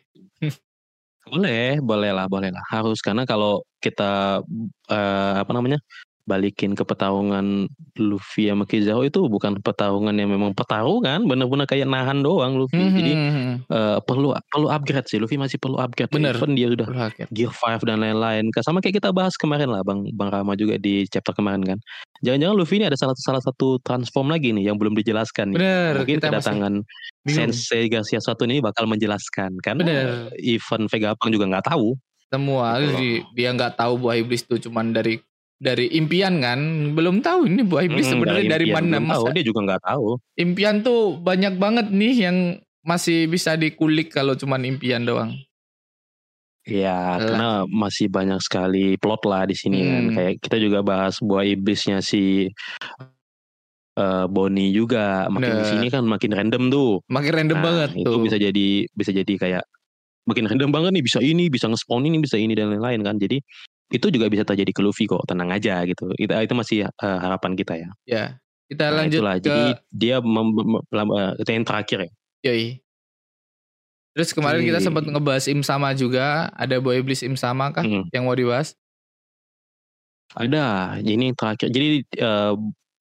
[1.28, 2.63] Boleh, boleh lah, boleh lah.
[2.71, 4.39] Harus karena kalau kita
[4.88, 5.75] eh, apa namanya
[6.28, 12.19] balikin ke pertarungan Luffy sama Kizaru itu bukan pertarungan yang memang pertarungan, bener-bener kayak nahan
[12.19, 12.78] doang Luffy.
[12.78, 13.55] Hmm, Jadi hmm, hmm.
[13.71, 16.11] eh, perlu perlu upgrade sih, Luffy masih perlu upgrade.
[16.11, 16.36] Bener.
[16.36, 16.88] Even dia udah.
[17.32, 18.51] Gear 5 dan lain-lain.
[18.59, 21.80] Sama kayak kita bahas kemarin lah Bang Bang Rama juga di chapter kemarin kan.
[22.21, 25.57] Jangan-jangan Luffy ini ada salah salah satu transform lagi nih yang belum dijelaskan nih.
[25.57, 26.73] Bener, Mungkin kita kedatangan.
[27.28, 30.07] Sensei Garcia satu ini bakal menjelaskan karena Bener.
[30.43, 31.95] event Vegapunk juga nggak tahu.
[32.28, 35.23] semua Gitu dia nggak tahu buah iblis itu cuman dari
[35.58, 36.60] dari impian kan
[36.93, 40.08] belum tahu ini buah iblis Mm, sebenarnya dari, impian mana tahu, dia juga nggak tahu.
[40.36, 42.38] impian tuh banyak banget nih yang
[42.82, 45.34] masih bisa dikulik kalau cuman impian doang
[46.64, 47.24] Ya, Lah.
[47.24, 50.03] karena masih banyak sekali plot lah di sini kan.
[50.03, 50.16] Hmm.
[50.20, 52.51] Kayak kita juga bahas buah iblisnya si
[53.95, 55.26] eh Bonnie juga.
[55.26, 55.72] Makin di Bener.
[55.72, 56.99] sini kan makin random tuh.
[57.08, 59.64] makin random Nah, banget itu tuh bisa jadi bisa jadi kayak
[60.28, 63.39] makin random banget nih bisa ini bisa nge-spawn ini bisa ini dan lain-lain kan jadi
[63.88, 66.12] itu juga bisa terjadi ke Luffy kok tenang aja gitu.
[66.20, 67.90] Itu itu masih eh, harapan kita ya.
[68.04, 68.24] Ya
[68.68, 69.36] kita nah, lanjut itulah.
[69.40, 69.64] ke jadi
[69.96, 72.12] dia mem, mem- eh, itu yang terakhir ya.
[72.52, 72.68] Yoi.
[74.18, 74.74] terus kemarin Oke.
[74.74, 76.50] kita sempat ngebahas im sama juga.
[76.58, 78.10] Ada buah iblis im sama kah Hmm.
[78.10, 78.74] yang mau dibahas?
[80.34, 80.98] Ada.
[81.06, 81.70] Ini yang terakhir.
[81.70, 82.54] Jadi eh,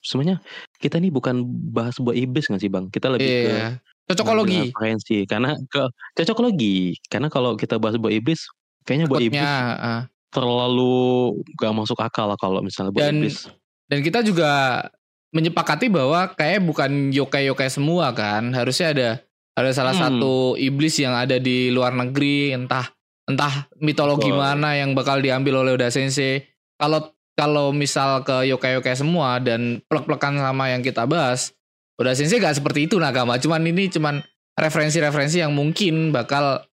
[0.04, 0.44] sebenarnya
[0.78, 1.40] kita nih bukan
[1.72, 2.84] bahas buat iblis nggak sih bang?
[2.92, 5.26] Kita lebih ke iya cocokologi referensi.
[5.26, 5.82] Karena ke
[6.14, 8.46] cocokologi karena kalau kita bahas buat iblis
[8.86, 10.06] kayaknya buat iblis ah.
[10.36, 13.48] Terlalu gak masuk akal lah kalau misalnya buat Dan- iblis
[13.86, 14.82] Dan kita juga
[15.30, 18.50] menyepakati bahwa kayak bukan yokai-yokai semua kan.
[18.50, 19.08] Harusnya ada
[19.56, 20.02] ada salah Hmm.
[20.20, 22.90] satu iblis yang ada di luar negeri, entah
[23.24, 24.42] entah mitologi Betul.
[24.42, 26.44] mana yang bakal diambil oleh Oda Sensei.
[26.76, 31.54] Kalau kalau misal ke yokai-yokai semua dan plek-plekan sama yang kita bahas,
[31.94, 33.38] Oda Sensei gak seperti itu Nakama.
[33.38, 34.18] Cuman ini cuman
[34.58, 36.66] referensi-referensi yang mungkin bakal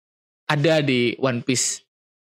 [0.47, 1.83] ada di One Piece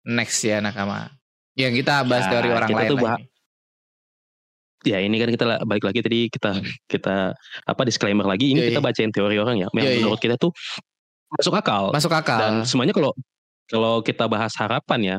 [0.09, 1.20] next ya Nakama.
[1.55, 3.21] Yang kita bahas Ya, dari orang kita lain tuh bah-
[4.81, 6.57] ya ini kan kita balik lagi tadi kita
[6.89, 8.67] kita apa disclaimer lagi ini Yoi.
[8.73, 10.01] kita bacain teori orang ya yang Yoi.
[10.01, 10.49] menurut kita tuh
[11.29, 12.39] masuk akal Masuk akal.
[12.39, 13.13] dan semuanya kalau
[13.69, 15.17] kalau kita bahas harapan ya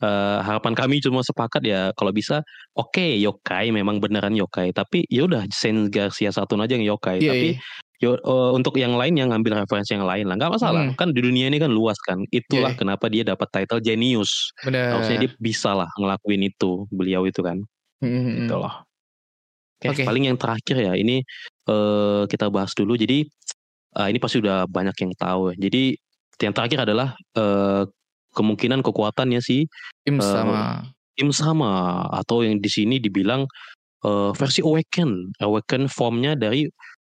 [0.00, 2.40] eh, harapan kami cuma sepakat ya kalau bisa
[2.72, 7.28] oke yokai memang beneran yokai tapi ya udah Saint Garcia satu aja yang yokai Iya,
[7.28, 7.60] tapi iya.
[8.02, 10.98] Yo, eh, untuk yang lain yang ngambil referensi yang lain lah nggak masalah Hmm.
[10.98, 12.78] kan di dunia ini kan luas kan itulah Iya.
[12.82, 14.98] kenapa dia dapat title genius bener.
[14.98, 17.62] harusnya dia bisa lah ngelakuin itu beliau itu kan
[18.02, 18.42] Hmm.
[18.42, 18.82] gitu loh.
[19.82, 20.02] Oke, Oke.
[20.02, 21.22] paling yang terakhir ya ini
[21.70, 22.98] eh kita bahas dulu.
[22.98, 23.22] Jadi
[23.92, 25.70] eh, ini pasti udah banyak yang tahu ya.
[25.70, 25.94] Jadi
[26.42, 27.82] yang terakhir adalah eh
[28.34, 29.70] kemungkinan kekuatannya si
[30.02, 30.82] Tim Eh, sama
[31.12, 33.46] tim sama atau yang di sini dibilang
[34.02, 36.66] eh, versi awaken, awaken formnya dari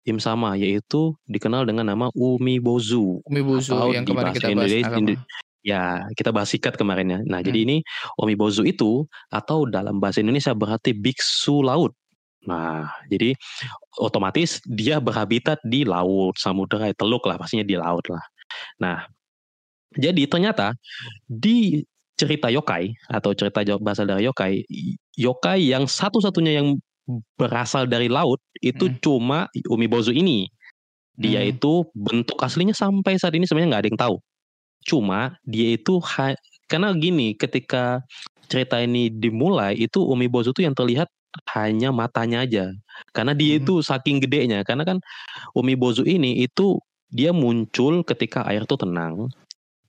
[0.03, 3.23] tim sama yaitu dikenal dengan nama Umibozu.
[3.27, 4.55] Umibuzu atau yang di kemarin bahasa kita bahas.
[4.55, 5.01] Indonesia- Nakama.
[5.15, 7.19] Indo- Ya, kita bahas sikat kemarin ya.
[7.23, 7.67] Nah, jadi Hmm.
[7.71, 7.77] ini
[8.19, 11.95] Omibozu itu atau dalam bahasa Indonesia berarti biksu laut.
[12.51, 13.39] Nah, jadi
[14.03, 18.19] otomatis dia berhabitat di laut, samudera, teluk lah, pastinya di laut lah.
[18.83, 19.07] Nah,
[19.95, 20.75] jadi ternyata
[21.31, 21.87] di
[22.19, 24.67] cerita yokai atau cerita berasal dari yokai,
[25.15, 26.75] yokai yang satu-satunya yang
[27.37, 28.99] berasal dari laut itu Hmm.
[29.03, 30.47] cuma Umibozu ini.
[31.19, 31.53] Dia Hmm.
[31.53, 34.17] itu bentuk aslinya sampai saat ini sebenarnya nggak ada yang tahu.
[34.83, 38.01] Cuma dia itu ha- karena gini, ketika
[38.49, 41.09] cerita ini dimulai itu Umibozu itu yang terlihat
[41.57, 42.73] hanya matanya aja.
[43.13, 43.61] Karena dia Hmm.
[43.65, 44.65] itu saking gedenya.
[44.65, 44.99] Karena kan
[45.57, 46.81] Umibozu ini itu
[47.13, 49.29] dia muncul ketika air tuh tenang.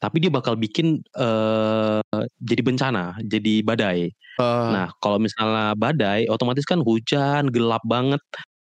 [0.03, 2.03] Tapi dia bakal bikin eh
[2.43, 4.11] jadi bencana, jadi badai.
[4.43, 8.19] Oh, Nah, kalau misalnya badai, otomatis kan hujan, gelap banget.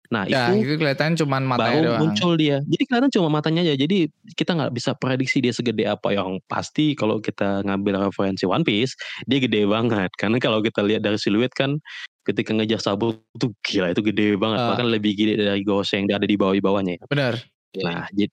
[0.07, 1.99] Nah, ya, itu itu kelihatan cuman matanya baru doang.
[2.07, 2.63] muncul dia.
[2.63, 3.75] Jadi kelihatan cuma matanya aja.
[3.75, 4.07] Jadi
[4.39, 6.15] kita nggak bisa prediksi dia segede apa.
[6.15, 8.95] Yang pasti kalau kita ngambil referensi One Piece,
[9.27, 10.07] dia gede banget.
[10.15, 11.75] Karena kalau kita lihat dari siluet kan,
[12.23, 14.63] ketika ngejar sabuk tuh gila itu gede banget.
[14.63, 14.67] Ah.
[14.75, 17.03] Bahkan lebih gede dari Ghost yang ada di bawah-bawahnya.
[17.11, 17.43] Bener.
[17.83, 18.31] Nah, jadi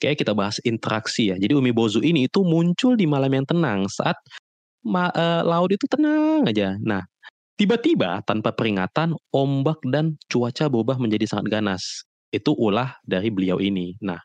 [0.00, 1.36] kayak kita bahas interaksi ya.
[1.36, 4.16] Jadi Umibozu ini itu muncul di malam yang tenang saat
[4.84, 6.76] ma- eh, laut itu tenang aja.
[6.80, 7.04] Nah,
[7.60, 12.04] tiba-tiba tanpa peringatan ombak dan cuaca berubah menjadi sangat ganas.
[12.30, 13.98] Itu ulah dari beliau ini.
[13.98, 14.22] Nah,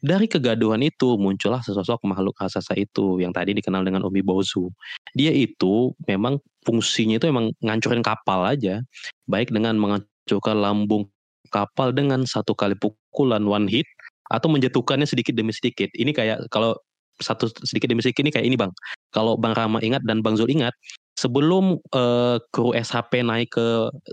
[0.00, 4.72] dari kegaduhan itu muncullah sesosok makhluk raksasa itu yang tadi dikenal dengan Umibozu.
[5.12, 8.80] Dia itu memang fungsinya itu memang ngancurin kapal aja,
[9.28, 11.12] baik dengan menghancurkan lambung
[11.52, 13.84] kapal dengan satu kali pukulan one hit
[14.30, 15.88] atau menjatuhkannya sedikit demi sedikit.
[15.94, 16.76] Ini kayak kalau
[17.20, 18.72] satu sedikit demi sedikit ini kayak ini bang.
[19.14, 20.72] Kalau bang Rama ingat dan bang Zul ingat,
[21.14, 23.66] sebelum eh, kru SHP naik ke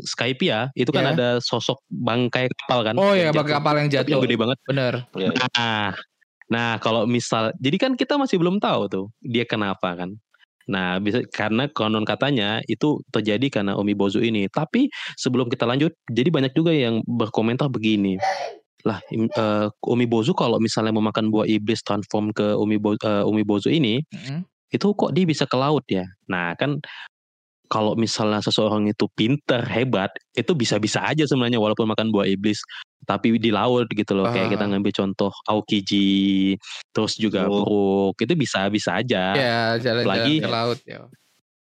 [0.06, 1.12] Skypia itu kan Ya.
[1.16, 2.96] ada sosok bangkai kapal kan.
[3.00, 3.56] Oh ya, pakai jatuh.
[3.56, 4.12] kapal yang jatuh.
[4.12, 4.58] yang gede banget.
[4.68, 4.94] Bener.
[5.16, 5.88] Ya, Nah,
[6.52, 10.14] nah kalau misal, jadi kan kita masih belum tahu tuh dia kenapa kan.
[10.70, 14.46] Nah, bisa karena konon katanya itu terjadi karena Umibozu ini.
[14.54, 14.86] Tapi
[15.18, 18.22] sebelum kita lanjut, jadi banyak juga yang berkomentar begini.
[18.88, 24.46] Lah, im- eh, Umibozu kalau misalnya memakan buah iblis transform ke Umibozu, Umibozu ini, Mm-mm.
[24.72, 26.08] itu kok dia bisa ke laut ya?
[26.32, 26.80] Nah, kan
[27.70, 32.58] kalau misalnya seseorang itu pinter, hebat, itu bisa-bisa aja sebenarnya walaupun makan buah iblis.
[33.06, 34.70] Tapi di laut gitu loh, kayak kita Ah.
[34.74, 36.58] ngambil contoh Aokiji,
[36.90, 37.66] terus juga Brook.
[37.68, 39.34] Brook, itu bisa-bisa aja.
[39.36, 41.00] Ya, jalan-jalan Apalagi- ke laut ya.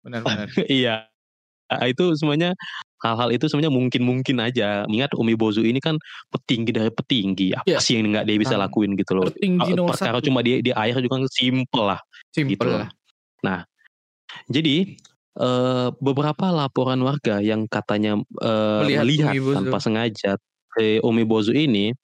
[0.02, 0.48] Benar-benar.
[0.72, 1.11] iya.
[1.72, 2.52] Ah, Itu semuanya
[3.00, 4.84] hal-hal itu sebenarnya mungkin-mungkin aja.
[4.92, 5.96] Ingat Umibozu ini kan
[6.30, 7.56] petinggi dari petinggi.
[7.56, 7.80] Apa Iya.
[7.80, 9.32] sih yang nggak dia bisa Nah, lakuin gitu loh?
[9.32, 10.28] Tertinggi Ah, nomor Perkara satu.
[10.28, 12.00] cuma di, di air juga simple lah.
[12.36, 13.64] Simple gitu lah.
[14.52, 14.96] Jadi
[15.40, 20.32] eh, beberapa laporan warga yang katanya eh, Melihat melihat tanpa sengaja
[20.76, 21.96] eh, Umibozu ini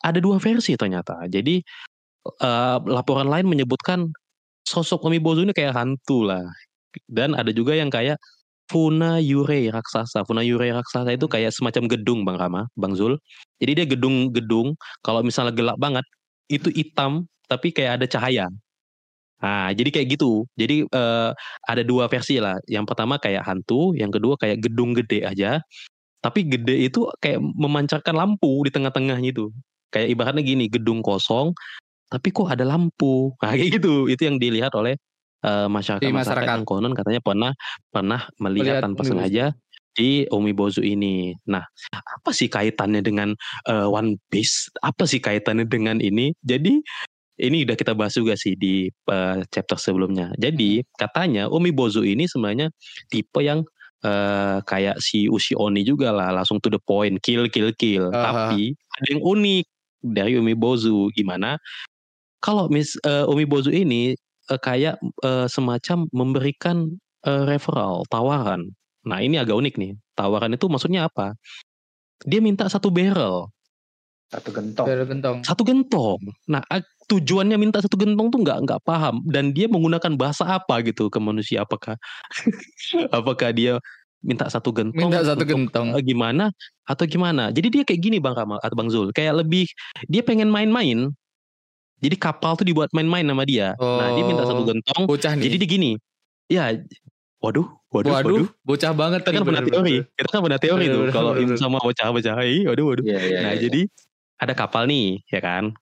[0.00, 1.28] ada dua versi ternyata.
[1.28, 1.60] Jadi
[2.40, 4.08] eh, laporan lain menyebutkan
[4.64, 6.44] sosok Umibozu ini kayak hantu lah.
[7.08, 8.16] Dan ada juga yang kayak
[8.70, 10.24] Funa Yurei raksasa.
[10.24, 13.20] Funa Yurei raksasa itu kayak semacam gedung Bang Rama, Bang Zul.
[13.60, 16.04] Jadi dia gedung-gedung kalau misalnya gelap banget
[16.48, 18.46] itu hitam tapi kayak ada cahaya.
[19.44, 20.48] Nah, jadi kayak gitu.
[20.56, 21.30] Jadi eh,
[21.68, 22.56] ada dua versi lah.
[22.64, 25.60] Yang pertama kayak hantu, yang kedua kayak gedung gede aja.
[26.24, 29.52] Tapi gede itu kayak memancarkan lampu di tengah-tengahnya itu.
[29.92, 31.52] Kayak ibaratnya gini, gedung kosong,
[32.08, 33.36] tapi kok ada lampu.
[33.44, 34.08] Nah, kayak gitu.
[34.08, 34.96] Itu yang dilihat oleh
[35.44, 36.54] eh, masyarakat masyarakat masyarakat.
[36.56, 37.52] yang konon katanya pernah
[37.92, 39.12] pernah melihat Melihat tanpa Umibozu.
[39.12, 39.44] sengaja
[39.94, 41.38] di Umibozu ini.
[41.46, 41.62] Nah,
[41.94, 43.32] apa sih kaitannya dengan
[43.70, 44.72] eh, One Piece?
[44.82, 46.34] Apa sih kaitannya dengan ini?
[46.42, 46.82] Jadi
[47.38, 50.34] ini udah kita bahas juga sih di eh, chapter sebelumnya.
[50.38, 52.70] Jadi katanya Umibozu ini sebenarnya
[53.10, 53.62] tipe yang
[54.02, 58.10] eh, kayak si Ushi Oni juga lah, langsung to the point, kill kill kill.
[58.10, 58.50] Aha.
[58.50, 59.64] Tapi ada yang unik
[60.04, 61.58] dari Umibozu gimana?
[62.42, 64.14] Kalau Miss eh, Umibozu ini
[64.50, 66.76] eh, kayak eh, semacam memberikan
[67.24, 68.68] eh, referral, tawaran.
[69.04, 69.92] Nah ini agak unik nih.
[70.16, 71.34] Tawaran itu maksudnya apa?
[72.24, 73.50] Dia minta satu barrel,
[74.32, 74.86] Satu gentong.
[74.88, 75.36] Biar gentong.
[75.44, 76.20] satu gentong.
[76.48, 76.64] Nah
[77.06, 81.20] tujuannya minta satu gentong tuh nggak nggak paham dan dia menggunakan bahasa apa gitu ke
[81.20, 82.00] manusia apakah
[83.18, 83.76] apakah dia
[84.24, 85.92] minta satu gentong Minta satu untuk, gentong.
[86.00, 86.48] gimana
[86.88, 89.68] atau gimana jadi dia kayak gini bang Rama atau bang Zul kayak lebih
[90.08, 91.12] dia pengen main-main
[92.04, 95.42] jadi kapal tuh dibuat main-main sama dia nah dia minta satu Oh, gentong Bocah nih.
[95.48, 95.90] jadi dia gini
[96.46, 96.64] ya
[97.40, 99.80] waduh waduh waduh, Waduh, bocah banget kita kan pernah bener-bener.
[99.80, 101.58] teori kita kan pernah teori Bener, tuh bener, kalau bener, bener.
[101.60, 102.34] sama bocah-bocah
[102.68, 103.60] waduh waduh Iya, iya, Nah, iya.
[103.64, 103.80] jadi
[104.34, 105.72] ada kapal nih, ya kan?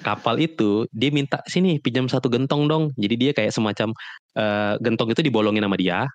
[0.00, 2.84] Kapal itu dia minta sini pinjam satu gentong dong.
[2.96, 3.92] Jadi dia kayak semacam
[4.34, 6.08] eh, gentong itu dibolongin sama dia,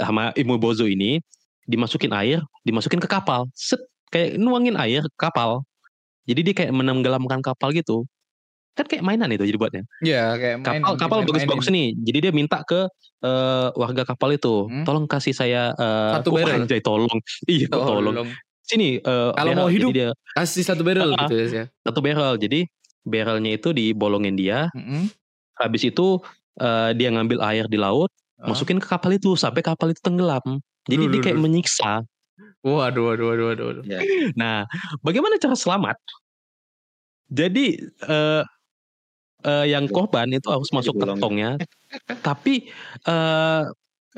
[0.00, 1.20] sama Imu Bozo ini,
[1.68, 3.44] dimasukin air, dimasukin ke kapal.
[3.52, 5.62] Set, kayak nuangin air ke kapal.
[6.24, 8.08] Jadi dia kayak menenggelamkan kapal gitu.
[8.74, 9.82] Kan kayak mainan itu jadi buatnya.
[10.00, 10.82] Iya, kayak main.
[10.82, 11.94] Kapal kapal bagus-bagus nih.
[11.96, 14.82] Jadi dia minta ke eh, warga kapal itu, Hmm.
[14.82, 16.60] tolong kasih saya eh, Satu kok barrel.
[16.60, 17.18] anjay, tolong.
[17.46, 18.12] Iya, kok tolong.
[18.12, 18.28] Tolong.
[18.60, 19.60] Sini eh, Kalau barrel.
[19.60, 21.64] mau hidup, dia Kasih satu barrel Ah, gitu ya.
[21.80, 22.34] satu barrel.
[22.36, 22.66] Jadi
[23.02, 24.66] barrelnya itu dibolongin dia.
[24.74, 25.06] Mm-mm.
[25.54, 26.18] Habis itu
[26.56, 28.50] eh, dia ngambil air di laut, Ah.
[28.50, 30.42] masukin ke kapal itu sampai kapal itu tenggelam.
[30.84, 31.42] Jadi Duh, dia duh, kayak duh.
[31.42, 31.92] menyiksa.
[32.60, 33.84] Waduh, waduh, waduh, waduh.
[33.84, 34.00] Iya.
[34.34, 34.66] Nah,
[35.00, 35.94] bagaimana cara selamat?
[37.26, 38.42] Jadi eh,
[39.44, 41.50] eh, yang korban itu harus Jadi masuk ke tongnya,
[42.24, 42.68] tapi
[43.06, 43.62] eh,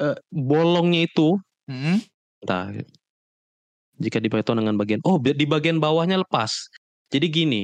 [0.00, 1.36] eh, bolongnya itu,
[1.68, 2.00] Mm-mm.
[2.46, 2.72] entah,
[4.00, 6.68] jika diperhitung dengan bagian, oh di bagian bawahnya lepas.
[7.10, 7.62] Jadi gini,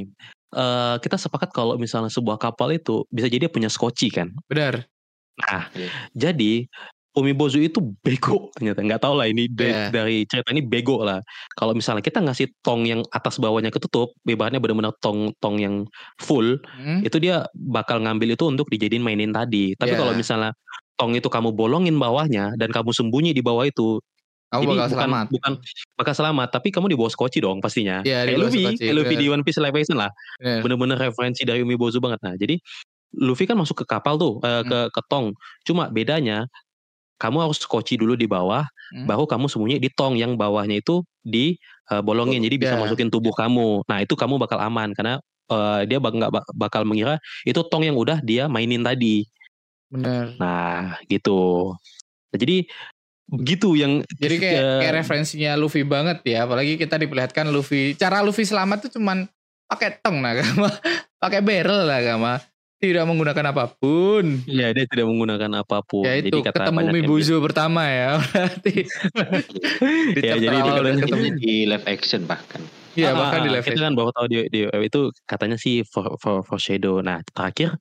[0.55, 4.31] eh, kita sepakat kalau misalnya sebuah kapal itu bisa jadi dia punya skoci kan.
[4.47, 4.87] Benar.
[5.33, 5.89] Nah, Iya.
[6.13, 6.69] jadi
[7.13, 9.89] Umibozu itu bego ternyata nggak tahu lah ini dari, Iya.
[9.93, 11.21] dari cerita ini bego lah.
[11.53, 15.85] Kalau misalnya kita ngasih tong yang atas bawahnya ketutup, ibaratnya benar-benar tong tong yang
[16.17, 17.05] full, Mm.
[17.05, 19.77] itu dia bakal ngambil itu untuk dijadiin mainin tadi.
[19.77, 20.01] Tapi Iya.
[20.01, 20.51] kalau misalnya
[20.97, 24.01] tong itu kamu bolongin bawahnya dan kamu sembunyi di bawah itu,
[24.49, 25.27] Kamu jadi bakal bukan selamat.
[25.29, 25.53] bukan
[25.95, 28.01] bakal selamat, tapi kamu di bawah skoci dong pastinya.
[28.01, 29.21] Iya, di kayak Luffy, kayak Luffy bener.
[29.21, 30.61] di One Piece Live Action lah Benar.
[30.61, 32.21] bener-bener referensi dari Umibozu banget.
[32.21, 32.57] Nah, jadi
[33.15, 34.65] Luffy kan masuk ke kapal tuh, eh, Hmm.
[34.65, 35.37] ke ke tong.
[35.63, 36.49] Cuma bedanya
[37.21, 39.09] kamu harus skoci dulu di bawah, Hmm.
[39.09, 41.57] baru kamu sembunyi di tong yang bawahnya itu di
[41.91, 42.81] eh, bolongin, jadi bisa Ya.
[42.81, 43.85] masukin tubuh kamu.
[43.85, 45.19] Nah, itu kamu bakal aman karena
[45.51, 49.27] eh, dia bak nggak bak- bakal mengira itu tong yang udah dia mainin tadi.
[49.93, 50.39] Benar.
[50.41, 51.75] Nah, gitu.
[52.33, 52.65] Nah, jadi
[53.29, 56.49] begitu yang Jadi kayak, eh, kayak referensinya Luffy banget ya.
[56.49, 57.93] Apalagi kita diperlihatkan Luffy.
[57.97, 59.29] Cara Luffy selamat tuh cuman
[59.69, 60.69] pakai tong nah, Gama.
[61.21, 62.41] pakai barrel lah, Gama.
[62.83, 64.43] Tidak menggunakan apa pun.
[64.43, 66.03] ya dia tidak menggunakan apa pun.
[66.03, 68.19] Ya itu jadi kata ketemu banyak yang Mibuzu pertama ya.
[68.35, 68.75] Berarti
[70.13, 71.27] di Ya, jadi itu katanya ketemu.
[71.39, 72.61] di live action bahkan.
[72.93, 73.87] Iya, Ah, bahkan di ah, live kita action.
[73.87, 76.99] kan baru tahu di, di itu katanya sih for, for, foreshadow.
[76.99, 77.79] Nah terakhir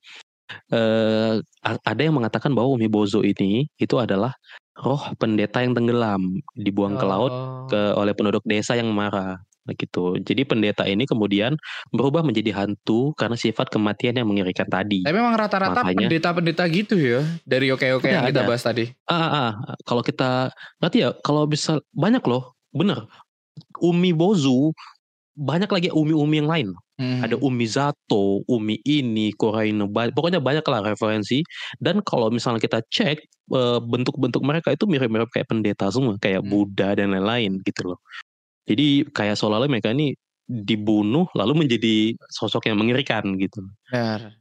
[0.70, 1.34] eh
[1.82, 4.36] ada yang mengatakan bahwa Umibozu ini itu adalah
[4.74, 6.20] roh pendeta yang tenggelam
[6.54, 7.66] dibuang ke laut Oh.
[7.66, 9.40] ke oleh penduduk desa yang marah
[9.72, 10.18] gitu.
[10.18, 11.54] Jadi pendeta ini kemudian
[11.90, 15.06] berubah menjadi hantu karena sifat kematian yang mengerikan tadi.
[15.06, 18.48] Tapi memang rata-rata Makanya- pendeta-pendeta gitu ya dari oke-oke yang Ada, kita ada.
[18.50, 18.84] bahas tadi.
[19.06, 19.52] Ah, ah, ah.
[19.86, 20.50] kalau kita
[20.82, 23.06] berarti ya kalau bisa banyak loh, bener.
[23.78, 24.72] Umi Bozu
[25.32, 26.68] banyak lagi umi-umi yang lain.
[27.00, 27.24] Hmm.
[27.24, 31.40] Ada Umi Zato, Umi ini, Koraino, pokoknya banyak lah referensi.
[31.80, 33.18] Dan kalau misalnya kita cek
[33.52, 36.48] eh, bentuk-bentuk mereka itu mirip-mirip kayak pendeta semua, kayak Hmm.
[36.52, 37.98] Buddha dan lain-lain gitu loh.
[38.68, 40.14] Jadi kayak seolah-olah mereka ini
[40.46, 43.62] dibunuh lalu menjadi sosok yang mengerikan gitu.
[43.88, 44.36] Benar.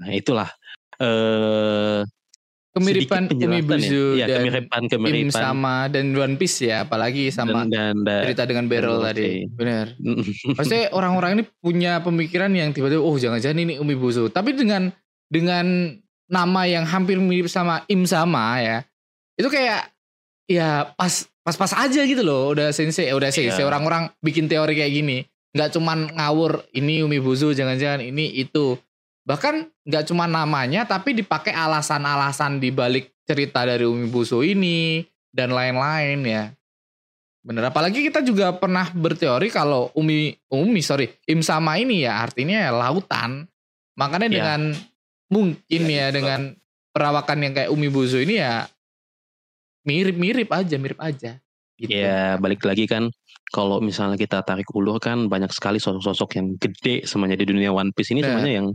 [0.00, 0.48] Nah itulah
[1.00, 2.02] eh
[2.72, 4.24] Kemiripan sedikit penjelasan Umi Buzu ya.
[4.24, 8.48] Ya, dan kemiripan Im kemiripan sama dan One Piece ya, apalagi sama dan, dan, cerita
[8.48, 9.44] dengan Beryl dan tadi.
[9.44, 9.86] Benar.
[10.56, 14.32] Maksudnya orang-orang ini punya pemikiran yang tiba-tiba oh jangan-jangan ini Umi Buzu.
[14.32, 14.88] Tapi dengan
[15.28, 15.92] dengan
[16.32, 18.88] nama yang hampir mirip sama Im sama ya.
[19.36, 19.92] Itu kayak
[20.48, 22.54] ya pas pas-pas aja gitu loh.
[22.54, 23.68] Udah sensei, udah sensei Iya.
[23.68, 25.18] orang-orang bikin teori kayak gini.
[25.52, 28.72] nggak cuman ngawur ini Umi Buzu jangan-jangan ini itu.
[29.28, 35.52] Bahkan nggak cuma namanya tapi dipakai alasan-alasan di balik cerita dari Umi Buzu ini dan
[35.52, 36.48] lain-lain ya.
[37.44, 42.72] Bener, apalagi kita juga pernah berteori kalau Umi, Umi sorry, Im sama ini ya artinya
[42.72, 43.44] lautan.
[44.00, 44.34] Makanya Ya.
[44.40, 44.60] dengan
[45.28, 46.14] mungkin Ya, ya, itu.
[46.16, 46.40] dengan
[46.96, 48.64] perawakan yang kayak Umi Buzu ini ya
[49.86, 51.38] mirip-mirip aja, mirip aja.
[51.78, 51.90] Gitu.
[51.98, 53.10] Ya balik lagi kan
[53.50, 57.90] kalau misalnya kita tarik ulur kan banyak sekali sosok-sosok yang gede semuanya di dunia One
[57.90, 58.32] Piece ini Nah.
[58.32, 58.68] semuanya yang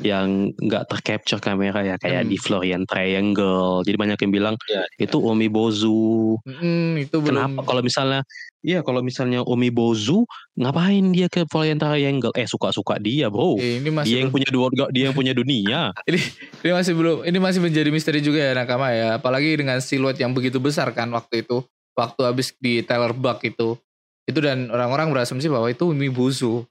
[0.00, 2.30] yang nggak tercapture kamera ya kayak Hmm.
[2.30, 3.84] di Florian Triangle.
[3.84, 6.40] Jadi banyak yang bilang Ya, itu Omi Bozu.
[6.42, 7.30] Mm, itu belum.
[7.30, 8.26] Kenapa kalau misalnya
[8.64, 10.24] Iya kalau misalnya Omi Bozu
[10.56, 12.32] ngapain dia ke Florian Triangle?
[12.32, 13.60] Eh suka-suka dia bro.
[13.60, 15.92] Eh, ini Dia masih yang belum- punya dua dia yang punya dunia.
[16.64, 20.32] ini masih belum ini masih menjadi misteri juga ya nakama ya apalagi dengan siluet yang
[20.32, 21.60] begitu besar kan waktu itu
[21.92, 23.76] waktu habis di Tyler Buck itu
[24.24, 26.64] itu dan orang-orang berasumsi bahwa itu Umi Buzu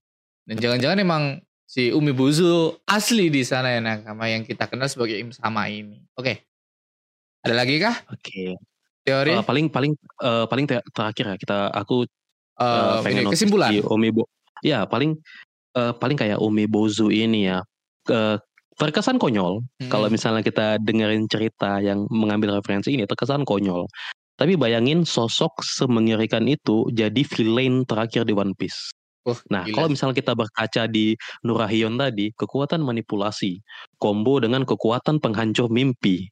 [0.50, 1.24] dan jangan-jangan emang
[1.74, 5.98] si Umi Buzu asli di sana ya nakama yang kita kenal sebagai Im Sama ini.
[6.14, 6.46] Oke.
[7.42, 7.98] Ada lagi kah?
[8.14, 8.54] Oke.
[9.02, 9.34] teori?
[9.34, 12.06] Eh, paling paling eh, paling ter- terakhir ya kita aku
[12.54, 13.74] Eh, eh, ini pengen notice kesimpulan.
[13.74, 14.30] di Omi Bo
[14.62, 15.18] ya paling
[15.74, 17.66] eh, paling kayak Omi Bozu ini ya.
[18.06, 18.38] Eh,
[18.78, 19.66] terkesan konyol.
[19.82, 19.90] Hmm.
[19.90, 23.90] kalau misalnya kita dengerin cerita yang mengambil referensi ini terkesan konyol.
[24.38, 28.94] Tapi bayangin sosok semengerikan itu jadi villain terakhir di One Piece
[29.24, 31.16] Wah, Nah, gila kalau misalnya kita berkaca di
[31.48, 33.64] Nurahion tadi, kekuatan manipulasi,
[33.96, 36.28] combo dengan kekuatan penghancur mimpi,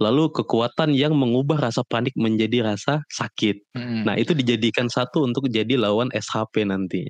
[0.00, 3.76] lalu kekuatan yang mengubah rasa panik menjadi rasa sakit.
[3.76, 4.08] Mm-mm.
[4.08, 7.04] Nah, itu dijadikan satu untuk jadi lawan SHP nanti.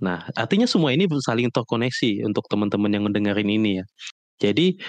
[0.00, 3.84] Nah, artinya semua ini saling terkoneksi untuk teman-teman yang mendengarin ini ya.
[4.40, 4.80] Jadi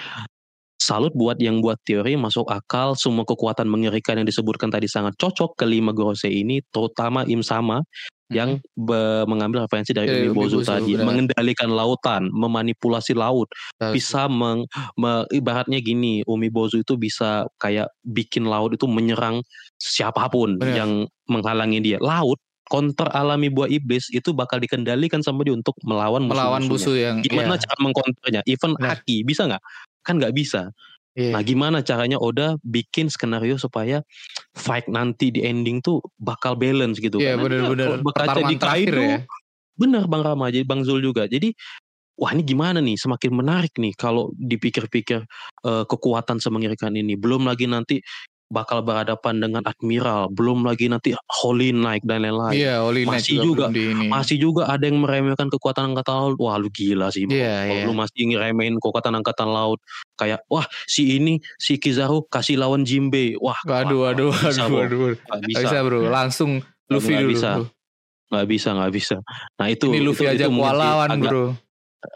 [0.80, 5.56] salut buat yang buat teori masuk akal semua kekuatan mengerikan yang disebutkan tadi sangat cocok
[5.56, 7.80] ke lima Gorose ini terutama Im Sama
[8.26, 11.06] yang be- mengambil referensi dari Umi Umi Bozu tadi benar.
[11.06, 13.46] mengendalikan lautan memanipulasi laut
[13.94, 14.66] bisa meng,
[14.98, 19.46] me- ibaratnya gini Umi Bozu itu bisa kayak bikin laut itu menyerang
[19.78, 20.74] siapa pun Benar.
[20.74, 20.90] yang
[21.30, 21.98] menghalangi dia.
[22.02, 27.22] Laut counter alami buah iblis itu bakal dikendalikan sama dia untuk melawan melawan musuh yang
[27.22, 28.42] gimana iya, cara mengkonternya?
[28.50, 28.98] Even Benar.
[28.98, 29.62] Aki bisa nggak?
[30.02, 30.74] Kan nggak bisa
[31.16, 31.32] iya.
[31.34, 34.04] nah gimana caranya Oda bikin skenario supaya
[34.54, 38.56] fight nanti di ending tuh bakal balance gitu Iya, dia benar-benar kalau berkaca pertarungan di
[38.60, 39.18] terakhir Kaido ya.
[39.76, 41.28] Bener Bang Rama, jadi Bang Zul juga.
[41.28, 41.52] Jadi
[42.16, 42.96] wah ini gimana nih?
[42.96, 45.20] Semakin menarik nih kalau dipikir-pikir
[45.68, 47.12] eh, kekuatan semengerikan ini.
[47.14, 48.00] Belum lagi nanti
[48.46, 52.54] bakal berhadapan dengan Admiral, belum lagi nanti Holy Knight dan lain-lain.
[52.54, 54.06] Iya, Oli Knight Masih juga, ini.
[54.06, 56.36] Masih juga ada yang meremehkan kekuatan angkatan laut.
[56.38, 57.26] Wah lu gila sih.
[57.26, 57.34] bro.
[57.34, 57.84] Iya, Kalau iya.
[57.84, 59.78] Lu masih ngeremehin kekuatan angkatan laut.
[60.14, 63.34] Kayak wah si ini si Kizaru kasih lawan Jinbe.
[63.36, 64.98] Wah Waduh, waduh, nggak bisa, waduh.
[65.12, 66.50] Nggak Gak bisa bro, langsung
[66.86, 67.32] Luffy Nggak dulu.
[67.32, 67.50] bisa.
[68.26, 69.16] nggak bisa nggak bisa.
[69.54, 71.46] Nah itu Ini Luffy itu, aja itu kualawan agak- bro.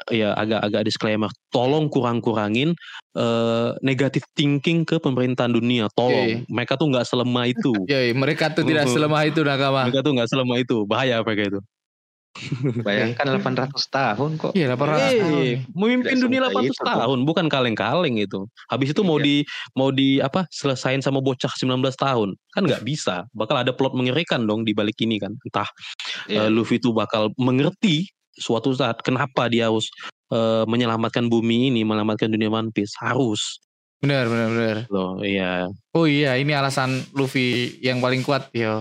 [0.09, 2.76] Ya agak-agak disclaimer tolong kurang-kurangin
[3.14, 6.47] eh, negatif thinking ke pemerintahan dunia tolong Oke.
[6.47, 9.89] mereka tuh nggak selemah itu Ya, mereka tuh tidak selemah itu nakama.
[9.89, 11.61] mereka tuh nggak selemah itu bahaya mereka itu
[12.87, 14.53] Bayangkan 800 tahun kok.
[14.55, 15.43] Iya, 800 tahun.
[15.43, 16.87] Eh, memimpin Tidak dunia semudah 800 itu, kok.
[16.95, 19.26] tahun bukan kaleng-kaleng itu habis itu mau Iya.
[19.26, 19.37] di
[19.74, 24.47] mau di apa selesain sama bocah 19 tahun kan nggak bisa bakal ada plot mengerikan
[24.47, 25.66] dong di balik ini kan entah
[26.31, 26.47] Iya.
[26.47, 28.07] eh, Luffy itu bakal mengerti
[28.41, 29.93] suatu saat kenapa dia harus
[30.28, 33.61] eh, menyelamatkan bumi ini menyelamatkan dunia One Piece harus
[34.01, 34.76] Benar, benar, benar.
[34.88, 38.80] loh iya Oh iya, ini alasan Luffy yang paling kuat, yo.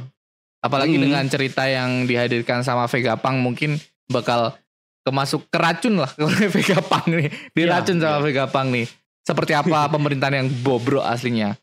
[0.59, 1.03] Apalagi Hmm.
[1.03, 3.75] dengan cerita yang dihadirkan sama Vegapunk mungkin
[4.07, 4.55] bakal
[5.01, 6.23] kemasuk keracun lah ke
[6.55, 7.27] Vegapunk nih.
[7.51, 8.23] Diracun Iya, sama iya.
[8.23, 8.87] Vegapunk nih.
[9.19, 11.59] seperti apa pemerintahan yang bobrok aslinya.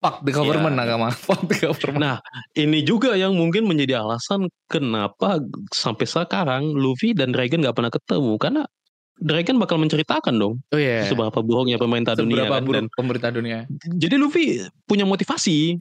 [0.00, 0.80] Fuck the government Ya.
[0.80, 1.08] Nakama.
[1.28, 2.00] Fuck the government.
[2.00, 2.16] Nah,
[2.56, 8.32] ini juga yang mungkin menjadi alasan kenapa sampai sekarang Luffy dan Dragon nggak pernah ketemu
[8.40, 8.62] karena
[9.20, 11.04] Dragon bakal menceritakan dong oh iya.
[11.04, 13.68] seberapa buruknya pemerintah dunia kan buruk dan pemerintah dunia.
[13.92, 15.76] jadi Luffy punya motivasi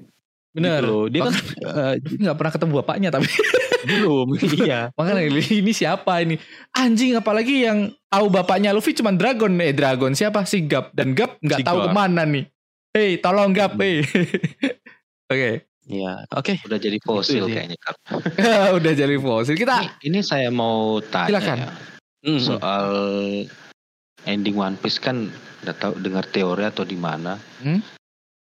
[0.51, 0.84] Bener.
[0.84, 1.05] gitu loh.
[1.07, 3.32] Dia kan eh, nggak pernah ketemu bapaknya tapi
[3.88, 4.91] belum iya.
[4.99, 6.36] makanya ini siapa ini
[6.76, 11.39] anjing apalagi yang tahu bapaknya Luffy cuman Dragon eh Dragon siapa si Gap dan Gap
[11.39, 12.43] nggak Si tahu ke mana nih
[12.92, 14.02] hei tolong Gap hei
[15.34, 15.52] oke
[15.90, 16.54] Iya, oke.
[16.70, 17.54] Udah jadi fosil sih.
[17.58, 17.98] kayaknya Kak.
[18.78, 21.58] udah jadi fosil Ini, kita ini saya mau tanya Silakan.
[21.58, 21.70] ya,
[22.30, 22.42] Mhm.
[22.46, 22.88] soal
[24.24, 25.34] ending One Piece kan
[25.66, 27.42] nggak tahu dengar teori atau di mana.
[27.58, 27.82] Hmm?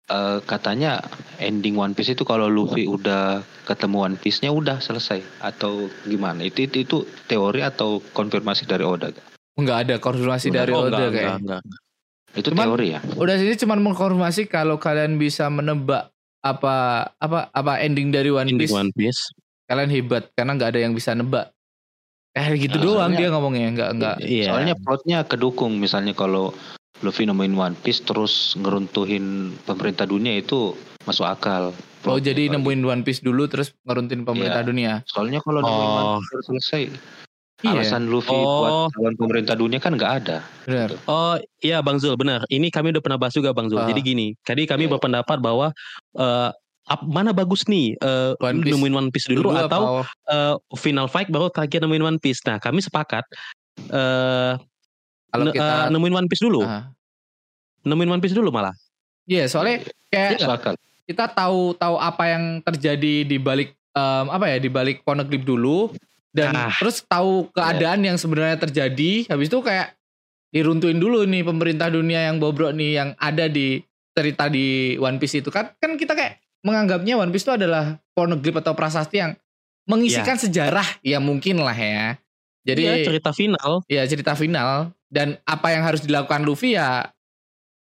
[0.05, 1.05] Eh, katanya
[1.37, 6.41] ending One Piece itu kalau Luffy udah ketemu One Piece-nya udah selesai atau gimana?
[6.41, 9.13] Itu itu, itu teori atau konfirmasi dari Oda?
[9.13, 9.21] Kak?
[9.55, 11.81] nggak ada konfirmasi dari Oh, Oda enggak, kayak enggak, enggak.
[12.35, 12.99] Itu Cuman- teori ya?
[13.15, 16.75] udah sini cuman mengkonfirmasi kalau kalian bisa menebak apa
[17.15, 19.21] apa apa ending dari One Ending Piece One Piece.
[19.65, 21.49] kalian hebat karena nggak ada yang bisa nebak
[22.31, 24.45] eh gitu Nah, doang soalnya- dia ngomongnya nggak nggak Iya.
[24.47, 26.51] Soalnya plotnya kedukung misalnya kalau
[26.97, 29.25] Luffy nemuin One Piece terus ngeruntuhin
[29.61, 31.71] pemerintah dunia itu masuk akal.
[32.03, 34.67] oh jadi nemuin One Piece dulu terus ngeruntuhin pemerintah Iya.
[34.67, 35.95] dunia Soalnya kalau nemuin Oh.
[35.97, 36.81] One Piece terus selesai,
[37.65, 37.73] Iya.
[37.75, 38.87] alasan Luffy Oh.
[38.87, 40.37] buat lawan pemerintah dunia kan nggak ada.
[40.63, 42.45] benar Oh iya Bang Zul benar.
[42.47, 43.77] Ini kami udah pernah bahas juga Bang Zul.
[43.77, 43.85] Ah.
[43.85, 44.91] Jadi gini, tadi kami Iya.
[44.91, 45.73] berpendapat bahwa
[46.13, 46.49] eh,
[46.85, 51.07] ap- mana bagus nih eh, One Piece nemuin One Piece dulu, atau apa- eh, final
[51.07, 52.39] fight baru terakhir nemuin One Piece.
[52.43, 53.25] Nah kami sepakat
[53.87, 54.53] eh
[55.27, 56.87] kalau ne- kita eh, nemuin One Piece dulu, Ah.
[57.83, 58.71] nemuin One Piece dulu malah.
[59.25, 60.73] Iya, soalnya kayak Masuk akal.
[61.03, 65.89] kita tahu tahu apa yang terjadi di balik em, apa ya di balik Poneglyph dulu
[66.35, 66.71] dan Ah.
[66.75, 69.23] terus tahu keadaan yang sebenarnya terjadi.
[69.31, 69.95] Habis itu kayak
[70.51, 73.79] diruntuhin dulu nih pemerintah dunia yang bobrok nih yang ada di
[74.11, 78.59] cerita di One Piece itu kan kan kita kayak menganggapnya One Piece itu adalah Poneglyph
[78.59, 79.31] atau prasasti yang
[79.85, 82.19] mengisikan sejarah ya mungkin lah ya.
[82.65, 83.71] Jadi Iya, cerita final.
[83.85, 87.07] ya cerita final dan apa yang harus dilakukan Luffy ya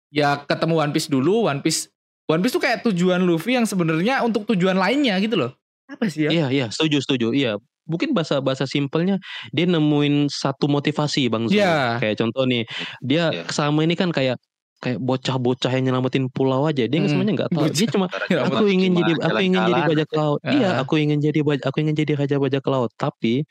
[0.09, 1.87] ya ketemu One Piece dulu One Piece
[2.27, 5.53] One Piece tuh kayak tujuan Luffy yang sebenarnya untuk tujuan lainnya gitu loh
[5.87, 7.35] apa sih ya Iya iya setuju setuju.
[7.35, 9.17] Iya mungkin bahasa bahasa simpelnya
[9.51, 11.61] dia nemuin satu motivasi Bang Zul.
[11.61, 11.99] Iya.
[11.99, 12.65] Kayak contoh nih
[13.01, 13.45] dia Iya.
[13.49, 14.37] selama ini kan kayak
[14.81, 18.65] kayak bocah-bocah yang nyelamatin pulau aja dia Hmm, sebenarnya nggak tahu dia cuma Ya, aku
[18.65, 20.53] ingin jadi aku ingin jadi bajak laut Ah.
[20.53, 23.45] iya aku ingin jadi baj- aku ingin jadi raja bajak laut tapi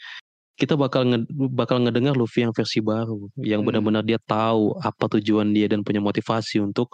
[0.57, 1.23] kita bakal nge,
[1.53, 3.69] bakal ngedengar Luffy yang versi baru yang Hmm.
[3.69, 6.89] benar-benar dia tahu apa tujuan dia dan punya motivasi untuk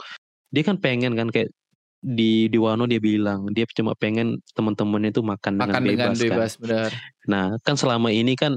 [0.51, 1.47] dia kan pengen kan kayak
[2.05, 6.21] di di Wano dia bilang dia cuma pengen teman-temannya itu makan, makan dengan dengan bebas,
[6.21, 6.29] kan.
[6.37, 6.89] bebas benar
[7.25, 8.53] Nah, kan selama ini kan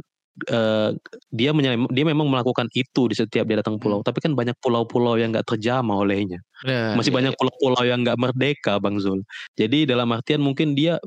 [0.47, 0.91] eh,
[1.33, 5.19] dia menyel- dia memang melakukan itu di setiap dia datang pulau, tapi kan banyak pulau-pulau
[5.19, 6.39] yang nggak terjamah olehnya.
[6.63, 9.25] benar Masih iya, banyak pulau-pulau yang nggak merdeka, Bang Zul.
[9.59, 11.01] Jadi dalam artian mungkin dia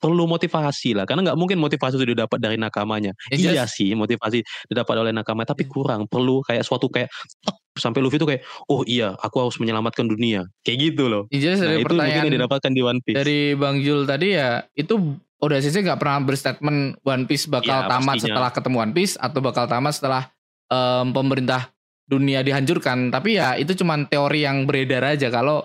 [0.00, 3.12] perlu motivasi lah, karena nggak mungkin motivasi itu didapat dari nakamanya.
[3.28, 3.76] Ya, iya jelas.
[3.76, 5.70] sih, motivasi didapat oleh nakama, tapi Iya.
[5.70, 6.00] kurang.
[6.08, 7.12] Perlu kayak suatu kayak
[7.76, 11.28] sampai Luffy itu kayak, oh iya, aku harus menyelamatkan dunia, kayak gitu loh.
[11.28, 13.16] Ya, jelas Nah, dari itu mungkin yang didapatkan di One Piece.
[13.16, 14.94] dari Bang Jul tadi ya itu
[15.40, 18.24] udah sih nggak pernah berstatement One Piece bakal Ya, tamat pastinya.
[18.28, 20.22] setelah ketemu One Piece atau bakal tamat setelah
[20.68, 21.72] em, pemerintah
[22.04, 25.64] dunia dihancurkan tapi ya itu cuman teori yang beredar aja kalau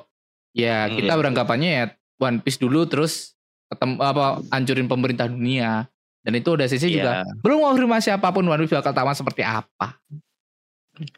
[0.53, 1.19] ya Hmm, kita iya.
[1.19, 1.86] beranggapannya ya
[2.17, 3.34] One Piece dulu terus
[3.68, 5.86] ketemu apa hancurin pemerintah dunia
[6.22, 7.38] dan itu udah sisi juga Iya.
[7.39, 9.97] belum konfirmasi apa pun One Piece bakal tamat seperti apa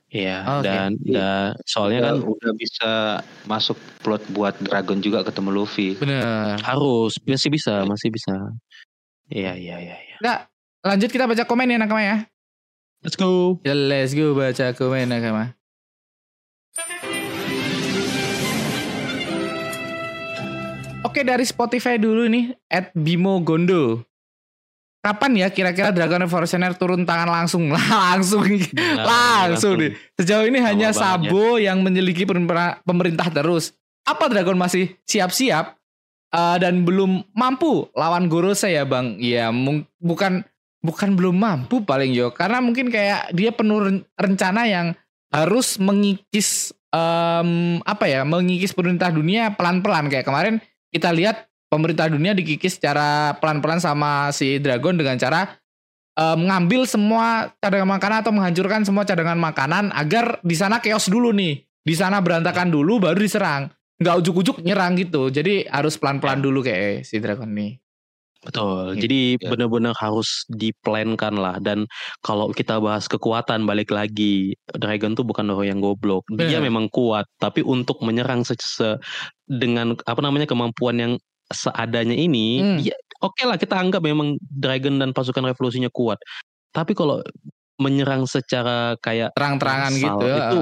[0.09, 0.65] Iya, Oke.
[0.65, 2.91] dan, dan soalnya Udah, kan udah bisa
[3.45, 5.93] masuk plot buat Dragon juga ketemu Luffy.
[5.93, 8.33] bener Harus, masih bisa, masih bisa.
[9.29, 9.95] Iya, iya, iya.
[10.01, 10.17] iya.
[10.17, 10.39] Nggak,
[10.81, 12.17] lanjut kita baca komen ya nakama ya
[13.05, 13.61] Let's go.
[13.61, 15.53] Ya, let's go baca komen nakama
[21.05, 24.01] Oke dari Spotify dulu nih at Bimo Gondo.
[25.05, 27.69] Kapan ya kira-kira Dragon Revolutionary turun tangan langsung?
[27.75, 28.43] langsung
[29.05, 29.93] langsung nih.
[30.17, 30.97] Sejauh ini hanya ya.
[30.97, 32.25] Sabo yang menyelidiki
[32.83, 33.77] pemerintah, terus.
[34.03, 35.77] Apa Dragon masih siap-siap
[36.33, 39.21] eh, dan belum mampu lawan Gorose ya Bang?
[39.21, 39.53] Ya
[40.01, 40.43] bukan
[40.81, 44.93] bukan belum mampu paling yo karena mungkin kayak dia penuh ren- rencana yang
[45.33, 52.31] harus mengikis em, apa ya mengikis pemerintah dunia pelan-pelan kayak kemarin kita lihat pemerintah dunia
[52.31, 55.59] dikikis secara pelan-pelan sama si Dragon dengan cara
[56.15, 61.35] eh, mengambil semua cadangan makanan atau menghancurkan semua cadangan makanan agar di sana chaos dulu
[61.35, 66.61] nih di sana berantakan dulu baru diserang nggak ujuk-ujuk nyerang gitu jadi harus pelan-pelan dulu
[66.61, 67.81] kayak si Dragon nih
[68.37, 68.95] Betul.
[68.95, 69.01] Gitu.
[69.03, 69.49] Jadi Ya.
[69.49, 71.57] benar-benar harus diplankan lah.
[71.57, 71.89] Dan
[72.21, 76.23] kalau kita bahas kekuatan balik lagi, Dragon tuh bukan orang yang goblok.
[76.31, 76.69] Dia Benar.
[76.69, 79.01] memang kuat, tapi untuk menyerang se, se-
[79.47, 81.13] dengan apa namanya kemampuan yang
[81.47, 82.77] seadanya ini, Hmm.
[82.77, 86.19] dia oke lah kita anggap memang Dragon dan pasukan revolusinya kuat.
[86.69, 87.23] Tapi kalau
[87.77, 90.27] menyerang secara kayak Terang-terangan gitu.
[90.27, 90.59] itu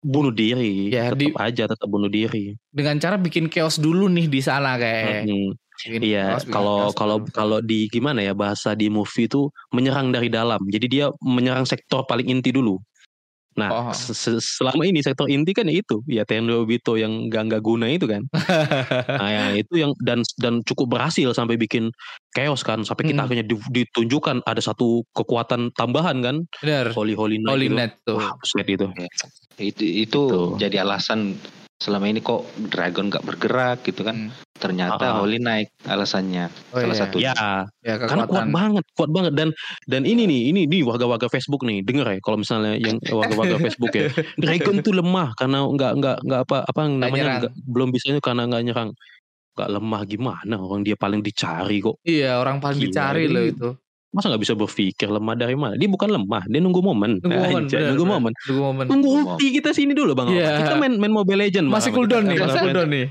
[0.00, 2.54] bunuh diri, Ya, tetap di- aja tetap bunuh diri.
[2.70, 5.26] dengan cara bikin chaos dulu nih di sana kayak.
[5.26, 5.52] Hmm.
[6.00, 10.56] Iya, kalau kalau kalau di gimana ya bahasa di movie itu menyerang dari dalam.
[10.64, 12.80] Jadi dia menyerang sektor paling inti dulu.
[13.56, 13.92] Nah, Oh.
[13.92, 17.62] se- se- selama ini sektor inti kan ya itu, ya Tendo Obito yang gak nggak
[17.64, 18.20] guna itu kan.
[19.20, 21.88] Nah, ya, itu yang dan dan cukup berhasil sampai bikin
[22.30, 23.26] chaos kan, sampai kita Hmm.
[23.26, 26.92] akhirnya di- ditunjukkan ada satu kekuatan tambahan kan, Bener.
[26.92, 27.68] Holy Holy Knight Holy.
[27.72, 28.20] Net tuh.
[28.20, 28.86] Wah, itu.
[29.56, 30.40] Itu itu Gitu.
[30.60, 31.32] jadi alasan
[31.76, 34.28] selama ini kok Dragon gak bergerak gitu kan.
[34.28, 34.44] Hmm.
[34.56, 35.20] Ternyata Ah.
[35.20, 36.48] Holy naik alasannya.
[36.72, 37.02] Oh, Salah iya.
[37.04, 37.16] satu.
[37.20, 37.34] Ya,
[37.84, 39.48] Ya karena kuat banget, kuat banget dan
[39.84, 43.92] dan ini nih, ini nih warga-warga Facebook nih, denger ya kalau misalnya yang warga-warga Facebook
[43.92, 48.48] ya, Dragon tuh lemah karena nggak nggak nggak apa apa namanya nggak- belum bisanya karena
[48.48, 48.90] nggak nyerang.
[49.52, 52.00] Nggak lemah gimana orang dia paling dicari kok.
[52.00, 53.68] Iya orang paling Gila, dicari ini- loh itu.
[54.16, 55.76] Masa nggak bisa berpikir lemah dari mana?
[55.76, 57.20] Dia bukan lemah, dia nunggu momen.
[57.20, 57.62] Nunggu momen.
[57.68, 58.16] Anjay, bener, nunggu bener.
[58.16, 58.32] momen.
[58.48, 58.84] Nunggu momen.
[58.88, 60.32] Tunggu ulti kita sini dulu bang.
[60.32, 60.64] Iya.
[60.64, 61.68] Kita main main Mobile Legend.
[61.68, 62.08] Masih Bang.
[62.08, 63.06] cooldown nih, masih cooldown nih.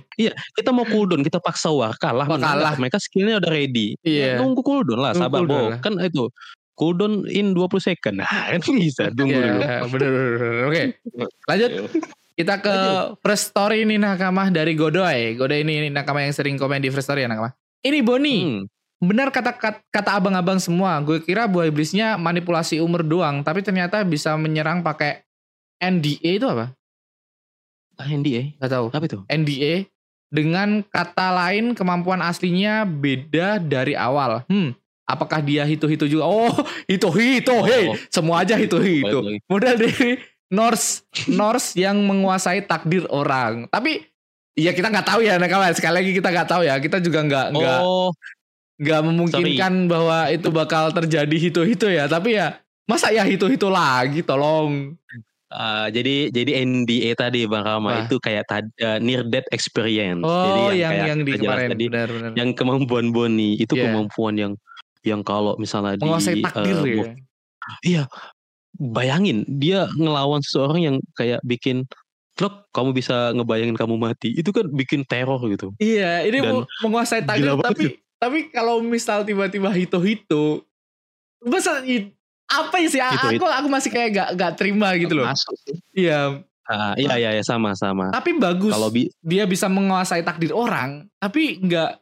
[0.58, 2.74] Kita mau cooldown, kita paksa war kalah, Oh, kalah.
[2.76, 3.94] Mereka skillnya udah ready.
[4.02, 4.42] Iya.
[4.42, 5.70] Nunggu cooldown lah, Nunggu sabar Bo.
[5.78, 6.26] Kan itu
[6.74, 8.20] cooldown in 20 second.
[8.20, 9.62] Nah, kan bisa tunggu dulu.
[9.62, 10.64] Iya, bener, bener, bener.
[10.66, 10.82] Oke,
[11.46, 11.70] lanjut.
[12.36, 12.76] Kita ke
[13.24, 15.40] first story nih Nakama dari Godoy.
[15.40, 17.56] Godoy ini Nakama yang sering komen di first story ya Nakama.
[17.80, 18.62] Ini Boni, Hmm.
[19.06, 19.56] Benar kata,
[19.90, 20.98] kata abang-abang semua.
[21.02, 25.24] Gue kira buah iblisnya manipulasi umur doang, tapi ternyata bisa menyerang pakai
[25.80, 26.74] NDA itu apa?
[27.96, 28.60] Ah, NDA.
[28.60, 28.86] Gak tahu.
[28.92, 29.20] Apa itu?
[29.32, 29.88] NDA
[30.28, 34.44] dengan kata lain kemampuan aslinya beda dari awal.
[34.52, 34.76] Hmm,
[35.08, 36.28] apakah dia hitu-hitu juga?
[36.28, 36.52] Oh,
[36.92, 37.96] hitu-hitu, hey, Oh.
[38.12, 39.40] semua aja hitu-hitu.
[39.48, 40.20] Modal dari
[40.52, 43.72] Norse, Norse yang menguasai takdir orang.
[43.72, 44.04] Tapi
[44.60, 45.72] ya kita nggak tahu ya, nah kawan.
[45.72, 46.76] Sekali lagi kita nggak tahu ya.
[46.84, 48.12] Kita juga nggak nggak Oh,
[48.76, 52.06] nggak memungkinkan bahwa itu bakal terjadi hitu-hitu ya.
[52.12, 54.94] Tapi ya masa ya hitu-hitu lagi, tolong.
[55.50, 58.00] ah, jadi jadi NDA tadi Bang Rama Wah.
[58.04, 60.20] itu kayak tadi eh, near death experience.
[60.26, 62.32] Oh, jadi yang kayak yang di kemarin, tadi, benar-benar.
[62.36, 63.88] yang kemampuan Boni itu Iya.
[63.88, 64.54] kemampuan yang
[65.06, 67.06] yang kalau misalnya Menguasai di takdir eh, ya.
[67.86, 68.04] Iya.
[68.76, 71.88] Bayangin dia ngelawan seseorang yang kayak bikin
[72.36, 74.36] Vlog, kamu bisa ngebayangin kamu mati.
[74.36, 75.72] Itu kan bikin teror gitu.
[75.80, 77.96] Iya, ini Dan mau menguasai takdir tapi
[78.26, 80.66] tapi kalau misal tiba-tiba hito-hito
[81.42, 81.78] masa
[82.46, 83.42] apa sih Hito-hito.
[83.42, 85.26] aku aku masih kayak gak gak terima gitu loh.
[85.26, 85.78] Masuk sih.
[85.96, 88.10] Iya, Ah, iya iya iya sama sama.
[88.10, 92.02] tapi bagus Kalau bi dia bisa menguasai takdir orang, tapi nggak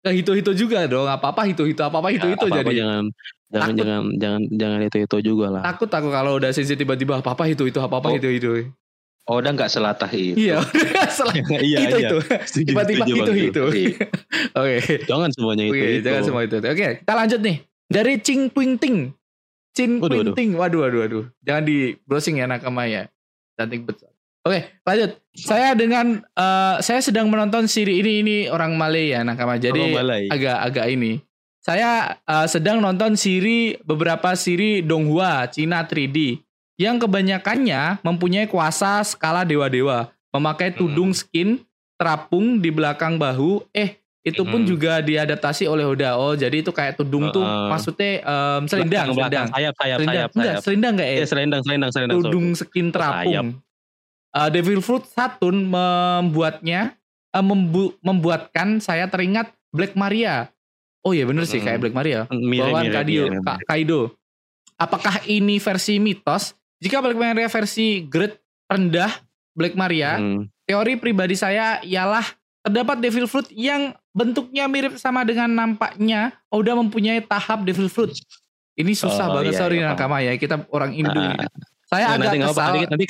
[0.00, 1.04] ke hito-hito juga dong.
[1.04, 2.80] Apa-apa hito-hito, apa-apa hito-hito apa-apa jadi.
[2.80, 3.04] jangan
[3.46, 3.76] jangan Takut.
[3.76, 5.62] jangan jangan jangan itu itu juga lah.
[5.62, 8.16] Takut aku kalau udah sensitif tiba-tiba apa-apa hito-hito, apa-apa Oh.
[8.16, 8.72] hito-hito.
[9.24, 10.36] Oh, udah nggak selatah itu.
[10.36, 10.60] Iya,
[11.14, 12.08] Setelah iya itu iya.
[12.12, 12.16] itu.
[12.68, 13.36] Tiba-tiba setuju, Bang.
[13.36, 13.64] hito-hito.
[13.72, 13.96] Iya.
[14.60, 14.76] Oke.
[15.08, 15.72] Jangan semuanya itu.
[15.72, 16.04] Oke, itu.
[16.04, 16.56] jangan semua itu.
[16.60, 17.56] Oke, kita lanjut nih.
[17.88, 18.96] Dari Cing Twing Ting.
[19.72, 20.36] Twing waduh.
[20.36, 20.50] Ting.
[20.60, 21.24] Waduh, waduh, waduh.
[21.40, 23.08] Jangan di browsing ya nakama ya.
[23.56, 24.12] Cantik betul.
[24.44, 25.16] Oke, lanjut.
[25.32, 29.56] Saya dengan eh, saya sedang menonton siri ini ini orang Malay ya nakama.
[29.56, 29.96] Jadi
[30.28, 31.16] agak-agak ini.
[31.64, 36.44] Saya eh, sedang nonton siri beberapa siri Donghua Cina 3D
[36.76, 41.62] yang kebanyakannya mempunyai kuasa skala dewa-dewa, memakai tudung skin
[41.94, 43.62] terapung di belakang bahu.
[43.70, 44.66] Eh, itu pun Hmm.
[44.66, 46.16] juga diadaptasi oleh Oda.
[46.16, 47.68] Oh, jadi itu kayak tudung tuh Heeh.
[47.68, 49.46] maksudnya em, selendang, selendang.
[49.46, 50.62] Sayap sayap Selendang, sayap enggak, sayap.
[50.62, 51.14] selendang enggak ya?
[51.14, 52.16] Iya selendang selendang selendang.
[52.20, 52.94] tudung skin sayap.
[52.94, 53.46] terapung.
[54.34, 56.98] Uh, Devil Fruit Saturn membuatnya
[57.30, 60.50] uh, membu- membuatkan saya teringat Black Maria.
[61.00, 61.66] Oh iya bener sih Hmm.
[61.68, 62.26] kayak Black Maria.
[62.28, 62.96] Mirip Bawaan mirip.
[62.96, 63.42] Kaido, mirip.
[63.44, 64.00] Ka- Kaido.
[64.74, 66.56] Apakah ini versi mitos?
[66.84, 68.36] Jika Black Maria versi grade
[68.68, 69.08] rendah
[69.50, 70.44] Black Maria, Hmm.
[70.62, 72.24] teori pribadi saya ialah
[72.60, 78.12] terdapat Devil Fruit yang bentuknya mirip sama dengan nampaknya Oda mempunyai tahap Devil Fruit.
[78.74, 81.08] Ini susah Oh, banget iya, sorry iya, Nakama ya kita orang Indo.
[81.10, 81.46] Ah, ini.
[81.86, 83.04] Saya Nah, agak nanti kesal Nanti, nanti, nanti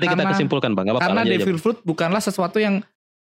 [0.00, 0.86] kita Karena- kesimpulkan bang.
[0.88, 1.02] Apa-apa.
[1.04, 2.74] karena aja, Devil Fruit bukanlah sesuatu yang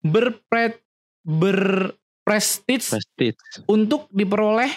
[0.01, 0.81] berpre
[1.23, 3.39] berprestige Prestige.
[3.67, 4.71] untuk diperoleh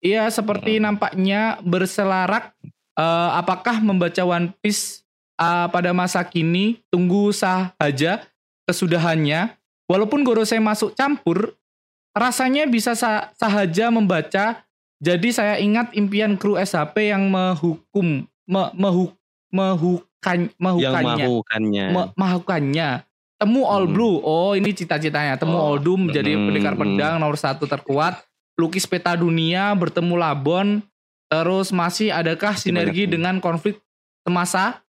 [0.00, 0.82] ya seperti Hmm.
[0.86, 2.56] nampaknya berselarak
[2.94, 5.02] eh, apakah membaca One Piece
[5.36, 8.24] eh, pada masa kini tunggu saja
[8.64, 9.52] kesudahannya
[9.84, 11.54] walaupun Gorosei masuk campur
[12.12, 14.62] rasanya bisa sa- sahaja membaca
[14.96, 19.16] jadi saya ingat impian kru SHP yang menghukum me- mehu-
[19.50, 21.86] mehukan Yang mehukannya mahukannya.
[21.90, 22.10] me-.
[23.36, 23.92] Temu All Hmm.
[23.92, 24.22] Blue.
[24.22, 25.34] Oh, ini cita-citanya.
[25.34, 25.66] Temu Oh.
[25.66, 28.22] All Doom menjadi Hmm, pendekar pedang nomor satu terkuat.
[28.54, 30.84] lukis peta dunia bertemu Labon
[31.32, 33.12] terus masih adakah sinergi banyak.
[33.16, 33.80] dengan konflik
[34.20, 34.84] semasa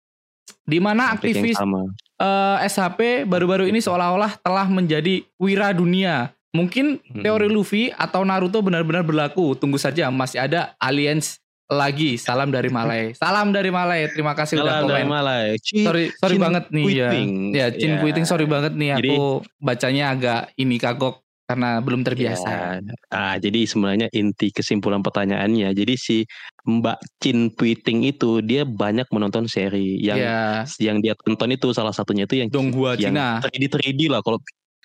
[0.65, 6.33] di mana aktivis eh, SHP baru-baru ini seolah-olah telah menjadi wira dunia.
[6.51, 7.23] Mungkin Mm-mm.
[7.23, 9.55] teori Luffy atau Naruto benar-benar berlaku.
[9.55, 11.39] Tunggu saja masih ada aliens
[11.71, 12.19] lagi.
[12.19, 13.15] Salam dari Malay.
[13.23, 14.11] Salam dari Malay.
[14.11, 15.15] Terima kasih udah Salah dari komen.
[15.15, 15.47] Malay.
[15.63, 17.11] Sorry, sorry Chin banget nih ya.
[17.55, 17.99] Ya, Chin Ya.
[18.03, 22.79] Kuiting sorry banget nih Jadi- aku bacanya agak ini kagok karena belum terbiasa.
[22.79, 22.95] Ya.
[23.11, 26.23] Ah, jadi sebenarnya inti kesimpulan pertanyaannya, jadi si
[26.63, 31.91] Mbak Chin Puiting itu dia banyak menonton seri yang ya, yang dia tonton itu salah
[31.91, 33.43] satunya itu yang Donghua yang Cina.
[33.43, 34.39] 3D 3D lah kalau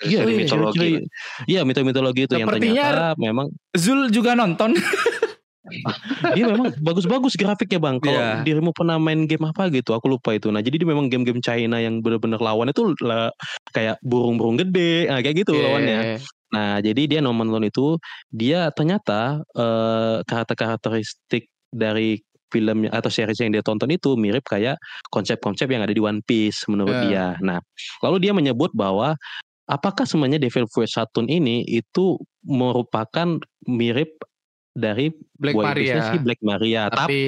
[0.04, 0.44] Iya, Oh, iya.
[0.44, 0.92] mitologi.
[1.48, 3.48] Iya, mitologi itu yang Sepertinya- ternyata memang
[3.80, 4.76] Zul juga nonton.
[6.36, 7.98] dia memang bagus-bagus grafiknya bang.
[7.98, 8.44] Kalau Iya.
[8.44, 10.52] dirimu pernah main game apa gitu, aku lupa itu.
[10.52, 13.32] Nah, jadi dia memang game-game China yang benar-benar lawan itu lah,
[13.72, 16.20] kayak burung-burung gede, nah, kayak gitu lawannya.
[16.56, 18.00] Nah, jadi dia nonton itu,
[18.32, 24.80] dia ternyata eh, karakter-karakteristik dari film atau series yang dia tonton itu mirip kayak
[25.12, 27.04] konsep-konsep yang ada di One Piece menurut Ya.
[27.04, 27.28] dia.
[27.44, 27.60] Nah,
[28.00, 29.20] lalu dia menyebut bahwa
[29.68, 34.16] apakah sebenarnya Devil Fruit Saturn ini itu merupakan mirip
[34.76, 35.08] dari
[35.40, 36.12] Black buah Maria.
[36.12, 37.24] si Black Maria, Tapi- tapi,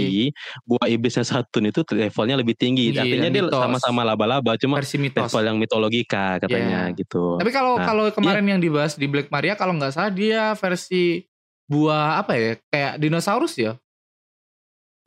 [0.68, 2.92] buah iblisnya Saturn itu levelnya lebih tinggi.
[2.92, 6.98] Tinggi Artinya dia sama-sama laba-laba, cuma level yang mitologika katanya Iya.
[7.00, 7.40] gitu.
[7.40, 11.24] Tapi kalau Nah, kalau kemarin yang dibahas di Black Maria kalau nggak salah dia versi
[11.66, 12.52] buah apa ya?
[12.68, 13.80] Kayak dinosaurus ya?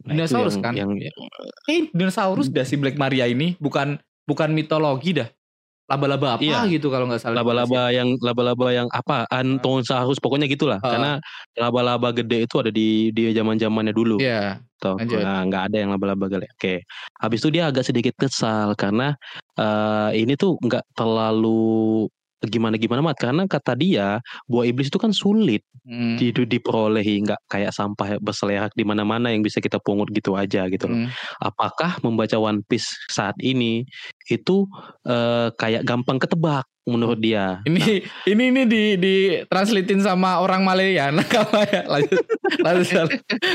[0.01, 0.73] Nah, dinosaurus yang- kan?
[0.75, 0.91] yang
[1.69, 5.29] Eh, dinosaurus dah si Black Maria ini bukan bukan mitologi dah.
[5.91, 6.71] Laba-laba apa Iya.
[6.71, 7.43] gitu kalau nggak salah.
[7.43, 10.87] laba-laba yang laba-laba yang apa Antonsaurus pokoknya gitulah Ah.
[10.95, 11.11] karena
[11.59, 14.63] laba-laba gede itu ada di di zaman-zamannya dulu Iya.
[14.79, 15.21] Tuh, lanjut.
[15.21, 16.75] nah, nggak ada yang laba-laba gede oke
[17.19, 19.19] habis itu dia agak sedikit kesal karena
[19.59, 22.07] eh, ini tuh nggak terlalu
[22.41, 24.17] gimana gimana mat karena kata dia
[24.49, 25.61] buah iblis itu kan sulit
[25.91, 26.15] Hmm.
[26.15, 30.87] di, diperolehi nggak kayak sampah berselerak di mana-mana yang bisa kita pungut gitu aja gitu
[30.87, 31.11] loh Hmm.
[31.43, 33.83] apakah membaca One Piece saat ini
[34.31, 34.71] itu
[35.03, 39.15] eh, kayak gampang ketebak menurut dia Ini ini ini di di
[39.47, 41.11] translatein sama orang Malaya.
[41.11, 41.27] Nah,
[41.75, 41.83] ya?
[41.87, 42.23] Lanjut.
[42.63, 43.07] Lanjut Zal.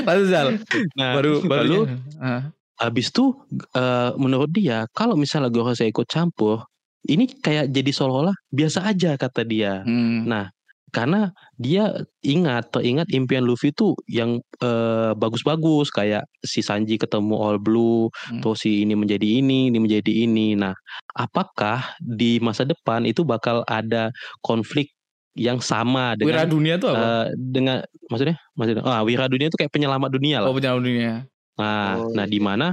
[0.03, 0.47] Lanjut Zal.
[0.95, 1.79] Nah, Baru baru lalu
[2.19, 2.51] Ah.
[2.75, 3.31] habis itu
[3.71, 6.67] eh, menurut dia kalau misalnya Gorosei ikut campur
[7.05, 9.83] ini kayak jadi seolah-olah biasa aja kata dia.
[9.83, 10.25] Hmm.
[10.25, 10.54] Nah,
[10.95, 11.91] karena dia
[12.23, 18.39] ingat teringat impian Luffy itu yang eh, bagus-bagus kayak si Sanji ketemu All Blue, Hmm.
[18.39, 20.55] terus si ini menjadi ini, ini menjadi ini.
[20.55, 20.71] Nah,
[21.11, 24.07] apakah di masa depan itu bakal ada
[24.39, 24.95] konflik
[25.35, 27.03] yang sama Wira dengan dunia tuh apa?
[27.03, 27.77] eh, dengan
[28.07, 30.47] maksudnya maksudnya ah Wira dunia itu kayak penyelamat dunia lah.
[30.47, 31.11] oh, penyelamat dunia.
[31.59, 32.31] Nah, Oh, nah iya.
[32.31, 32.67] di mana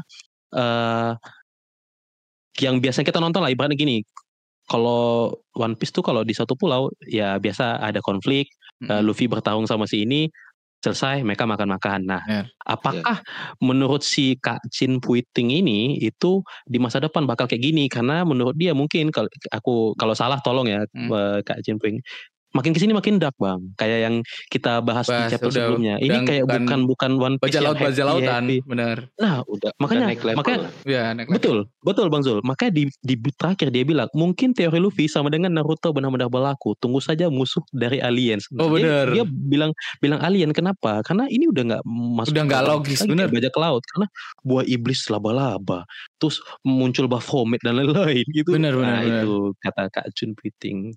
[0.55, 1.13] eh
[2.61, 4.05] yang biasanya kita nonton lah ibaratnya gini.
[4.73, 8.49] Kalau One Piece tuh kalau di satu pulau ya biasa ada konflik,
[8.89, 9.05] eh, Mm.
[9.05, 10.33] Luffy bertarung sama si ini,
[10.83, 12.01] selesai mereka makan-makan.
[12.11, 12.43] Nah, Ya.
[12.67, 13.23] apakah
[13.63, 18.59] menurut si Kak Chin Puiting ini itu di masa depan bakal kayak gini karena menurut
[18.59, 21.11] dia mungkin kalau aku kalau salah tolong ya Hmm.
[21.13, 22.03] eh, Kak Chin Puiting.
[22.53, 24.15] Makin ke sini makin dark bang, kayak yang
[24.47, 25.95] kita bahas, Bahas, di chapter udah- sebelumnya.
[25.97, 28.57] udah Ini kayak bukan bukan bukan One Piece Baja yang laut baja happy- lautan, happy.
[28.63, 28.97] bener.
[29.17, 30.37] Nah, udah Udah makanya naik level.
[30.37, 31.37] makanya Ya, naik level.
[31.39, 32.39] betul, betul Bang Zul.
[32.43, 36.77] Makanya di di terakhir dia bilang mungkin teori Luffy sama dengan Naruto benar-benar berlaku.
[36.77, 38.45] Tunggu saja musuh dari aliens.
[38.53, 39.07] Oh, Dia- bener.
[39.11, 41.01] Dia, bilang bilang alien kenapa?
[41.03, 43.27] Karena ini udah nggak masuk Udah nggak ke- logis, bener.
[43.27, 44.07] kayak bajak laut karena
[44.43, 45.89] buah iblis laba-laba.
[46.17, 48.53] Terus muncul Baphomet dan lain-lain gitu.
[48.53, 50.93] Bener, bener, nah, itu kata Kak Chun Piting.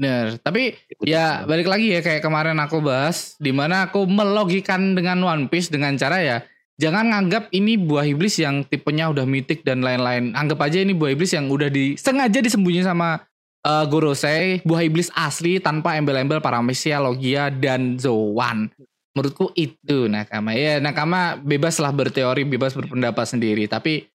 [0.00, 0.40] Bener.
[0.40, 5.52] Tapi ya balik lagi ya kayak kemarin aku bahas di mana aku melogikan dengan One
[5.52, 6.40] Piece dengan cara ya
[6.80, 10.32] jangan nganggap ini buah iblis yang tipenya udah mitik dan lain-lain.
[10.32, 13.20] Anggap aja ini buah iblis yang udah di sengaja disembunyiin sama
[13.60, 18.72] eh, Gorosei, buah iblis asli tanpa embel-embel Paramecia, Logia dan Zoan.
[19.12, 20.56] Menurutku itu Nakama.
[20.56, 23.68] Ya Nakama bebas lah berteori, bebas berpendapat sendiri.
[23.68, 24.08] Tapi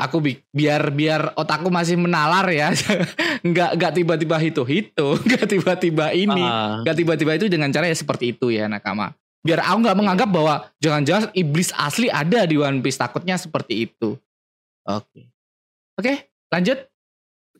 [0.00, 2.72] aku bi- biar biar otakku masih menalar ya.
[3.48, 6.44] nggak nggak tiba-tiba itu itu, nggak tiba-tiba ini.
[6.88, 9.12] Gak tiba-tiba itu dengan cara ya seperti itu ya nakama.
[9.44, 12.96] Biar aku nggak menganggap bahwa jangan-jangan iblis asli ada di One Piece.
[12.96, 14.16] Takutnya seperti itu.
[14.88, 15.28] Oke.
[16.00, 16.88] Oke, lanjut.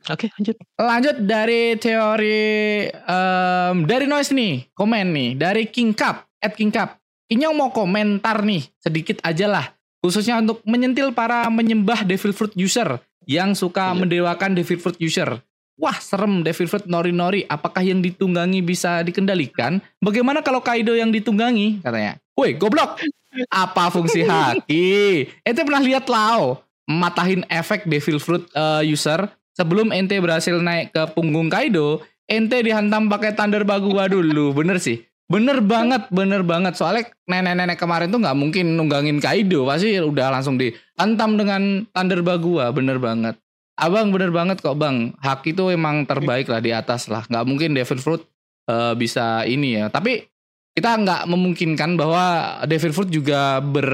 [0.08, 0.56] Oke, lanjut.
[0.80, 6.96] Lanjut dari teori em, dari noise nih, komen nih dari King Cup, at King Cup.
[7.30, 9.66] Inyong mau komentar nih, sedikit aja lah.
[10.00, 13.98] Khususnya untuk menyentil para menyembah Devil Fruit user yang suka Iya.
[14.00, 15.44] mendewakan Devil Fruit user.
[15.80, 19.80] Wah serem Devil Fruit nori-nori, apakah yang ditunggangi bisa dikendalikan?
[20.00, 21.80] Bagaimana kalau Kaido yang ditunggangi?
[21.80, 22.20] Katanya.
[22.36, 23.00] Woi goblok,
[23.48, 25.28] apa fungsi haki?
[25.44, 31.02] Ente pernah lihat Lao matahin efek Devil Fruit eh, user sebelum ente berhasil naik ke
[31.12, 35.04] punggung Kaido, ente dihantam pakai Thunder Bagua dulu, bener sih.
[35.30, 36.74] Bener banget, bener banget.
[36.74, 42.74] Soalnya nenek-nenek kemarin tuh nggak mungkin nunggangin Kaido, pasti udah langsung dihantam dengan Thunder Bagua,
[42.74, 43.38] bener banget.
[43.78, 47.24] Abang bener banget kok bang, Haki itu emang terbaik lah di atas lah.
[47.30, 48.22] Nggak mungkin Devil Fruit
[48.66, 49.86] eh, bisa ini ya.
[49.86, 50.26] Tapi
[50.74, 52.24] kita nggak memungkinkan bahwa
[52.66, 53.88] Devil Fruit juga ber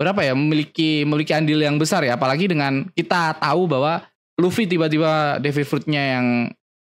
[0.00, 2.16] berapa ya memiliki memiliki andil yang besar ya.
[2.16, 4.00] Apalagi dengan kita tahu bahwa
[4.40, 6.26] Luffy tiba-tiba Devil Fruitnya yang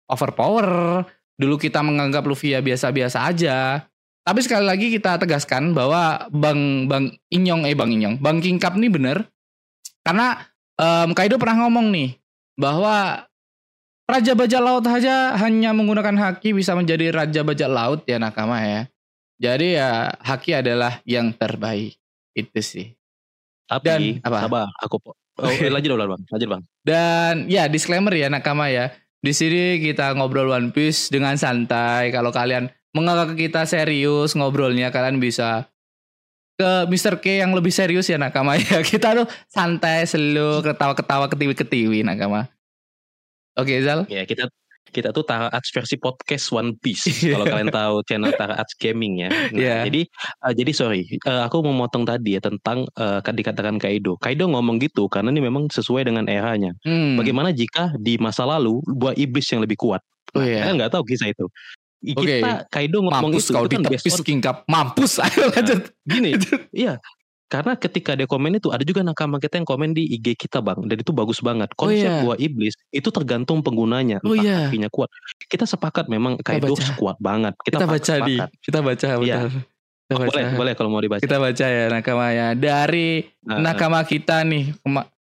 [0.07, 1.03] overpower.
[1.39, 3.87] Dulu kita menganggap Luffy ya biasa-biasa aja.
[4.27, 8.75] Tapi sekali lagi kita tegaskan bahwa Bang Bang Inyong eh Bang Inyong, Bang King Cup
[8.75, 9.23] ini bener.
[10.03, 10.43] Karena
[10.75, 12.19] em, Kaido pernah ngomong nih
[12.59, 13.23] bahwa
[14.09, 18.81] Raja Bajak Laut aja hanya menggunakan haki bisa menjadi Raja Bajak Laut ya nakama ya.
[19.39, 21.95] Jadi ya haki adalah yang terbaik.
[22.35, 22.99] Itu sih.
[23.69, 24.37] Tapi Dan apa?
[24.43, 24.97] sabar, aku
[25.39, 26.63] oh, eh, lanjut dulu bang, lanjut bang.
[26.83, 28.91] Dan ya disclaimer ya nakama ya.
[29.19, 32.11] Di sini kita ngobrol One Piece dengan santai.
[32.15, 35.67] Kalau kalian menganggap kita serius ngobrolnya, kalian bisa
[36.59, 37.23] ke Mr.
[37.23, 38.79] K yang lebih serius ya nakama ya.
[38.79, 42.47] Kita tuh santai, slow, ketawa-ketawa, ketiwi-ketiwi nakama.
[43.59, 44.07] Oke Zal.
[44.07, 44.47] Ya kita
[44.89, 47.05] kita tuh Tara Arts versi podcast One Piece.
[47.33, 49.29] Kalau kalian tahu channel Tara Arts Gaming ya.
[49.29, 49.75] Nah, Iya.
[49.85, 54.17] Jadi eh, jadi sorry, eh, aku mau motong tadi ya tentang kan dikatakan Kaido.
[54.17, 56.73] Kaido ngomong gitu karena ini memang sesuai dengan eranya.
[56.81, 57.15] Hmm.
[57.15, 60.01] Bagaimana jika di masa lalu buah iblis yang lebih kuat?
[60.33, 60.65] Oh, iya.
[60.65, 61.45] Kita nggak tahu kisah itu.
[61.99, 64.63] Kita Kaido ngomong Mampus itu, kau itu kan based on- King Cup.
[64.71, 65.19] Mampus.
[65.19, 65.81] Ayo lanjut.
[66.07, 66.31] gini.
[66.71, 66.95] iya.
[67.49, 70.85] Karena ketika dia komen itu ada juga nakama kita yang komen di IG kita bang
[70.85, 72.21] dan itu bagus banget konsep iya.
[72.21, 74.59] buah iblis itu tergantung penggunanya Oh, entah iya.
[74.69, 75.09] kakinya kuat
[75.49, 78.27] kita sepakat memang Kaido kuat banget kita, Kita baca sepakat.
[78.29, 78.35] di.
[78.61, 79.17] Kita baca Iya.
[79.17, 79.49] bentar.
[79.49, 80.29] Kita Oh, baca.
[80.29, 82.47] boleh boleh kalau mau dibaca Kita baca ya nakama ya.
[82.53, 83.09] Dari
[83.41, 84.77] Nah, nakama kita nih.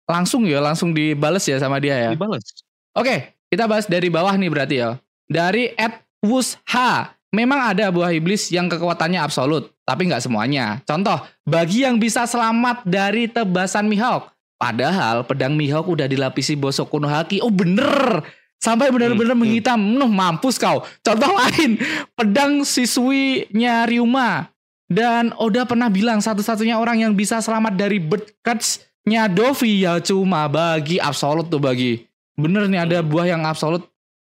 [0.04, 2.10] Langsung ya, langsung dibales ya sama dia ya.
[2.12, 2.44] dibalas
[2.92, 5.00] Oke, kita bahas dari bawah nih berarti ya.
[5.24, 7.16] Dari Ed Wusha.
[7.32, 10.84] Memang ada buah iblis yang kekuatannya absolut, tapi nggak semuanya.
[10.84, 11.16] Contoh,
[11.48, 14.28] bagi yang bisa selamat dari tebasan Mihawk.
[14.60, 17.40] Padahal pedang Mihawk udah dilapisi Bosoku no Haki.
[17.40, 18.20] Oh bener!
[18.62, 19.42] Sampai bener-bener Hmm, hmm.
[19.42, 19.80] menghitam.
[19.80, 20.86] Nuh mampus kau.
[21.02, 21.80] Contoh lain,
[22.14, 24.52] pedang siswinya Ryuma.
[24.86, 30.46] Dan Oda pernah bilang satu-satunya orang yang bisa selamat dari bird cuts-nya Dovi ya cuma
[30.52, 32.04] bagi absolut tuh bagi.
[32.36, 33.88] Bener nih ada buah yang absolut.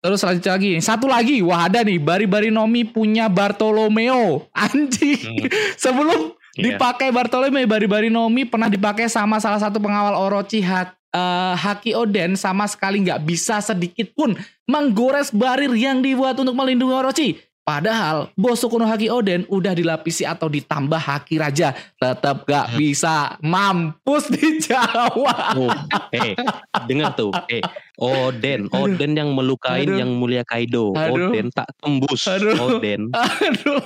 [0.04, 0.72] Terus lanjut lagi.
[0.84, 1.40] Satu lagi.
[1.40, 1.96] Wah ada nih.
[1.96, 4.44] Bari-bari Nomi punya Bartolomeo.
[4.52, 5.48] Anjing.
[5.48, 5.48] Hmm.
[5.80, 6.76] Sebelum Iya.
[6.76, 7.64] dipakai Bartolomeo.
[7.64, 12.36] Bari-bari Nomi pernah dipakai sama salah satu pengawal Orochi Hat, eh, Haki Oden.
[12.36, 14.36] Sama sekali nggak bisa sedikit pun
[14.68, 17.28] menggores barir yang dibuat untuk melindungi Orochi.
[17.64, 21.72] Padahal Bosoku no Haki Oden udah dilapisi atau ditambah Haki Raja.
[21.96, 25.56] Tetap gak bisa mampus dijawab.
[25.56, 25.72] Oh,
[26.12, 26.36] eh,
[26.84, 27.32] dengar tuh.
[27.48, 27.64] Eh,
[27.96, 29.96] Oden, Oden yang melukain Aduh.
[29.96, 30.92] yang mulia Kaido.
[30.92, 31.32] Aduh.
[31.32, 32.28] Oden tak tembus.
[32.28, 32.52] Aduh.
[32.76, 33.80] Oden, Aduh.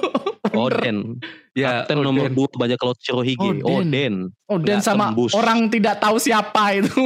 [0.59, 1.23] Oden.
[1.59, 2.35] Ya, Kapten nomor Oden.
[2.35, 3.59] dua bajak laut Shirohige.
[3.59, 3.67] Oden.
[3.67, 4.15] Oden.
[4.47, 5.35] Oden sama tembus.
[5.35, 6.95] orang tidak tahu siapa itu.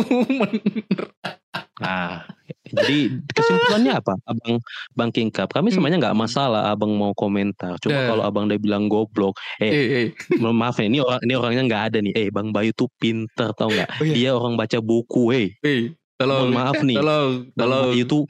[1.83, 2.23] Nah,
[2.65, 4.63] jadi kesimpulannya apa, Abang
[4.95, 5.51] Bang King Cup?
[5.51, 7.75] Kami sebenarnya nggak masalah Abang mau komentar.
[7.77, 7.99] Cuma Hmm.
[7.99, 8.09] Nah.
[8.09, 10.09] kalau Abang udah bilang goblok, eh eh, eh.
[10.39, 12.13] maaf ya, ini orang ini orangnya nggak ada nih.
[12.15, 13.89] Eh, Bang Bayu tuh pinter tau nggak?
[13.99, 14.15] Oh, iya.
[14.15, 15.49] Dia orang baca buku, eh.
[15.61, 16.97] Eh, tolong, Mohon maaf nih.
[16.97, 17.85] tolong, Bang tolong.
[17.91, 18.23] Bayu tuh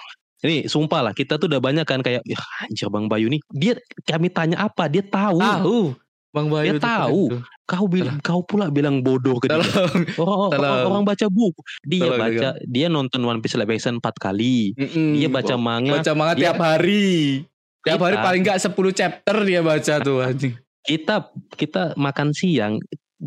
[0.43, 3.79] ini sumpah lah kita tuh udah banyak kan kayak "Ih, anjir Bang Bayu nih dia
[4.03, 5.79] kami tanya apa dia tahu Tahu,
[6.33, 7.29] Bang Bayu Dia tahu.
[7.31, 7.43] tuh.
[7.63, 9.97] kau bilang kau pula bilang bodoh ke dia Tolong.
[10.19, 10.81] orang, orang, Tolong.
[10.91, 15.13] orang baca buku dia Tolong, baca dia nonton One Piece live action 4 kali Mm-mm.
[15.15, 17.45] dia baca manga baca manga dia- tiap hari.
[17.83, 20.55] Tiap hari Kita- paling enggak 10 chapter dia baca tuh anjing.
[20.83, 21.15] kita
[21.53, 22.77] kita makan siang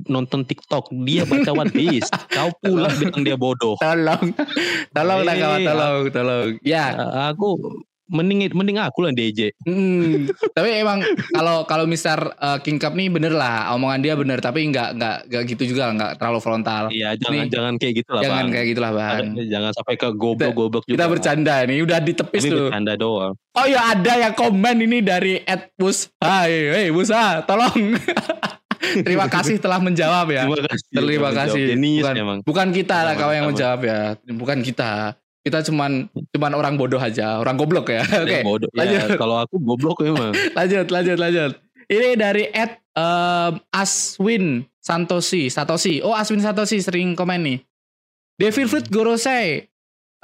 [0.05, 4.33] nonton TikTok dia baca One Piece kau pula bilang dia bodoh Tolong.
[4.91, 6.47] Tolong lah kawan, tolong, tolong.
[6.61, 7.55] Ya, A- aku
[8.05, 11.01] mending mending aku lah DJ Mm, tapi emang
[11.33, 15.17] kalau kalau Mister uh, King Cup nih bener lah omongan dia bener tapi nggak nggak
[15.25, 16.83] nggak gitu juga nggak terlalu frontal.
[16.93, 17.49] Iya jangan Nih.
[17.49, 18.53] jangan kayak gitu lah jangan bang.
[18.53, 19.23] kayak gitulah bang.
[19.33, 22.59] Ada- jangan sampai ke goblok goblok juga kita bercanda nih udah ditepis tapi tuh.
[22.69, 23.33] bercanda doang.
[23.55, 27.73] Oh ya ada yang komen ini dari Ed Bus Hai hey Busa tolong.
[28.85, 30.45] Terima kasih telah menjawab ya.
[30.45, 31.63] Terima kasih Terima kasih.
[31.73, 32.39] Bukan- emang.
[32.45, 33.99] bukan kita lah kawan yang menjawab ya.
[34.29, 38.01] Bukan kita kita cuman cuman orang bodoh aja orang goblok ya.
[38.25, 38.69] Oke Yang bodoh.
[38.73, 41.51] Ya, kalau aku goblok emang lanjut lanjut lanjut.
[41.85, 46.01] Ini dari Ed em, Aswin Santoshi Satoshi.
[46.01, 47.59] Oh Aswin Satoshi sering komen nih.
[48.35, 49.69] Devil Fruit Gorosei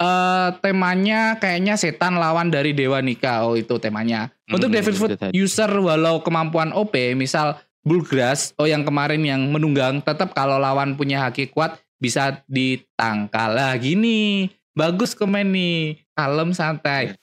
[0.01, 3.45] eh temanya kayaknya setan lawan dari Dewa Nika.
[3.45, 4.33] Oh itu temanya.
[4.49, 5.31] Untuk Hmm, Devil Fruit itu tadi.
[5.37, 11.29] user walau kemampuan OP misal Bulgras oh yang kemarin yang menunggang tetap kalau lawan punya
[11.29, 13.53] haki kuat bisa ditangkal.
[13.53, 17.15] Lah gini bagus komen nih kalem santai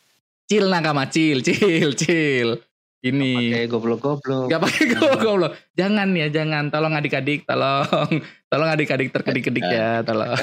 [0.49, 2.61] chill nakama chill chill chill
[2.99, 4.51] Ini Kayak goblok-goblok.
[4.51, 4.85] Gak pakai
[5.23, 5.55] goblok.
[5.79, 6.67] Jangan ya, jangan.
[6.67, 8.11] Tolong adik-adik, tolong.
[8.51, 10.35] Tolong adik-adik terkedik-kedik ya, tolong.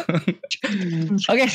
[1.35, 1.45] Oke,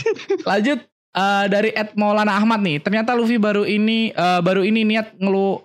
[0.44, 2.78] lanjut Eh, dari Ed Maulana Ahmad nih.
[2.78, 5.58] Ternyata Luffy baru ini eh, baru ini niat ngelu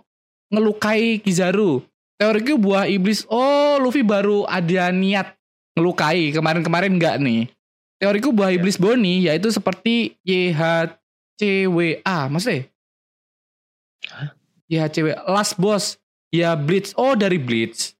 [0.49, 1.85] ngelukai Kizaru.
[2.17, 3.29] Teoriku buah iblis.
[3.29, 5.37] Oh, Luffy baru ada niat
[5.77, 6.33] ngelukai.
[6.33, 7.45] Kemarin-kemarin enggak nih.
[8.05, 10.93] Teoriku buah iblis Boni yaitu seperti YHCWA.
[12.29, 12.69] Maksudnya?
[14.65, 15.97] YHCW last boss
[16.29, 17.97] ya Blitz oh dari Blitz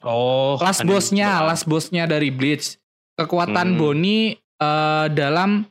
[0.00, 2.78] Oh, last bossnya last bossnya dari Blitz
[3.18, 3.78] kekuatan Hmm.
[3.78, 5.66] Boni eh, dalam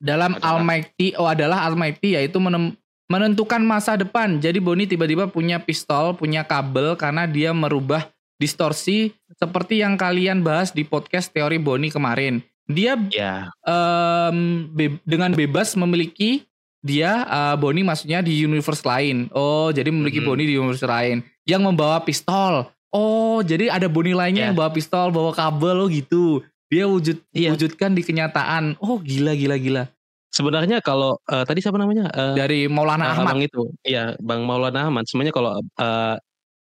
[0.00, 0.48] dalam Adalah.
[0.56, 2.74] Almighty oh adalah Almighty yaitu menem-
[3.06, 9.80] menentukan masa depan jadi Boni tiba-tiba punya pistol punya kabel karena dia merubah distorsi seperti
[9.80, 14.38] yang kalian bahas di podcast teori Boni kemarin dia Ya, em,
[14.68, 16.44] be- dengan bebas memiliki
[16.80, 19.28] dia eh, Bonnie maksudnya di universe lain.
[19.30, 20.26] Oh, jadi memiliki Mhm.
[20.26, 22.68] Bonnie di universe lain yang membawa pistol.
[22.88, 24.48] Oh, jadi ada Bonnie lainnya Ya.
[24.48, 26.24] yang bawa pistol, bawa kabel oh gitu.
[26.66, 27.52] Dia wujud Iya.
[27.52, 28.76] wujudkan di kenyataan.
[28.78, 29.84] Oh, gila gila gila.
[30.28, 32.10] sebenarnya kalau eh, tadi siapa namanya?
[32.10, 33.30] Eh, Dari Maulana Ahmad.
[33.30, 35.06] Abang itu, iya Bang Maulana Ahmad.
[35.06, 36.14] Sebenarnya kalau eh,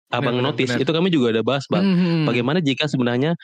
[0.08, 0.80] abang Benar, notice benar.
[0.80, 1.84] itu kami juga ada bahas bang.
[1.84, 2.24] Mhm.
[2.24, 3.36] Bagaimana jika sebenarnya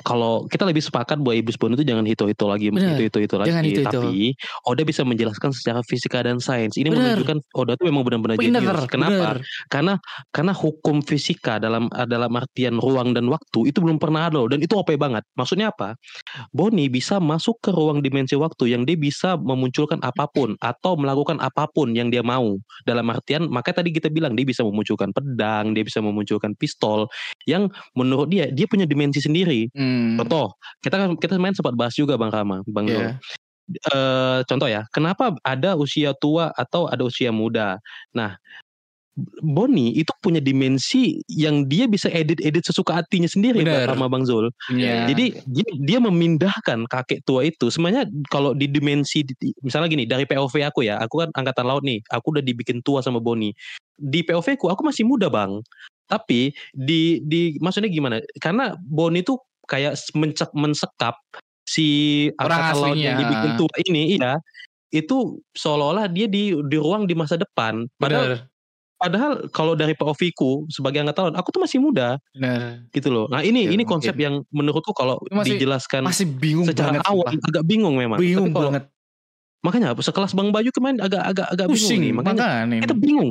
[0.00, 2.96] kalau kita lebih sepakat bahwa iblis Bond itu jangan hito-hito lagi, Benar.
[2.96, 4.00] hito-hito lagi, Jangan hito-hito.
[4.00, 4.32] tapi
[4.64, 6.80] Oda bisa menjelaskan secara fisika dan sains.
[6.80, 7.20] Ini Benar.
[7.20, 8.88] menunjukkan Oda itu memang benar-benar Bener, jenius.
[8.88, 9.12] Kenapa?
[9.12, 9.36] bener.
[9.68, 9.94] Karena
[10.32, 14.64] karena hukum fisika dalam dalam artian ruang dan waktu itu belum pernah ada loh dan
[14.64, 15.22] itu OP banget.
[15.36, 15.94] Maksudnya apa?
[16.56, 21.36] Boni bisa masuk ke ruang dimensi waktu yang dia bisa memunculkan apa pun atau melakukan
[21.44, 22.56] apa pun yang dia mau.
[22.88, 27.06] Dalam artian makanya tadi kita bilang dia bisa memunculkan pedang, dia bisa memunculkan pistol
[27.44, 29.68] yang menurut dia dia punya dimensi sendiri.
[29.76, 29.81] Hmm.
[30.18, 30.54] Contoh,
[30.84, 32.98] kita kan kita main sempat bahas juga Bang Rama, Bang Zul.
[32.98, 33.18] Iya.
[33.72, 37.78] Eh, contoh ya, kenapa ada usia tua atau ada usia muda?
[38.12, 38.36] Nah,
[39.44, 43.84] Boni itu punya dimensi yang dia bisa edit-edit sesuka hatinya sendiri Bener.
[43.84, 44.48] Sama Bang Zul.
[44.72, 45.04] Iya.
[45.12, 47.68] Jadi dia, dia memindahkan kakek tua itu.
[47.68, 51.84] Sebenarnya kalau di dimensi di- misalnya gini dari POV aku ya, aku kan angkatan laut
[51.84, 53.52] nih, aku udah dibikin tua sama Boni.
[54.00, 55.60] Di POV ku aku masih muda bang,
[56.08, 58.16] tapi di di maksudnya gimana?
[58.40, 61.14] Karena Boni itu kayak mencek mensekap
[61.62, 61.86] si
[62.36, 63.04] Orang angkatan laut aslinya.
[63.06, 64.32] yang dibikin tua ini, iya
[64.92, 65.16] itu
[65.52, 67.88] seolah-olah dia di di ruang di masa depan.
[67.96, 68.40] Padahal bener.
[68.94, 72.84] padahal kalau dari POV ku sebagai angkatan laut, aku tuh masih muda Bener.
[72.90, 73.26] gitu loh.
[73.26, 74.22] Nah ini Ya, ini konsep mungkin.
[74.22, 77.08] yang menurutku kalau Masih- dijelaskan Masih bingung secara banget.
[77.08, 77.48] awal sumpah.
[77.48, 78.18] agak bingung memang.
[78.20, 78.84] Bingung Tapi kalau- banget.
[79.62, 82.00] Makanya sekelas Bang Bayu kemarin agak agak agak bingung Pusing.
[82.02, 82.12] nih.
[82.12, 82.34] Makanya
[82.66, 82.78] Makanya.
[82.82, 83.30] kita bingung.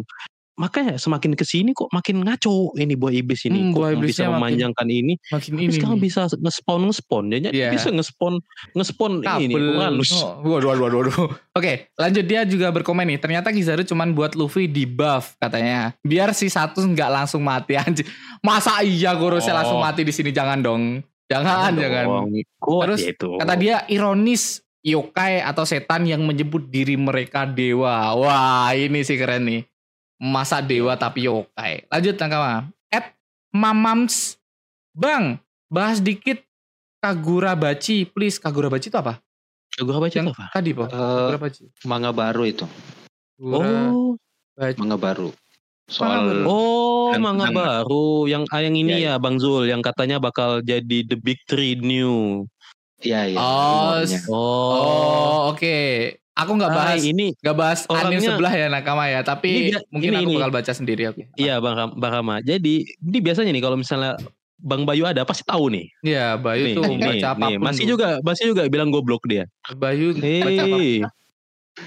[0.62, 3.58] Makanya semakin ke sini kok makin ngaco ini buah iblis ini.
[3.58, 5.14] Hmm, kok buah bisa iblisnya makin- memanjangkan ini.
[5.28, 5.74] Makin Tapi ini.
[5.74, 6.04] sekarang nih.
[6.06, 7.24] bisa ngespon ngespon.
[7.28, 7.70] Dia Iya.
[7.74, 8.34] bisa ngespon
[8.72, 9.12] ngespon
[9.42, 9.54] ini.
[9.58, 10.12] Uranus.
[10.14, 11.18] Oh, waduh, waduh, waduh, waduh.
[11.52, 13.18] Oke, lanjut dia juga berkomen nih.
[13.18, 15.98] Ternyata Kizaru cuman buat Luffy di buff katanya.
[16.00, 18.06] Biar si satu nggak langsung mati anjir.
[18.40, 19.58] Masa iya Gorosei Oh.
[19.58, 20.30] langsung mati di sini?
[20.30, 21.02] Jangan dong.
[21.26, 22.06] Jangan, jangan.
[22.56, 23.40] Kuat Terus itu.
[23.40, 28.12] Kata dia ironis yokai atau setan yang menyebut diri mereka dewa.
[28.14, 29.62] Wah, ini sih keren nih.
[30.22, 31.90] Masa dewa tapi yokai.
[31.90, 32.70] Lanjut Nakama.
[32.88, 33.18] At
[33.50, 34.38] Mamams.
[34.94, 36.46] Bang, bahas dikit
[37.00, 38.38] Kagura Bachi, please.
[38.38, 39.18] Kagura Bachi itu apa?
[39.72, 40.52] Gue baca itu apa?
[40.52, 40.84] tadi, Po.
[40.84, 41.64] Eh, Kagura Bachi.
[41.84, 42.68] manga baru itu,
[43.34, 44.14] Kagura Oh,
[44.54, 44.78] Bachi.
[44.78, 45.30] manga baru.
[45.32, 46.44] Manga Soal baru.
[46.46, 51.02] oh, manga baru yang ah, yang ini Iya, ya Bang Zul yang katanya bakal jadi
[51.02, 52.46] the big three new.
[53.02, 53.40] ya ya.
[53.42, 54.06] Oh.
[54.30, 54.36] Oh,
[54.78, 56.21] Oh, oke.
[56.34, 59.84] Aku nggak bahas Ah, ini nggak bahas anime orangnya- sebelah ya Nakama ya, tapi Ini
[59.90, 60.38] mungkin ini- aku ini.
[60.40, 61.24] bakal baca sendiri oke.
[61.36, 62.40] Iya Bang Bang Rama.
[62.40, 64.16] Jadi ini biasanya nih kalau misalnya
[64.56, 65.86] Bang Bayu ada pasti tahu nih.
[66.02, 67.56] Iya, Bayu nih, tuh nih, baca nih, nih.
[67.58, 67.90] Masih tuh.
[67.92, 69.44] juga masih juga bilang goblok dia.
[69.74, 70.24] Bayu baca.
[70.24, 71.02] Hei,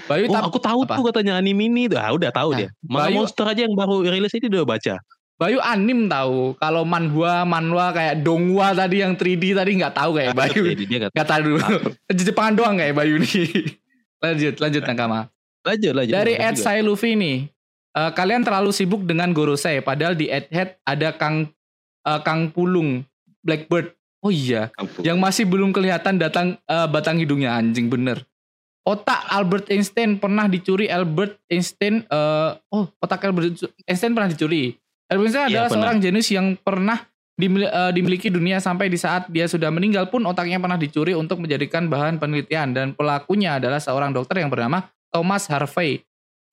[0.05, 0.93] Bayu oh, aku tahu apa?
[0.93, 1.87] tuh katanya anime ini.
[1.91, 2.69] Ah, udah tahu Nah, dia.
[2.81, 4.95] Manga Bayu- Monster aja yang baru rilis ini udah baca.
[5.35, 6.55] Bayu anim tahu.
[6.55, 10.63] Kalau manhwa, manhwa kayak dongwa tadi yang 3D tadi nggak tahu kayak Bayu.
[10.75, 11.59] Nggak Nggak tahu dulu.
[12.09, 13.83] Jepangan doang kayak Bayu nih.
[14.19, 15.19] Lanjut, lanjut Nakama.
[15.61, 16.13] lanjut lanjut.
[16.13, 17.49] Dari Ed saya Luffy nih.
[17.91, 21.47] Eh, kalian terlalu sibuk dengan Gorosei padahal di Ed Head ada Kang
[22.03, 23.01] eh, Kang Pulung
[23.39, 23.95] Blackbird.
[24.19, 25.05] Oh iya, Ampun.
[25.05, 28.25] yang masih belum kelihatan datang eh, batang hidungnya anjing bener.
[28.85, 34.77] Otak Albert Einstein pernah dicuri Albert Einstein eh oh otak Albert Einstein pernah dicuri.
[35.09, 35.81] Albert Einstein Iya, adalah pernah.
[35.81, 36.97] seorang jenius yang pernah
[37.39, 41.91] eh, dimiliki dunia sampai di saat dia sudah meninggal pun otaknya pernah dicuri untuk menjadikan
[41.91, 46.03] bahan penelitian dan pelakunya adalah seorang dokter yang bernama Thomas Harvey.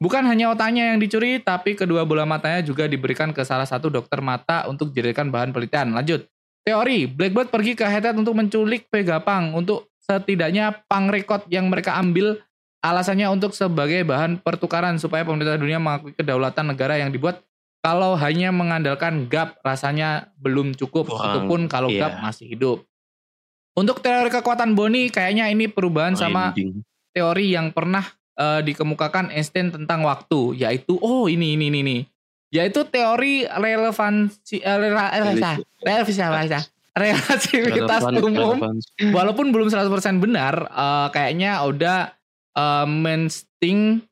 [0.02, 4.18] Bukan hanya otaknya yang dicuri, tapi kedua bola matanya juga diberikan ke salah satu dokter
[4.18, 5.94] mata untuk dijadikan bahan penelitian.
[5.94, 6.26] Lanjut.
[6.62, 12.38] Teori, Blackbird pergi ke Head untuk menculik Vegapunk untuk setidaknya pang record yang mereka ambil
[12.82, 17.38] alasannya untuk sebagai bahan pertukaran supaya pemerintah dunia mengakui kedaulatan negara yang dibuat
[17.82, 22.06] kalau hanya mengandalkan gap rasanya belum cukup ataupun kalau iya.
[22.06, 22.78] gap masih hidup.
[23.74, 26.86] Untuk teori kekuatan Boni kayaknya ini perubahan sama Ending.
[27.10, 28.06] teori yang pernah
[28.38, 31.98] eh, dikemukakan Einstein tentang waktu yaitu oh ini ini ini ini
[32.52, 35.64] yaitu teori relevansi rela- rela-
[36.92, 38.76] relativitas umum relevan.
[39.16, 42.12] walaupun belum 100% benar eh, kayaknya udah
[42.52, 44.04] eh, mensting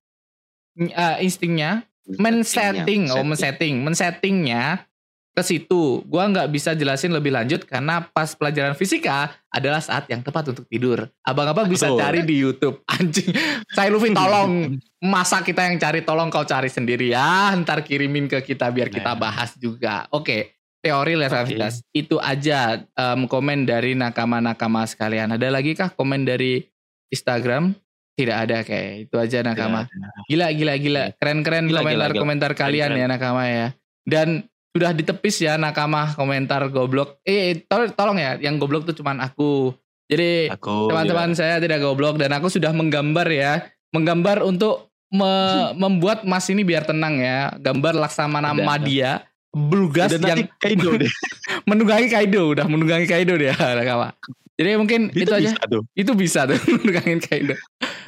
[0.80, 1.84] eh, instingnya
[2.18, 3.84] men-setting oh men-setting.
[3.84, 4.88] men-settingnya
[5.30, 6.02] ke situ.
[6.10, 10.66] Gua nggak bisa jelasin lebih lanjut karena pas pelajaran fisika adalah saat yang tepat untuk
[10.66, 11.06] tidur.
[11.22, 12.00] Abang-abang bisa Betul.
[12.02, 12.82] cari di YouTube.
[12.98, 13.30] Anjing.
[13.70, 14.74] Saya Luffy tolong.
[14.98, 17.54] Masa kita yang cari tolong kau cari sendiri ya.
[17.54, 19.18] Ntar kirimin ke kita biar kita Nah.
[19.18, 20.10] bahas juga.
[20.10, 25.36] Oke teori relativitas itu aja em, komen dari nakama-nakama sekalian.
[25.36, 26.64] Ada lagi kah komen dari
[27.12, 27.76] Instagram
[28.12, 29.88] tidak ada kayak itu aja nakama
[30.26, 31.02] Gila gila gila.
[31.14, 32.20] Keren-keren Gila, gila, komentar gila.
[32.20, 33.66] komentar kalian Keren, ya nakama ya.
[34.02, 34.28] Dan
[34.70, 37.18] sudah ditepis ya nakama komentar goblok.
[37.22, 39.74] Eh tol- tolong ya yang goblok tuh cuman aku.
[40.06, 43.52] Jadi teman-teman saya tidak goblok dan aku sudah menggambar ya.
[43.90, 47.54] Menggambar untuk me- membuat Mas ini biar tenang ya.
[47.56, 48.62] Gambar Laksamana Udah.
[48.64, 49.12] Madia
[49.50, 51.10] Blugas Udah yang Kaido deh.
[51.70, 54.14] menunggangi Kaido udah menunggangi Kaido dia nakama.
[54.60, 55.56] Jadi mungkin itu, aja.
[55.56, 55.82] bisa tuh.
[55.96, 57.56] Itu bisa tuh menunggangin Kaido.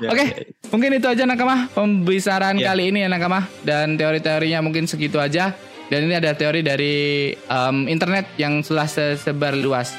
[0.05, 0.53] Oke.
[0.69, 2.71] Mungkin itu aja nakama pembicaraan Ya.
[2.71, 5.57] kali ini ya nakama dan teori-teorinya mungkin segitu aja.
[5.89, 6.95] Dan ini ada teori dari
[7.33, 9.97] em, internet yang telah sebar luas.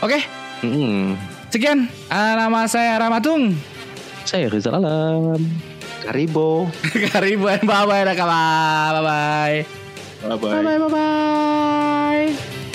[0.00, 0.24] Oke,
[0.60, 1.16] Mm-mm.
[1.48, 1.88] sekian.
[2.08, 3.52] Ah, nama saya Ramatung.
[4.24, 5.40] Saya Rizal Alam.
[6.00, 6.64] Karibo.
[7.12, 8.40] Karibuan bye bye nakama.
[8.90, 9.58] Bye bye.
[10.22, 12.69] Bye Bye bye bye bye.